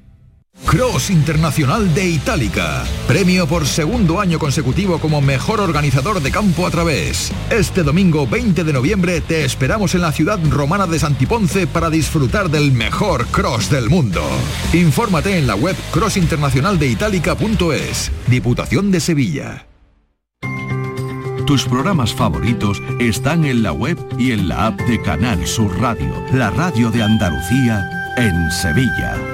Cross 0.74 1.10
Internacional 1.10 1.94
de 1.94 2.08
Itálica. 2.08 2.82
Premio 3.06 3.46
por 3.46 3.64
segundo 3.64 4.18
año 4.18 4.40
consecutivo 4.40 4.98
como 4.98 5.20
mejor 5.20 5.60
organizador 5.60 6.20
de 6.20 6.32
campo 6.32 6.66
a 6.66 6.72
través. 6.72 7.30
Este 7.48 7.84
domingo 7.84 8.26
20 8.26 8.64
de 8.64 8.72
noviembre 8.72 9.20
te 9.20 9.44
esperamos 9.44 9.94
en 9.94 10.00
la 10.00 10.10
ciudad 10.10 10.40
romana 10.50 10.88
de 10.88 10.98
Santiponce 10.98 11.68
para 11.68 11.90
disfrutar 11.90 12.50
del 12.50 12.72
mejor 12.72 13.28
cross 13.28 13.70
del 13.70 13.88
mundo. 13.88 14.20
Infórmate 14.72 15.38
en 15.38 15.46
la 15.46 15.54
web 15.54 15.76
crossinternacionaldeitalica.es. 15.92 18.10
Diputación 18.26 18.90
de 18.90 18.98
Sevilla. 18.98 19.68
Tus 21.46 21.66
programas 21.66 22.12
favoritos 22.12 22.82
están 22.98 23.44
en 23.44 23.62
la 23.62 23.70
web 23.70 23.96
y 24.18 24.32
en 24.32 24.48
la 24.48 24.66
app 24.66 24.80
de 24.80 25.00
Canal 25.00 25.46
Sur 25.46 25.80
Radio, 25.80 26.24
la 26.32 26.50
radio 26.50 26.90
de 26.90 27.04
Andalucía 27.04 27.88
en 28.16 28.50
Sevilla. 28.50 29.33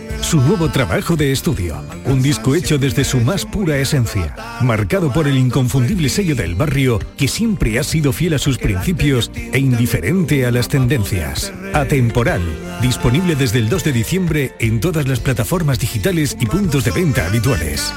su 0.21 0.39
nuevo 0.39 0.69
trabajo 0.69 1.15
de 1.15 1.31
estudio. 1.31 1.83
Un 2.05 2.21
disco 2.21 2.55
hecho 2.55 2.77
desde 2.77 3.03
su 3.03 3.19
más 3.19 3.45
pura 3.45 3.77
esencia, 3.77 4.35
marcado 4.61 5.11
por 5.11 5.27
el 5.27 5.37
inconfundible 5.37 6.09
sello 6.09 6.35
del 6.35 6.55
barrio 6.55 6.99
que 7.17 7.27
siempre 7.27 7.79
ha 7.79 7.83
sido 7.83 8.13
fiel 8.13 8.35
a 8.35 8.39
sus 8.39 8.57
principios 8.57 9.31
e 9.35 9.59
indiferente 9.59 10.45
a 10.45 10.51
las 10.51 10.67
tendencias. 10.67 11.51
Atemporal, 11.73 12.41
disponible 12.81 13.35
desde 13.35 13.59
el 13.59 13.69
2 13.69 13.83
de 13.83 13.91
diciembre 13.91 14.53
en 14.59 14.79
todas 14.79 15.07
las 15.07 15.19
plataformas 15.19 15.79
digitales 15.79 16.37
y 16.39 16.45
puntos 16.45 16.83
de 16.83 16.91
venta 16.91 17.25
habituales. 17.25 17.93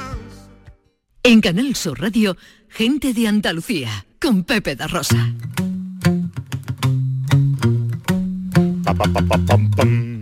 En 1.23 1.41
Canal 1.41 1.75
Sur 1.75 2.01
Radio, 2.01 2.37
gente 2.69 3.15
de 3.15 3.29
Andalucía, 3.29 4.07
con 4.21 4.45
Pepe 4.45 4.77
da 4.77 4.87
Rosa. 4.87 5.33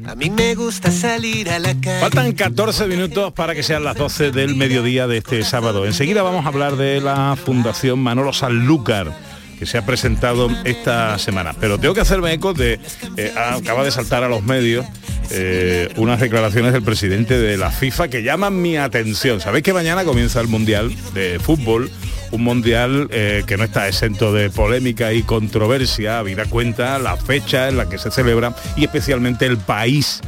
A 0.06 0.14
mí 0.14 0.30
me 0.30 0.54
gusta 0.54 0.90
salir 0.90 1.50
a 1.50 1.58
la 1.58 1.74
calle. 1.80 2.00
Faltan 2.00 2.32
14 2.32 2.86
minutos 2.86 3.32
para 3.32 3.54
que 3.54 3.62
sean 3.62 3.84
las 3.84 3.96
12 3.96 4.30
del 4.30 4.56
mediodía 4.56 5.06
de 5.06 5.18
este 5.18 5.42
sábado. 5.42 5.86
Enseguida 5.86 6.22
vamos 6.22 6.44
a 6.44 6.48
hablar 6.48 6.76
de 6.76 7.00
la 7.00 7.36
Fundación 7.36 8.00
Manolo 8.00 8.32
Sanlúcar 8.32 9.12
que 9.58 9.66
se 9.66 9.78
ha 9.78 9.86
presentado 9.86 10.50
esta 10.64 11.18
semana. 11.20 11.54
Pero 11.58 11.78
tengo 11.78 11.94
que 11.94 12.00
hacerme 12.00 12.32
eco 12.32 12.52
de, 12.52 12.80
eh, 13.16 13.32
acaba 13.36 13.84
de 13.84 13.92
saltar 13.92 14.24
a 14.24 14.28
los 14.28 14.42
medios 14.42 14.84
eh, 15.30 15.88
unas 15.96 16.18
declaraciones 16.18 16.72
del 16.72 16.82
presidente 16.82 17.38
de 17.38 17.56
la 17.56 17.70
FIFA 17.70 18.08
que 18.08 18.24
llaman 18.24 18.60
mi 18.60 18.76
atención. 18.76 19.40
Sabéis 19.40 19.62
que 19.62 19.72
mañana 19.72 20.04
comienza 20.04 20.40
el 20.40 20.48
Mundial 20.48 20.92
de 21.14 21.38
Fútbol, 21.38 21.90
un 22.32 22.42
Mundial 22.42 23.08
eh, 23.10 23.44
que 23.46 23.56
no 23.56 23.64
está 23.64 23.86
exento 23.86 24.32
de 24.32 24.50
polémica 24.50 25.12
y 25.12 25.22
controversia, 25.22 26.18
habida 26.18 26.46
cuenta 26.46 26.98
la 26.98 27.16
fecha 27.16 27.68
en 27.68 27.76
la 27.76 27.88
que 27.88 27.98
se 27.98 28.10
celebra 28.10 28.56
y 28.76 28.84
especialmente 28.84 29.46
el 29.46 29.58
país 29.58 30.20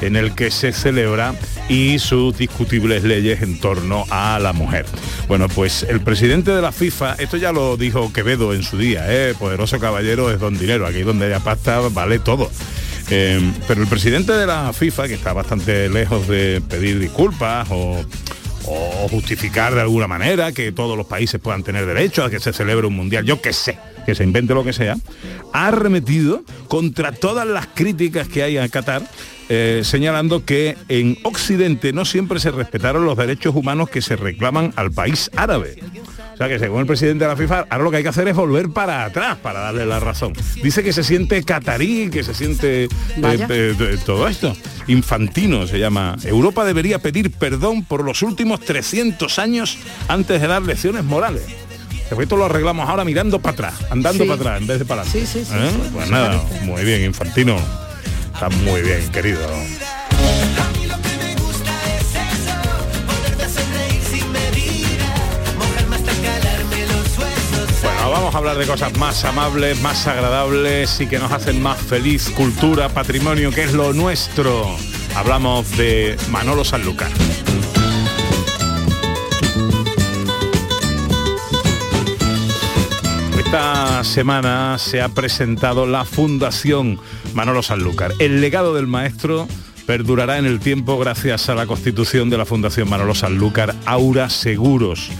en 0.00 0.16
el 0.16 0.34
que 0.34 0.50
se 0.50 0.72
celebra 0.72 1.34
y 1.68 1.98
sus 1.98 2.36
discutibles 2.36 3.04
leyes 3.04 3.42
en 3.42 3.60
torno 3.60 4.04
a 4.10 4.38
la 4.38 4.52
mujer. 4.52 4.86
Bueno, 5.28 5.48
pues 5.48 5.84
el 5.84 6.00
presidente 6.00 6.50
de 6.50 6.62
la 6.62 6.72
FIFA, 6.72 7.14
esto 7.14 7.36
ya 7.36 7.52
lo 7.52 7.76
dijo 7.76 8.12
Quevedo 8.12 8.54
en 8.54 8.62
su 8.62 8.78
día, 8.78 9.04
¿eh? 9.08 9.34
poderoso 9.38 9.78
caballero 9.78 10.30
es 10.30 10.40
don 10.40 10.58
dinero, 10.58 10.86
aquí 10.86 11.02
donde 11.02 11.26
haya 11.26 11.40
pasta 11.40 11.80
vale 11.92 12.18
todo. 12.18 12.50
Eh, 13.10 13.40
pero 13.66 13.82
el 13.82 13.88
presidente 13.88 14.32
de 14.32 14.46
la 14.46 14.72
FIFA, 14.72 15.08
que 15.08 15.14
está 15.14 15.32
bastante 15.32 15.88
lejos 15.88 16.28
de 16.28 16.62
pedir 16.66 16.98
disculpas 16.98 17.68
o, 17.70 18.02
o 18.66 19.08
justificar 19.08 19.74
de 19.74 19.80
alguna 19.80 20.06
manera 20.06 20.52
que 20.52 20.72
todos 20.72 20.96
los 20.96 21.06
países 21.06 21.40
puedan 21.40 21.62
tener 21.62 21.86
derecho 21.86 22.24
a 22.24 22.30
que 22.30 22.40
se 22.40 22.52
celebre 22.52 22.86
un 22.86 22.94
mundial, 22.94 23.24
yo 23.24 23.40
qué 23.40 23.52
sé, 23.52 23.78
que 24.04 24.14
se 24.14 24.24
invente 24.24 24.54
lo 24.54 24.64
que 24.64 24.72
sea, 24.72 24.96
ha 25.52 25.68
arremetido 25.68 26.42
contra 26.68 27.12
todas 27.12 27.46
las 27.46 27.66
críticas 27.66 28.28
que 28.28 28.42
hay 28.42 28.58
a 28.58 28.68
Qatar, 28.68 29.02
eh, 29.48 29.80
señalando 29.82 30.44
que 30.44 30.76
en 30.88 31.18
Occidente 31.24 31.92
no 31.92 32.04
siempre 32.04 32.38
se 32.38 32.52
respetaron 32.52 33.04
los 33.04 33.16
derechos 33.16 33.54
humanos 33.54 33.90
que 33.90 34.00
se 34.00 34.14
reclaman 34.14 34.72
al 34.76 34.92
país 34.92 35.30
árabe. 35.34 35.76
O 36.34 36.36
sea 36.36 36.48
que 36.48 36.58
según 36.58 36.80
el 36.80 36.86
presidente 36.86 37.24
de 37.24 37.30
la 37.30 37.36
FIFA, 37.36 37.66
ahora 37.68 37.84
lo 37.84 37.90
que 37.90 37.98
hay 37.98 38.02
que 38.02 38.08
hacer 38.08 38.28
es 38.28 38.36
volver 38.36 38.70
para 38.70 39.04
atrás 39.04 39.36
para 39.42 39.60
darle 39.60 39.84
la 39.86 40.00
razón. 40.00 40.32
Dice 40.62 40.82
que 40.82 40.92
se 40.92 41.02
siente 41.02 41.42
catarí, 41.42 42.08
que 42.10 42.22
se 42.22 42.32
siente 42.32 42.84
eh, 42.84 42.88
eh, 43.20 43.98
todo 44.06 44.28
esto. 44.28 44.56
Infantino 44.86 45.66
se 45.66 45.78
llama. 45.78 46.16
Europa 46.24 46.64
debería 46.64 47.00
pedir 47.00 47.32
perdón 47.32 47.84
por 47.84 48.04
los 48.04 48.22
últimos 48.22 48.60
300 48.60 49.38
años 49.38 49.78
antes 50.08 50.40
de 50.40 50.46
dar 50.46 50.62
lecciones 50.62 51.04
morales. 51.04 51.42
Esto 52.18 52.36
lo 52.36 52.44
arreglamos 52.46 52.88
ahora 52.88 53.04
mirando 53.04 53.38
para 53.40 53.52
atrás, 53.52 53.74
andando 53.90 54.24
Sí. 54.24 54.28
para 54.28 54.40
atrás 54.40 54.60
en 54.60 54.66
vez 54.66 54.78
de 54.78 54.84
para 54.84 55.02
adelante. 55.02 55.26
Sí, 55.26 55.40
sí, 55.40 55.44
sí, 55.44 55.52
¿Eh? 55.56 55.70
Pues 55.92 56.10
nada, 56.10 56.42
parece. 56.42 56.64
muy 56.64 56.84
bien, 56.84 57.04
Infantino. 57.04 57.56
Está 58.34 58.48
muy 58.50 58.82
bien, 58.82 59.08
querido. 59.10 59.40
Bueno, 67.82 68.10
vamos 68.10 68.34
a 68.34 68.38
hablar 68.38 68.56
de 68.58 68.66
cosas 68.66 68.96
más 68.98 69.24
amables, 69.24 69.80
más 69.80 70.06
agradables 70.06 71.00
y 71.00 71.06
que 71.06 71.18
nos 71.18 71.32
hacen 71.32 71.62
más 71.62 71.78
feliz. 71.78 72.30
Cultura, 72.30 72.88
patrimonio, 72.88 73.50
que 73.50 73.64
es 73.64 73.72
lo 73.72 73.92
nuestro. 73.92 74.66
Hablamos 75.14 75.76
de 75.76 76.16
Manolo 76.30 76.64
Sanlúcar. 76.64 77.08
Esta 83.52 84.04
semana 84.04 84.78
se 84.78 85.02
ha 85.02 85.08
presentado 85.08 85.84
la 85.84 86.04
Fundación 86.04 87.00
Manolo 87.34 87.64
Sanlúcar. 87.64 88.12
El 88.20 88.40
legado 88.40 88.74
del 88.76 88.86
maestro 88.86 89.48
perdurará 89.86 90.38
en 90.38 90.46
el 90.46 90.60
tiempo 90.60 90.96
gracias 91.00 91.48
a 91.48 91.56
la 91.56 91.66
constitución 91.66 92.30
de 92.30 92.38
la 92.38 92.46
Fundación 92.46 92.88
Manolo 92.88 93.12
Sanlúcar 93.12 93.74
Aura 93.86 94.30
Seguros. 94.30 95.10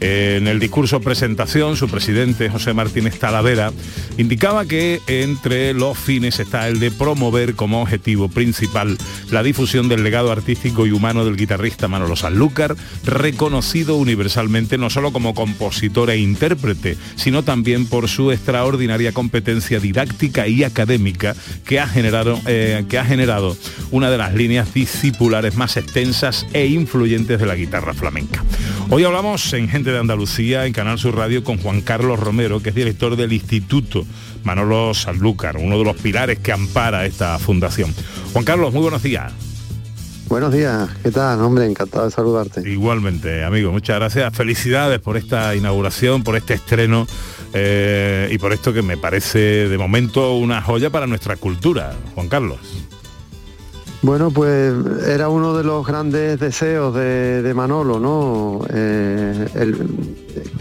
En 0.00 0.46
el 0.46 0.60
discurso 0.60 1.00
presentación, 1.00 1.76
su 1.76 1.88
presidente, 1.88 2.48
José 2.48 2.72
Martínez 2.72 3.18
Talavera, 3.18 3.72
indicaba 4.16 4.64
que 4.64 5.00
entre 5.08 5.74
los 5.74 5.98
fines 5.98 6.38
está 6.38 6.68
el 6.68 6.78
de 6.78 6.92
promover 6.92 7.56
como 7.56 7.82
objetivo 7.82 8.28
principal 8.28 8.96
la 9.32 9.42
difusión 9.42 9.88
del 9.88 10.04
legado 10.04 10.30
artístico 10.30 10.86
y 10.86 10.92
humano 10.92 11.24
del 11.24 11.36
guitarrista 11.36 11.88
Manolo 11.88 12.14
Sanlúcar, 12.14 12.76
reconocido 13.04 13.96
universalmente 13.96 14.78
no 14.78 14.88
solo 14.88 15.12
como 15.12 15.34
compositor 15.34 16.10
e 16.10 16.18
intérprete, 16.18 16.96
sino 17.16 17.42
también 17.42 17.86
por 17.86 18.08
su 18.08 18.30
extraordinaria 18.30 19.12
competencia 19.12 19.80
didáctica 19.80 20.46
y 20.46 20.62
académica 20.62 21.34
que 21.64 21.80
ha 21.80 21.88
generado, 21.88 22.40
eh, 22.46 22.84
que 22.88 22.98
ha 22.98 23.04
generado 23.04 23.56
una 23.90 24.10
de 24.10 24.18
las 24.18 24.32
líneas 24.32 24.72
discipulares 24.72 25.56
más 25.56 25.76
extensas 25.76 26.46
e 26.52 26.66
influyentes 26.66 27.40
de 27.40 27.46
la 27.46 27.56
guitarra 27.56 27.94
flamenca. 27.94 28.44
Hoy 28.90 29.04
hablamos 29.04 29.52
en 29.52 29.68
Gente 29.68 29.87
de 29.92 29.98
Andalucía, 29.98 30.66
en 30.66 30.72
Canal 30.72 30.98
Sur 30.98 31.16
Radio, 31.16 31.44
con 31.44 31.58
Juan 31.58 31.80
Carlos 31.80 32.18
Romero, 32.18 32.60
que 32.60 32.70
es 32.70 32.74
director 32.74 33.16
del 33.16 33.32
Instituto 33.32 34.04
Manolo 34.44 34.94
Sanlúcar, 34.94 35.56
uno 35.56 35.78
de 35.78 35.84
los 35.84 35.96
pilares 35.96 36.38
que 36.38 36.52
ampara 36.52 37.06
esta 37.06 37.38
fundación. 37.38 37.94
Juan 38.32 38.44
Carlos, 38.44 38.72
muy 38.72 38.82
buenos 38.82 39.02
días. 39.02 39.32
Buenos 40.28 40.52
días, 40.52 40.90
¿qué 41.02 41.10
tal? 41.10 41.40
Hombre, 41.40 41.64
encantado 41.64 42.04
de 42.04 42.10
saludarte. 42.10 42.68
Igualmente, 42.70 43.44
amigo, 43.44 43.72
muchas 43.72 43.96
gracias. 43.96 44.34
Felicidades 44.34 45.00
por 45.00 45.16
esta 45.16 45.56
inauguración, 45.56 46.22
por 46.22 46.36
este 46.36 46.54
estreno 46.54 47.06
eh, 47.54 48.28
y 48.30 48.36
por 48.36 48.52
esto 48.52 48.74
que 48.74 48.82
me 48.82 48.98
parece 48.98 49.68
de 49.68 49.78
momento 49.78 50.34
una 50.34 50.60
joya 50.60 50.90
para 50.90 51.06
nuestra 51.06 51.36
cultura, 51.36 51.94
Juan 52.14 52.28
Carlos. 52.28 52.58
Bueno, 54.00 54.30
pues 54.30 54.72
era 55.08 55.28
uno 55.28 55.56
de 55.56 55.64
los 55.64 55.84
grandes 55.84 56.38
deseos 56.38 56.94
de, 56.94 57.52
Manolo, 57.54 57.98
¿no? 57.98 58.64
Eh, 58.72 59.48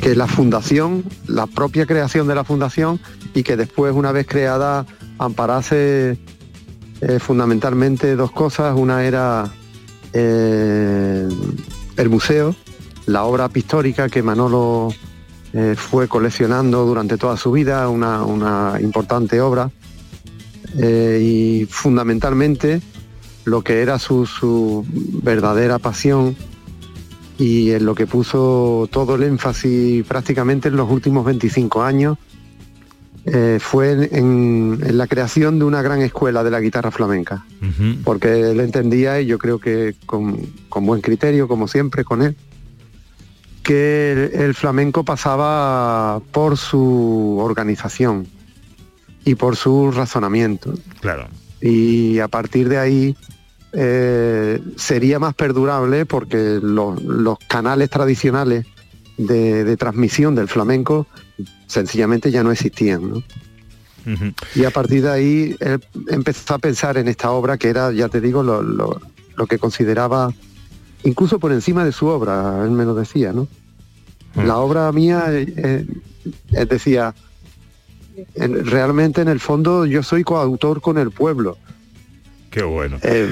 que 0.01 0.15
la 0.15 0.25
fundación, 0.25 1.03
la 1.27 1.45
propia 1.45 1.85
creación 1.85 2.27
de 2.27 2.33
la 2.33 2.43
fundación 2.43 2.99
y 3.35 3.43
que 3.43 3.55
después, 3.55 3.93
una 3.93 4.11
vez 4.11 4.25
creada, 4.25 4.87
amparase 5.19 6.17
eh, 7.01 7.19
fundamentalmente 7.19 8.15
dos 8.15 8.31
cosas. 8.31 8.75
Una 8.75 9.05
era 9.05 9.51
eh, 10.13 11.29
el 11.95 12.09
museo, 12.09 12.55
la 13.05 13.23
obra 13.23 13.49
pictórica 13.49 14.09
que 14.09 14.23
Manolo 14.23 14.89
fue 15.75 16.07
coleccionando 16.07 16.85
durante 16.85 17.17
toda 17.17 17.35
su 17.35 17.51
vida, 17.51 17.89
una, 17.89 18.23
una 18.23 18.75
importante 18.79 19.41
obra. 19.41 19.71
Y 20.79 21.65
fundamentalmente 21.69 22.79
lo 23.47 23.61
que 23.61 23.81
era 23.81 23.97
su, 23.97 24.25
su 24.25 24.85
verdadera 25.23 25.79
pasión 25.79 26.35
y 27.37 27.71
en 27.71 27.85
lo 27.85 27.95
que 27.95 28.05
puso 28.05 28.89
todo 28.91 29.15
el 29.15 29.23
énfasis 29.23 30.05
prácticamente 30.05 30.67
en 30.67 30.75
los 30.75 30.91
últimos 30.91 31.25
25 31.25 31.81
años 31.81 32.17
eh, 33.25 33.57
fue 33.61 34.09
en, 34.11 34.79
la 34.97 35.07
creación 35.07 35.59
de 35.59 35.65
una 35.65 35.81
gran 35.81 36.01
escuela 36.01 36.43
de 36.43 36.51
la 36.51 36.59
guitarra 36.59 36.91
flamenca, 36.91 37.45
porque 38.05 38.51
él 38.51 38.59
entendía, 38.61 39.19
y 39.19 39.25
yo 39.25 39.37
creo 39.37 39.59
que 39.59 39.95
con, 40.05 40.37
con 40.69 40.85
buen 40.85 41.01
criterio, 41.01 41.49
como 41.49 41.67
siempre 41.67 42.05
con 42.05 42.21
él, 42.21 42.37
que 43.63 44.13
el, 44.13 44.41
el 44.41 44.53
flamenco 44.55 45.03
pasaba 45.03 46.21
por 46.31 46.57
su 46.57 47.37
organización 47.41 48.27
y 49.25 49.35
por 49.35 49.57
su 49.57 49.91
razonamiento. 49.91 50.73
Claro. 51.01 51.27
y 51.59 52.19
a 52.19 52.29
partir 52.29 52.69
de 52.69 52.77
ahí 52.77 53.17
eh, 53.73 54.61
sería 54.75 55.19
más 55.19 55.33
perdurable 55.35 56.05
porque 56.05 56.59
los, 56.61 57.01
los 57.03 57.37
canales 57.47 57.89
tradicionales 57.89 58.65
de, 59.17 59.63
de 59.63 59.77
transmisión 59.77 60.35
del 60.35 60.47
flamenco 60.47 61.07
sencillamente 61.67 62.31
ya 62.31 62.43
no 62.43 62.51
existían. 62.51 63.09
¿no? 63.09 63.23
Y 64.55 64.63
a 64.63 64.71
partir 64.71 65.01
de 65.03 65.09
ahí 65.11 65.55
él 65.59 65.83
empezó 66.07 66.53
a 66.53 66.59
pensar 66.59 66.97
en 66.97 67.07
esta 67.09 67.31
obra 67.31 67.57
que 67.57 67.67
era, 67.69 67.91
ya 67.91 68.07
te 68.07 68.21
digo, 68.21 68.41
lo, 68.43 68.61
lo- 68.61 69.01
lo 69.35 69.45
que 69.47 69.59
consideraba 69.59 70.33
incluso 71.03 71.37
por 71.39 71.51
encima 71.51 71.85
de 71.85 71.91
su 71.91 72.07
obra, 72.07 72.63
él 72.63 72.71
me 72.71 72.85
lo 72.85 72.95
decía, 72.95 73.31
¿no? 73.33 73.47
La 74.35 74.57
obra 74.57 74.91
mía, 74.91 75.25
eh, 75.29 75.85
eh, 76.53 76.65
decía, 76.65 77.13
en- 78.35 78.65
realmente 78.65 79.21
en 79.21 79.27
el 79.27 79.39
fondo 79.39 79.85
yo 79.85 80.03
soy 80.03 80.23
coautor 80.23 80.81
con 80.81 80.97
el 80.97 81.11
pueblo. 81.11 81.57
Qué 82.57 82.63
bueno. 82.63 82.97
Eh, 83.03 83.29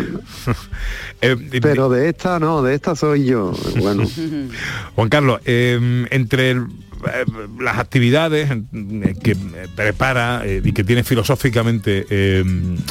pero 1.62 1.90
de 1.90 2.10
esta 2.10 2.38
no, 2.40 2.62
de 2.62 2.76
esta 2.76 2.96
soy 2.96 3.26
yo. 3.26 3.54
Bueno, 3.80 4.04
Juan 4.96 5.10
Carlos, 5.10 5.40
eh, 5.46 6.06
entre 6.12 6.52
el- 6.52 6.68
eh, 7.08 7.26
las 7.60 7.80
actividades 7.80 8.52
eh, 8.52 9.16
que 9.24 9.32
eh, 9.32 9.36
prepara 9.76 10.44
eh, 10.46 10.62
y 10.64 10.72
que 10.74 10.84
tiene 10.84 11.04
filosóficamente 11.04 12.06
eh, 12.10 12.44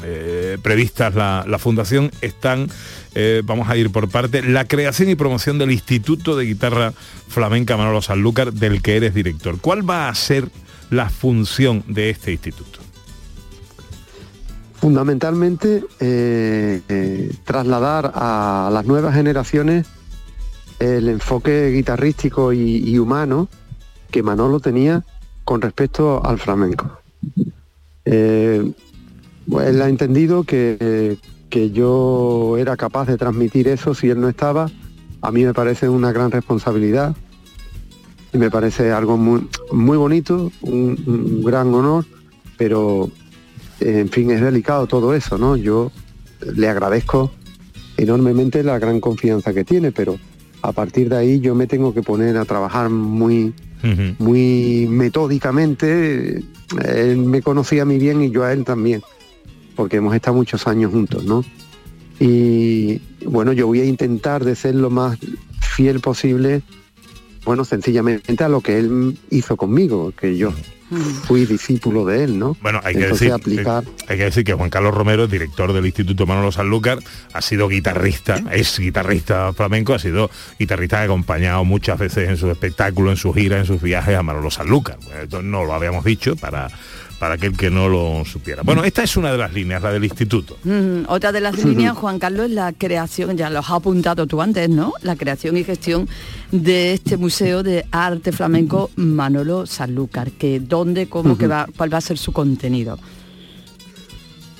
eh, 0.03 0.59
previstas 0.61 1.15
la, 1.15 1.45
la 1.47 1.59
fundación 1.61 2.11
están, 2.21 2.69
eh, 3.15 3.43
vamos 3.45 3.69
a 3.69 3.77
ir 3.77 3.91
por 3.91 4.09
parte, 4.09 4.43
la 4.43 4.65
creación 4.67 5.11
y 5.11 5.15
promoción 5.15 5.59
del 5.59 5.71
Instituto 5.71 6.37
de 6.37 6.47
Guitarra 6.47 6.93
Flamenca 7.29 7.77
Manolo 7.77 8.03
Sanlúcar, 8.03 8.53
del 8.53 8.83
que 8.83 8.97
eres 8.97 9.15
director. 9.15 9.59
¿Cuál 9.61 9.89
va 9.89 10.09
a 10.09 10.15
ser 10.17 10.49
la 10.91 11.11
función 11.11 11.85
de 11.87 12.11
este 12.11 12.33
instituto? 12.33 12.81
Fundamentalmente 14.85 15.83
eh, 15.99 16.83
eh, 16.91 17.33
trasladar 17.45 18.13
a 18.15 18.69
las 18.71 18.85
nuevas 18.85 19.15
generaciones 19.15 19.87
el 20.79 21.09
enfoque 21.09 21.71
guitarrístico 21.71 22.53
y, 22.53 22.99
humano 22.99 23.49
que 24.11 24.23
Manolo 24.23 24.61
tenía 24.61 25.03
con 25.43 25.63
respecto 25.63 26.23
al 26.23 26.39
flamenco. 26.39 27.01
Eh, 28.05 28.75
pues 29.49 29.69
él 29.69 29.81
ha 29.81 29.89
entendido 29.89 30.45
que, 30.45 31.17
que 31.49 31.71
yo 31.71 32.59
era 32.59 32.77
capaz 32.77 33.07
de 33.07 33.17
transmitir 33.17 33.69
eso 33.69 33.95
si 33.95 34.11
él 34.11 34.21
no 34.21 34.29
estaba. 34.29 34.67
A 35.23 35.33
mí 35.33 35.47
me 35.47 35.55
parece 35.55 35.89
una 35.89 36.13
gran 36.13 36.31
responsabilidad 36.31 37.17
y 38.35 38.37
me 38.37 38.51
parece 38.51 38.93
algo 38.93 39.17
muy, 39.17 39.49
muy 39.73 39.97
bonito, 39.97 40.53
un, 40.61 41.43
gran 41.43 41.73
honor, 41.73 42.05
pero 42.59 43.09
en 43.81 44.09
fin, 44.09 44.31
es 44.31 44.41
delicado 44.41 44.87
todo 44.87 45.15
eso, 45.15 45.39
¿no? 45.39 45.57
Yo 45.57 45.91
le 46.55 46.69
agradezco 46.69 47.33
enormemente 47.97 48.63
la 48.63 48.79
gran 48.79 49.01
confianza 49.01 49.53
que 49.55 49.65
tiene, 49.65 49.93
pero 49.93 50.19
a 50.63 50.73
partir 50.73 51.09
de 51.09 51.17
ahí 51.17 51.41
yo 51.41 51.55
me 51.55 51.67
tengo 51.67 51.93
que 51.95 52.03
poner 52.03 52.37
a 52.37 52.45
trabajar 52.45 52.91
muy, 52.91 53.53
muy 54.19 54.87
metódicamente. 54.89 56.43
Él 56.85 57.17
me 57.19 57.43
conocía 57.43 57.83
a 57.83 57.85
mí 57.85 57.99
bien 57.99 58.23
y 58.23 58.31
yo 58.31 58.45
a 58.45 58.53
él 58.53 58.65
también, 58.65 59.03
porque 59.77 59.97
hemos 59.99 60.15
estado 60.15 60.37
muchos 60.37 60.67
años 60.67 60.93
juntos, 60.93 61.25
¿no? 61.25 61.45
Y 62.19 63.01
bueno, 63.27 63.53
yo 63.53 63.67
voy 63.67 63.81
a 63.81 63.85
intentar 63.85 64.45
de 64.45 64.55
ser 64.55 64.75
lo 64.75 64.91
más 64.91 65.19
fiel 65.61 66.01
posible, 66.01 66.63
bueno, 67.45 67.65
sencillamente 67.65 68.43
a 68.45 68.49
lo 68.49 68.61
que 68.61 68.79
él 68.79 69.19
hizo 69.31 69.57
conmigo, 69.57 70.13
que 70.19 70.37
yo 70.37 70.53
fui 71.25 71.47
discípulo 71.47 72.05
de 72.05 72.25
él, 72.25 72.39
¿no? 72.39 72.57
Bueno, 72.61 72.81
hay 72.85 72.95
que, 72.95 73.03
Entonces, 73.03 73.29
decir, 73.29 73.33
aplicar 73.33 73.85
hay 74.09 74.19
que 74.19 74.25
decir 74.25 74.45
que 74.45 74.53
Juan 74.53 74.71
Carlos 74.71 74.95
Romero, 74.95 75.27
director 75.27 75.73
del 75.73 75.87
Instituto 75.87 76.27
Manolo 76.27 76.53
Sanlúcar, 76.53 76.99
ha 77.33 77.41
sido 77.41 77.69
guitarrista, 77.69 78.43
es 78.53 78.79
guitarrista 78.79 79.53
flamenco, 79.53 79.95
ha 79.95 79.99
sido 79.99 80.31
guitarrista 80.59 80.97
que 80.97 81.03
ha 81.03 81.05
acompañado 81.05 81.65
muchas 81.65 81.99
veces 81.99 82.29
en 82.29 82.37
sus 82.37 82.51
espectáculos, 82.51 83.13
en 83.13 83.17
sus 83.17 83.35
giras, 83.35 83.61
en 83.61 83.67
sus 83.67 83.83
viajes 83.83 84.17
a 84.17 84.23
Manolo 84.23 84.51
Sanlúcar. 84.51 84.99
Esto 85.23 85.43
no 85.43 85.65
lo 85.65 85.75
habíamos 85.75 86.05
dicho 86.05 86.37
para, 86.37 86.69
para 87.25 87.37
aquel 87.37 87.57
que 87.57 87.71
no 87.71 87.89
lo 87.89 88.23
supiera. 88.27 88.63
Bueno, 88.63 88.85
esta 88.85 89.03
es 89.03 89.17
una 89.17 89.33
de 89.33 89.39
las 89.39 89.51
líneas, 89.55 89.83
la 89.83 89.91
del 89.91 90.05
instituto. 90.05 90.59
Mm, 90.63 91.05
otra 91.09 91.33
de 91.33 91.41
las 91.41 91.57
líneas, 91.65 91.97
Juan 91.97 92.19
Carlos, 92.19 92.45
es 92.45 92.53
la 92.53 92.75
creación, 92.75 93.35
ya 93.39 93.49
lo 93.49 93.61
has 93.61 93.71
apuntado 93.71 94.27
tú 94.27 94.43
antes, 94.43 94.69
¿no? 94.69 94.93
La 95.01 95.17
creación 95.17 95.57
y 95.57 95.65
gestión 95.65 96.07
de 96.53 96.93
este 96.93 97.17
Museo 97.17 97.63
de 97.63 97.87
Arte 97.93 98.31
Flamenco 98.31 98.91
Manolo 98.97 99.65
Sanlúcar, 99.65 100.33
que 100.33 100.61
dónde, 100.61 101.09
cómo, 101.09 101.39
que 101.39 101.47
va, 101.47 101.67
cuál 101.75 101.95
va 101.95 101.97
a 101.97 102.03
ser 102.03 102.19
su 102.19 102.31
contenido. 102.31 102.99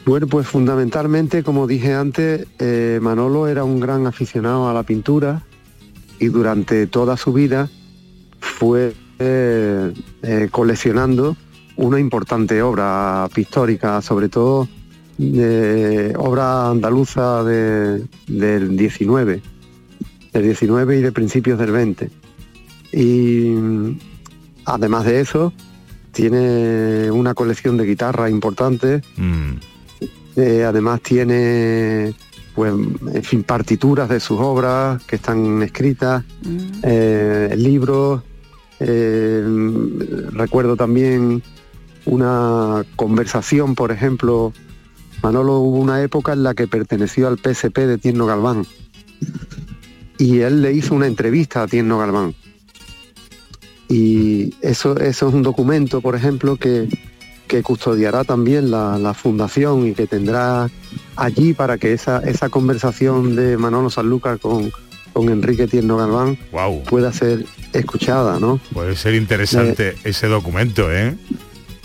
Bueno, 0.07 0.27
pues 0.27 0.47
fundamentalmente, 0.47 1.43
como 1.43 1.67
dije 1.67 1.93
antes, 1.93 2.47
eh, 2.61 2.99
Manolo 3.03 3.47
era 3.47 3.65
un 3.65 3.79
gran 3.79 4.07
aficionado 4.07 4.71
a 4.71 4.73
la 4.73 4.85
pintura 4.85 5.43
y 6.19 6.29
durante 6.29 6.87
toda 6.87 7.19
su 7.19 7.35
vida 7.35 7.69
fue 8.41 8.95
eh, 9.19 9.93
eh, 10.23 10.49
coleccionando 10.51 11.37
una 11.77 11.99
importante 11.99 12.63
obra 12.63 13.29
pictórica, 13.35 14.01
sobre 14.03 14.29
todo 14.29 14.69
de 15.19 16.15
obra 16.17 16.71
andaluza 16.71 17.45
de- 17.45 18.05
del 18.27 18.77
19, 18.77 19.41
del 20.33 20.43
19 20.43 20.99
y 20.99 21.03
de 21.03 21.13
principios 21.13 21.59
del 21.59 21.71
20. 21.73 22.11
Y 22.93 23.51
mm, 23.51 23.99
además 24.67 25.05
de 25.05 25.21
eso, 25.21 25.53
tiene 26.13 27.11
una 27.11 27.35
colección 27.35 27.77
de 27.77 27.85
guitarras 27.87 28.31
importante. 28.31 29.03
Eh, 30.37 30.65
además 30.65 31.01
tiene, 31.01 32.15
pues, 32.55 32.73
en 32.73 33.23
fin, 33.23 33.43
partituras 33.45 34.09
de 34.09 34.19
sus 34.21 34.39
obras 34.41 35.03
que 35.05 35.17
están 35.17 35.63
escritas, 35.63 36.25
eh, 36.83 37.55
libros, 37.57 38.23
Eh, 38.81 39.41
recuerdo 40.33 40.75
también 40.77 41.41
una 42.07 42.85
conversación, 42.97 43.75
por 43.75 43.93
ejemplo, 43.93 44.53
Manolo 45.23 45.59
hubo 45.59 45.79
una 45.79 46.03
época 46.03 46.33
en 46.33 46.43
la 46.43 46.55
que 46.55 46.67
perteneció 46.67 47.29
al 47.29 47.39
PSP 47.39 47.79
de 47.81 47.99
Tierno 47.99 48.27
Galván 48.27 48.67
y 50.19 50.41
él 50.41 50.63
le 50.63 50.73
hizo 50.73 50.95
una 50.95 51.07
entrevista 51.07 51.63
a 51.63 51.67
Tierno 51.67 51.99
Galván. 51.99 52.35
Y 53.89 54.55
eso, 54.61 54.97
eso 54.99 55.29
es 55.29 55.35
un 55.35 55.43
documento, 55.43 56.01
por 56.01 56.17
ejemplo, 56.17 56.57
que, 56.57 56.89
que 57.47 57.63
custodiará 57.63 58.25
también 58.25 58.71
la, 58.71 58.99
la 58.99 59.15
fundación 59.15 59.87
y 59.87 59.93
que 59.93 60.07
tendrá 60.07 60.71
allí 61.17 61.53
para 61.53 61.79
que 61.79 61.93
esa, 61.93 62.19
esa 62.21 62.49
conversación 62.49 63.37
de 63.37 63.57
Manolo 63.57 63.91
Sanlúcar 63.91 64.39
con, 64.39 64.73
con 65.13 65.29
Enrique 65.29 65.67
Tierno 65.67 65.97
Galván 65.97 66.39
pueda 66.89 67.13
ser 67.13 67.45
escuchada, 67.73 68.41
¿no? 68.41 68.59
Puede 68.73 68.97
ser 68.97 69.15
interesante 69.15 69.95
ese 70.05 70.29
documento, 70.29 70.91
¿eh? 70.93 71.15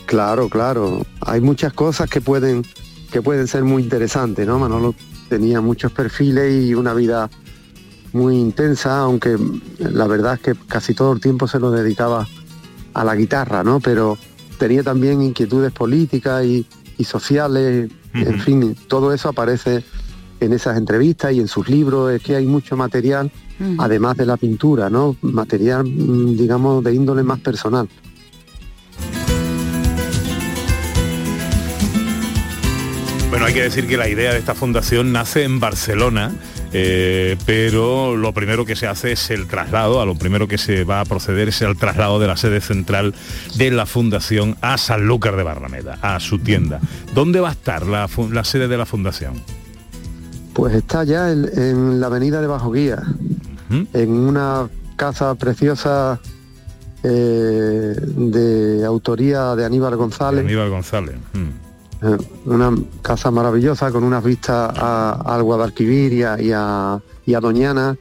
Claro, 0.10 0.50
claro. 0.50 1.06
Hay 1.22 1.40
muchas 1.40 1.72
cosas 1.72 2.10
que 2.10 2.20
pueden 2.20 2.64
que 3.12 3.22
pueden 3.22 3.46
ser 3.48 3.64
muy 3.64 3.84
interesantes, 3.84 4.48
¿no? 4.48 4.58
Manolo 4.58 4.96
tenía 5.30 5.62
muchos 5.62 5.92
perfiles 5.92 6.66
y 6.66 6.74
una 6.74 6.96
vida 6.96 7.30
muy 8.14 8.36
intensa, 8.36 9.02
aunque 9.02 9.38
la 9.78 10.08
verdad 10.08 10.34
es 10.34 10.40
que 10.40 10.56
casi 10.68 10.96
todo 10.96 11.14
el 11.14 11.22
tiempo 11.22 11.48
se 11.48 11.60
lo 11.60 11.70
dedicaba 11.70 12.28
a 12.96 13.04
la 13.04 13.16
guitarra, 13.16 13.64
¿no? 13.64 13.80
Pero 13.82 14.18
tenía 14.58 14.82
también 14.82 15.22
inquietudes 15.22 15.72
políticas 15.72 16.44
y, 16.44 16.66
y 16.98 17.04
sociales, 17.04 17.92
en 18.16 18.40
fin, 18.40 18.76
todo 18.88 19.14
eso 19.14 19.30
aparece 19.30 19.84
en 20.40 20.54
esas 20.54 20.76
entrevistas 20.76 21.34
y 21.34 21.40
en 21.40 21.48
sus 21.48 21.70
libros, 21.70 22.12
es 22.14 22.24
que 22.24 22.36
hay 22.36 22.48
mucho 22.48 22.76
material, 22.76 23.32
además 23.78 24.18
de 24.18 24.26
la 24.26 24.38
pintura, 24.38 24.90
¿no? 24.90 25.16
Material, 25.22 25.84
mm, 25.86 26.36
digamos, 26.36 26.84
de 26.84 26.96
índole 26.96 27.22
más 27.22 27.40
personal. 27.42 27.88
Bueno, 33.30 33.46
hay 33.46 33.54
que 33.54 33.62
decir 33.62 33.88
que 33.88 33.96
la 33.96 34.10
idea 34.10 34.34
de 34.34 34.40
esta 34.40 34.56
fundación 34.56 35.12
nace 35.12 35.44
en 35.44 35.60
Barcelona, 35.60 36.32
eh, 36.74 37.38
pero 37.46 38.18
lo 38.18 38.34
primero 38.34 38.66
que 38.66 38.76
se 38.76 38.88
hace 38.88 39.12
es 39.12 39.30
el 39.30 39.48
traslado, 39.48 40.02
a 40.02 40.06
lo 40.06 40.16
primero 40.16 40.48
que 40.48 40.58
se 40.58 40.84
va 40.84 41.00
a 41.00 41.06
proceder 41.06 41.50
es 41.50 41.62
el 41.62 41.78
traslado 41.78 42.20
de 42.20 42.26
la 42.26 42.38
sede 42.38 42.60
central 42.60 43.14
de 43.56 43.70
la 43.70 43.86
fundación 43.86 44.58
a 44.62 44.80
Sanlúcar 44.80 45.36
de 45.36 45.44
Barrameda, 45.44 46.00
a 46.02 46.20
su 46.20 46.40
tienda. 46.40 46.80
¿Dónde 47.14 47.40
va 47.40 47.50
a 47.50 47.52
estar 47.52 47.86
la, 47.86 48.08
sede 48.44 48.68
de 48.68 48.78
la 48.78 48.88
fundación? 48.88 49.36
Pues 50.54 50.74
está 50.74 51.04
ya 51.04 51.32
en, 51.32 51.50
en 51.56 52.00
la 52.00 52.08
avenida 52.08 52.42
de 52.42 52.48
Bajo 52.48 52.72
Guía, 52.72 53.04
en 53.94 54.10
una 54.10 54.68
casa 54.96 55.36
preciosa 55.36 56.20
eh, 57.04 57.96
de 57.96 58.84
autoría 58.86 59.56
de 59.56 59.66
Aníbal 59.66 59.96
González. 59.96 60.44
Aníbal 60.44 60.70
González. 60.70 61.16
mm. 61.34 61.69
Eh, 62.02 62.18
una 62.46 62.74
casa 63.02 63.30
maravillosa 63.30 63.92
con 63.92 64.04
unas 64.04 64.24
vistas 64.24 64.72
al 64.78 65.44
Guadalquivir 65.44 66.14
y 66.14 66.24
a, 66.24 66.40
y 66.42 66.52
a- 66.54 67.00
y 67.26 67.34
a 67.34 67.40
Doñana. 67.40 67.98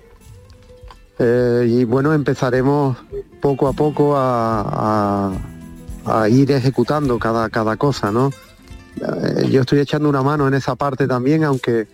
Eh, 1.19 1.67
y 1.69 1.85
bueno, 1.85 2.13
empezaremos 2.13 2.97
poco 3.41 3.67
a 3.69 3.73
poco 3.73 4.17
a, 4.17 5.33
a- 6.07 6.21
a 6.23 6.29
ir 6.29 6.51
ejecutando 6.53 7.19
cada, 7.19 7.51
cada 7.51 7.77
cosa, 7.77 8.13
¿no? 8.13 8.31
Eh, 9.01 9.49
yo 9.51 9.61
estoy 9.63 9.81
echando 9.81 10.09
una 10.09 10.23
mano 10.23 10.47
en 10.49 10.55
esa 10.55 10.75
parte 10.77 11.07
también, 11.07 11.45
aunque 11.45 11.89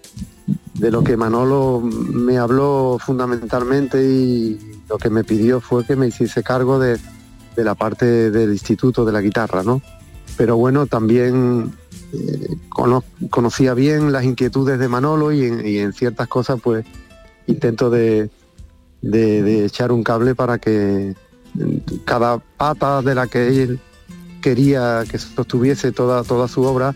de 0.74 0.90
lo 0.90 1.02
que 1.02 1.16
Manolo 1.16 1.80
me 1.80 2.36
habló 2.38 2.98
fundamentalmente 3.00 4.02
y 4.04 4.82
lo 4.88 4.98
que 4.98 5.08
me 5.08 5.24
pidió 5.24 5.60
fue 5.60 5.84
que 5.86 5.96
me 5.96 6.06
hiciese 6.08 6.42
cargo 6.42 6.78
de, 6.78 6.98
de 7.56 7.64
la 7.64 7.74
parte 7.74 8.30
del 8.30 8.52
instituto 8.52 9.04
de 9.06 9.12
la 9.12 9.20
guitarra, 9.22 9.62
¿no? 9.62 9.80
Pero 10.36 10.56
bueno, 10.56 10.86
también 10.86 11.72
cono- 12.68 13.04
conocía 13.30 13.74
bien 13.74 14.12
las 14.12 14.24
inquietudes 14.24 14.78
de 14.78 14.88
Manolo 14.88 15.32
y 15.32 15.44
en, 15.44 15.92
ciertas 15.92 16.28
cosas 16.28 16.60
pues 16.62 16.84
intento 17.46 17.90
de, 17.90 18.30
echar 19.02 19.92
un 19.92 20.02
cable 20.02 20.34
para 20.34 20.58
que 20.58 21.14
cada 22.04 22.38
pata 22.38 23.02
de 23.02 23.14
la 23.14 23.26
que 23.26 23.62
él 23.62 23.80
quería 24.42 25.04
que 25.10 25.18
sostuviese 25.18 25.92
toda, 25.92 26.22
toda 26.24 26.48
su 26.48 26.62
obra 26.62 26.94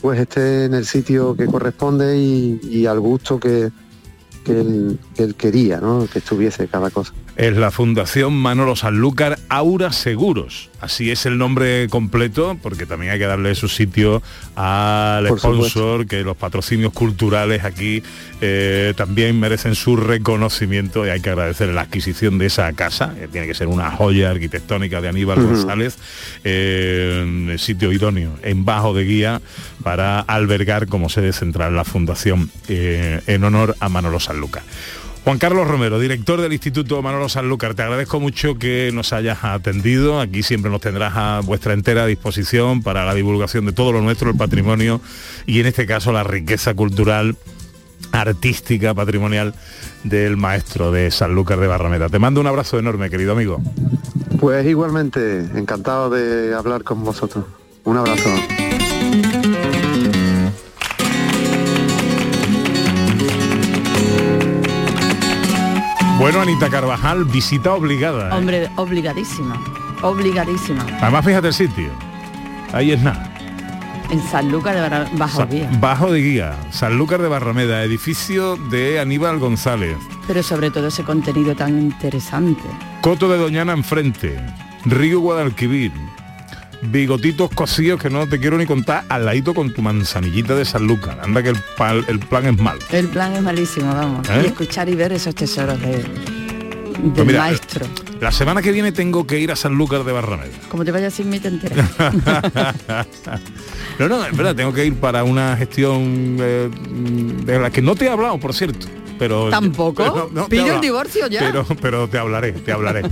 pues 0.00 0.18
esté 0.18 0.64
en 0.64 0.74
el 0.74 0.84
sitio 0.84 1.36
que 1.36 1.46
corresponde 1.46 2.18
y, 2.18 2.86
al 2.86 2.98
gusto 2.98 3.38
que, 3.38 3.70
que 4.44 4.60
él, 4.60 4.98
que 5.14 5.22
él 5.22 5.36
quería, 5.36 5.80
¿no? 5.80 6.08
que 6.12 6.18
estuviese 6.18 6.66
cada 6.66 6.90
cosa. 6.90 7.14
Es 7.34 7.56
la 7.56 7.70
Fundación 7.70 8.34
Manolo 8.34 8.76
Sanlúcar 8.76 9.38
Aura 9.48 9.90
Seguros. 9.92 10.68
Así 10.80 11.10
es 11.10 11.24
el 11.24 11.38
nombre 11.38 11.88
completo, 11.88 12.58
porque 12.62 12.84
también 12.84 13.12
hay 13.12 13.18
que 13.18 13.26
darle 13.26 13.54
su 13.54 13.68
sitio 13.68 14.20
al 14.54 15.28
Por 15.28 15.38
sponsor, 15.38 16.06
que 16.06 16.24
los 16.24 16.36
patrocinios 16.36 16.92
culturales 16.92 17.64
aquí 17.64 18.02
eh, 18.42 18.92
también 18.96 19.40
merecen 19.40 19.74
su 19.74 19.96
reconocimiento 19.96 21.06
y 21.06 21.08
hay 21.08 21.20
que 21.20 21.30
agradecer 21.30 21.68
la 21.68 21.82
adquisición 21.82 22.36
de 22.36 22.46
esa 22.46 22.70
casa, 22.74 23.14
que 23.18 23.28
tiene 23.28 23.46
que 23.46 23.54
ser 23.54 23.68
una 23.68 23.90
joya 23.90 24.30
arquitectónica 24.30 25.00
de 25.00 25.08
Aníbal. 25.08 25.42
González, 25.42 25.96
eh, 26.44 27.54
sitio 27.58 27.92
idóneo, 27.92 28.36
en 28.42 28.64
bajo 28.64 28.92
de 28.92 29.04
guía, 29.04 29.40
para 29.82 30.20
albergar 30.20 30.86
como 30.86 31.08
sede 31.08 31.32
central 31.32 31.74
la 31.76 31.84
Fundación 31.84 32.50
eh, 32.68 33.22
en 33.26 33.44
honor 33.44 33.74
a 33.80 33.88
Manolo 33.88 34.20
Sanlúcar. 34.20 34.64
Juan 35.24 35.38
Carlos 35.38 35.68
Romero, 35.68 36.00
director 36.00 36.40
del 36.40 36.52
Instituto 36.52 37.00
Manolo 37.00 37.28
Sanlúcar, 37.28 37.74
te 37.74 37.82
agradezco 37.82 38.18
mucho 38.18 38.58
que 38.58 38.90
nos 38.92 39.12
hayas 39.12 39.44
atendido. 39.44 40.20
Aquí 40.20 40.42
siempre 40.42 40.68
nos 40.68 40.80
tendrás 40.80 41.12
a 41.14 41.40
vuestra 41.44 41.74
entera 41.74 42.06
disposición 42.06 42.82
para 42.82 43.04
la 43.04 43.14
divulgación 43.14 43.64
de 43.64 43.72
todo 43.72 43.92
lo 43.92 44.00
nuestro, 44.00 44.30
el 44.30 44.36
patrimonio 44.36 45.00
y 45.46 45.60
en 45.60 45.66
este 45.66 45.86
caso 45.86 46.10
la 46.10 46.24
riqueza 46.24 46.74
cultural, 46.74 47.36
artística, 48.10 48.94
patrimonial 48.94 49.54
del 50.02 50.36
maestro 50.36 50.90
de 50.90 51.12
Sanlúcar 51.12 51.60
de 51.60 51.68
Barrameda. 51.68 52.08
Te 52.08 52.18
mando 52.18 52.40
un 52.40 52.48
abrazo 52.48 52.80
enorme, 52.80 53.08
querido 53.08 53.30
amigo. 53.32 53.62
Pues 54.40 54.66
igualmente, 54.66 55.38
encantado 55.54 56.10
de 56.10 56.52
hablar 56.52 56.82
con 56.82 57.04
vosotros. 57.04 57.44
Un 57.84 57.96
abrazo. 57.96 58.28
Bueno, 66.32 66.50
Anita 66.50 66.70
Carvajal, 66.70 67.24
visita 67.26 67.74
obligada. 67.74 68.30
¿eh? 68.30 68.38
Hombre, 68.38 68.70
obligadísima, 68.76 69.62
obligadísima. 70.00 70.84
Además, 71.00 71.24
fíjate 71.26 71.48
el 71.48 71.52
sitio. 71.54 71.90
Ahí 72.72 72.92
es 72.92 73.02
nada. 73.02 73.28
En 74.10 74.22
Sanlúcar 74.30 74.74
de 74.74 74.80
Barra- 74.80 75.08
Bajo 75.12 75.36
Sa- 75.38 75.46
Guía. 75.46 75.70
Bajo 75.78 76.10
de 76.10 76.20
Guía, 76.22 76.56
Sanlúcar 76.70 77.20
de 77.20 77.28
Barrameda, 77.28 77.82
edificio 77.82 78.56
de 78.56 78.98
Aníbal 78.98 79.38
González. 79.38 79.96
Pero 80.26 80.42
sobre 80.42 80.70
todo 80.70 80.86
ese 80.88 81.02
contenido 81.04 81.54
tan 81.54 81.78
interesante. 81.78 82.62
Coto 83.02 83.28
de 83.28 83.36
Doñana 83.38 83.72
enfrente, 83.74 84.38
Río 84.86 85.20
Guadalquivir, 85.20 85.92
bigotitos 86.82 87.50
cocidos 87.50 88.00
que 88.00 88.10
no 88.10 88.26
te 88.28 88.38
quiero 88.38 88.58
ni 88.58 88.66
contar, 88.66 89.04
al 89.08 89.24
ladito 89.26 89.54
con 89.54 89.72
tu 89.72 89.82
manzanillita 89.82 90.54
de 90.54 90.64
Sanlúcar. 90.64 91.20
Anda 91.22 91.42
que 91.42 91.50
el, 91.50 91.56
pal- 91.78 92.04
el 92.08 92.18
plan 92.18 92.46
es 92.46 92.58
malo. 92.58 92.80
El 92.90 93.08
plan 93.08 93.32
es 93.34 93.42
malísimo, 93.42 93.94
vamos. 93.94 94.28
¿Eh? 94.28 94.42
Y 94.44 94.46
escuchar 94.46 94.88
y 94.88 94.94
ver 94.94 95.12
esos 95.12 95.34
tesoros 95.34 95.80
de, 95.80 95.98
del 95.98 97.12
Pues 97.14 97.26
mira, 97.26 97.38
maestro. 97.40 97.86
La 98.20 98.30
semana 98.30 98.62
que 98.62 98.70
viene 98.72 98.92
tengo 98.92 99.26
que 99.26 99.38
ir 99.40 99.50
a 99.50 99.56
Sanlúcar 99.56 100.04
de 100.04 100.12
Barrameda. 100.12 100.52
Como 100.68 100.84
te 100.84 100.92
vayas 100.92 101.12
sin 101.14 101.28
mí 101.28 101.40
te 101.40 101.48
enteras. 101.48 101.88
no, 103.98 104.08
no, 104.08 104.24
es 104.24 104.36
verdad, 104.36 104.54
tengo 104.54 104.72
que 104.72 104.84
ir 104.86 104.94
para 104.96 105.24
una 105.24 105.56
gestión 105.56 106.36
eh, 106.40 106.70
de 107.44 107.58
la 107.58 107.70
que 107.70 107.82
no 107.82 107.94
te 107.96 108.04
he 108.06 108.08
hablado, 108.10 108.38
por 108.38 108.54
cierto. 108.54 108.86
Pero, 109.18 109.50
¿Tampoco? 109.50 110.02
pero 110.02 110.30
no 110.32 110.48
Pide 110.48 110.80
divorcio 110.80 111.26
ya. 111.28 111.40
Pero, 111.40 111.64
pero 111.80 112.08
te 112.08 112.18
hablaré, 112.18 112.52
te 112.52 112.72
hablaré. 112.72 113.02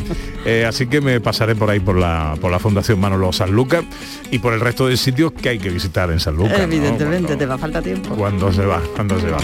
Eh, 0.45 0.65
así 0.67 0.87
que 0.87 1.01
me 1.01 1.21
pasaré 1.21 1.55
por 1.55 1.69
ahí 1.69 1.81
por 1.81 1.97
la, 1.97 2.35
por 2.41 2.51
la 2.51 2.59
Fundación 2.59 2.99
Manolo 2.99 3.33
Sanlúcar 3.33 3.85
y 4.31 4.39
por 4.39 4.55
el 4.55 4.61
resto 4.61 4.87
de 4.87 4.97
sitios 4.97 5.33
que 5.33 5.51
hay 5.51 5.59
que 5.59 5.69
visitar 5.69 6.11
en 6.11 6.19
Sanlúcar. 6.19 6.59
¿no? 6.59 6.65
Evidentemente, 6.65 7.37
te 7.37 7.47
va 7.47 7.55
a 7.55 7.59
falta 7.59 7.83
tiempo. 7.83 8.15
Cuando 8.15 8.53
se 8.53 8.65
va, 8.65 8.81
cuando 8.95 9.21
se 9.21 9.31
va. 9.31 9.39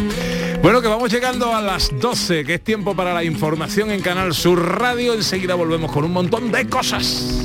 Bueno, 0.62 0.80
que 0.80 0.88
vamos 0.88 1.12
llegando 1.12 1.54
a 1.54 1.60
las 1.60 1.90
12, 2.00 2.44
que 2.44 2.54
es 2.54 2.64
tiempo 2.64 2.96
para 2.96 3.12
la 3.12 3.22
información 3.24 3.90
en 3.90 4.00
Canal 4.00 4.34
Sur 4.34 4.78
Radio. 4.78 5.14
Enseguida 5.14 5.54
volvemos 5.54 5.92
con 5.92 6.04
un 6.04 6.12
montón 6.12 6.50
de 6.50 6.66
cosas. 6.66 7.44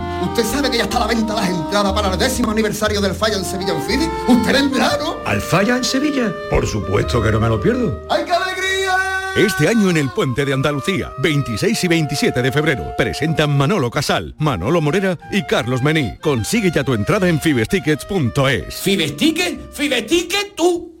¿usted 0.31 0.45
sabe 0.45 0.71
que 0.71 0.77
ya 0.77 0.83
está 0.83 0.97
a 0.97 1.01
la 1.01 1.07
venta 1.07 1.33
las 1.35 1.49
entradas 1.49 1.93
para 1.93 2.13
el 2.13 2.17
décimo 2.17 2.51
aniversario 2.51 3.01
del 3.01 3.13
Falla 3.13 3.37
en 3.37 3.45
Sevilla 3.45 3.73
en 3.73 3.81
Fidi? 3.83 4.09
¿Usted 4.27 4.53
vendrá, 4.53 4.97
no? 4.97 5.17
¿Al 5.25 5.41
Falla 5.41 5.77
en 5.77 5.83
Sevilla? 5.83 6.33
Por 6.49 6.65
supuesto 6.65 7.21
que 7.21 7.31
no 7.31 7.39
me 7.39 7.49
lo 7.49 7.59
pierdo. 7.59 8.01
¡Ay, 8.09 8.23
qué 8.25 8.31
alegría! 8.31 8.95
Este 9.35 9.67
año 9.67 9.89
en 9.89 9.97
el 9.97 10.09
Puente 10.09 10.45
de 10.45 10.53
Andalucía, 10.53 11.11
26 11.19 11.83
y 11.83 11.87
27 11.87 12.41
de 12.41 12.51
febrero, 12.51 12.93
presentan 12.97 13.57
Manolo 13.57 13.91
Casal, 13.91 14.35
Manolo 14.37 14.81
Morera 14.81 15.17
y 15.31 15.43
Carlos 15.43 15.81
Mení. 15.81 16.17
Consigue 16.21 16.71
ya 16.71 16.83
tu 16.83 16.93
entrada 16.93 17.27
en 17.27 17.39
fibestickets.es. 17.39 18.75
¿Fibesticket? 18.75 19.71
¿Fibesticket 19.73 20.55
tú? 20.55 21.00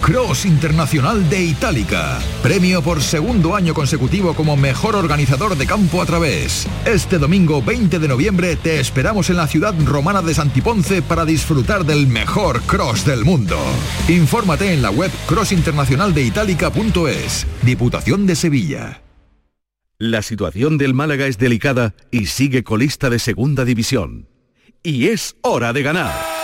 Cross 0.00 0.46
Internacional 0.46 1.28
de 1.28 1.44
Itálica. 1.44 2.18
Premio 2.42 2.82
por 2.82 3.02
segundo 3.02 3.54
año 3.54 3.74
consecutivo 3.74 4.34
como 4.34 4.56
mejor 4.56 4.94
organizador 4.94 5.56
de 5.56 5.66
campo 5.66 6.02
a 6.02 6.06
través. 6.06 6.66
Este 6.84 7.18
domingo 7.18 7.62
20 7.62 7.98
de 7.98 8.08
noviembre 8.08 8.56
te 8.56 8.80
esperamos 8.80 9.30
en 9.30 9.36
la 9.36 9.46
ciudad 9.46 9.74
romana 9.84 10.22
de 10.22 10.34
Santiponce 10.34 11.02
para 11.02 11.24
disfrutar 11.24 11.84
del 11.84 12.06
mejor 12.06 12.62
cross 12.62 13.04
del 13.04 13.24
mundo. 13.24 13.58
Infórmate 14.08 14.72
en 14.72 14.82
la 14.82 14.90
web 14.90 15.10
crossinternacionaldeitalica.es. 15.26 17.46
Diputación 17.62 18.26
de 18.26 18.36
Sevilla. 18.36 19.02
La 19.98 20.20
situación 20.20 20.76
del 20.76 20.92
Málaga 20.92 21.26
es 21.26 21.38
delicada 21.38 21.94
y 22.10 22.26
sigue 22.26 22.64
colista 22.64 23.08
de 23.08 23.18
segunda 23.18 23.64
división. 23.64 24.28
Y 24.82 25.08
es 25.08 25.36
hora 25.40 25.72
de 25.72 25.82
ganar. 25.82 26.35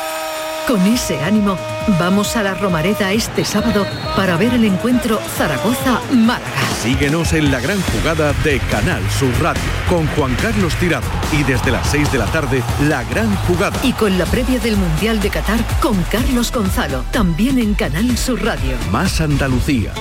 Con 0.67 0.81
ese 0.87 1.19
ánimo, 1.21 1.59
vamos 1.99 2.37
a 2.37 2.43
la 2.43 2.55
Romareda 2.55 3.13
este 3.13 3.45
sábado 3.45 3.85
para 4.15 4.37
ver 4.37 4.55
el 4.55 4.65
encuentro 4.65 5.19
Zaragoza-Málaga. 5.37 6.47
Síguenos 6.81 7.33
en 7.33 7.51
la 7.51 7.61
gran 7.61 7.81
jugada 7.83 8.33
de 8.45 8.61
Canal 8.71 9.03
Sur 9.11 9.33
Radio 9.41 9.63
con 9.89 10.07
Juan 10.09 10.35
Carlos 10.37 10.75
Tirado 10.77 11.07
y 11.33 11.43
desde 11.43 11.73
las 11.73 11.91
6 11.91 12.13
de 12.13 12.19
la 12.19 12.27
tarde 12.27 12.63
la 12.89 13.03
gran 13.05 13.35
jugada. 13.47 13.77
Y 13.83 13.93
con 13.93 14.17
la 14.17 14.25
previa 14.25 14.61
del 14.61 14.77
Mundial 14.77 15.21
de 15.21 15.31
Qatar 15.31 15.59
con 15.81 16.01
Carlos 16.05 16.53
Gonzalo, 16.53 17.05
también 17.11 17.59
en 17.59 17.75
Canal 17.75 18.17
Sur 18.17 18.45
Radio. 18.45 18.77
Más 18.93 19.21
Andalucía, 19.21 19.93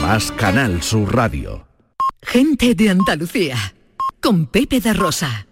más 0.00 0.30
Canal 0.30 0.82
Sur 0.82 1.14
Radio. 1.14 1.66
Gente 2.22 2.76
de 2.76 2.90
Andalucía, 2.90 3.74
con 4.20 4.46
Pepe 4.46 4.80
de 4.80 4.92
Rosa. 4.92 5.46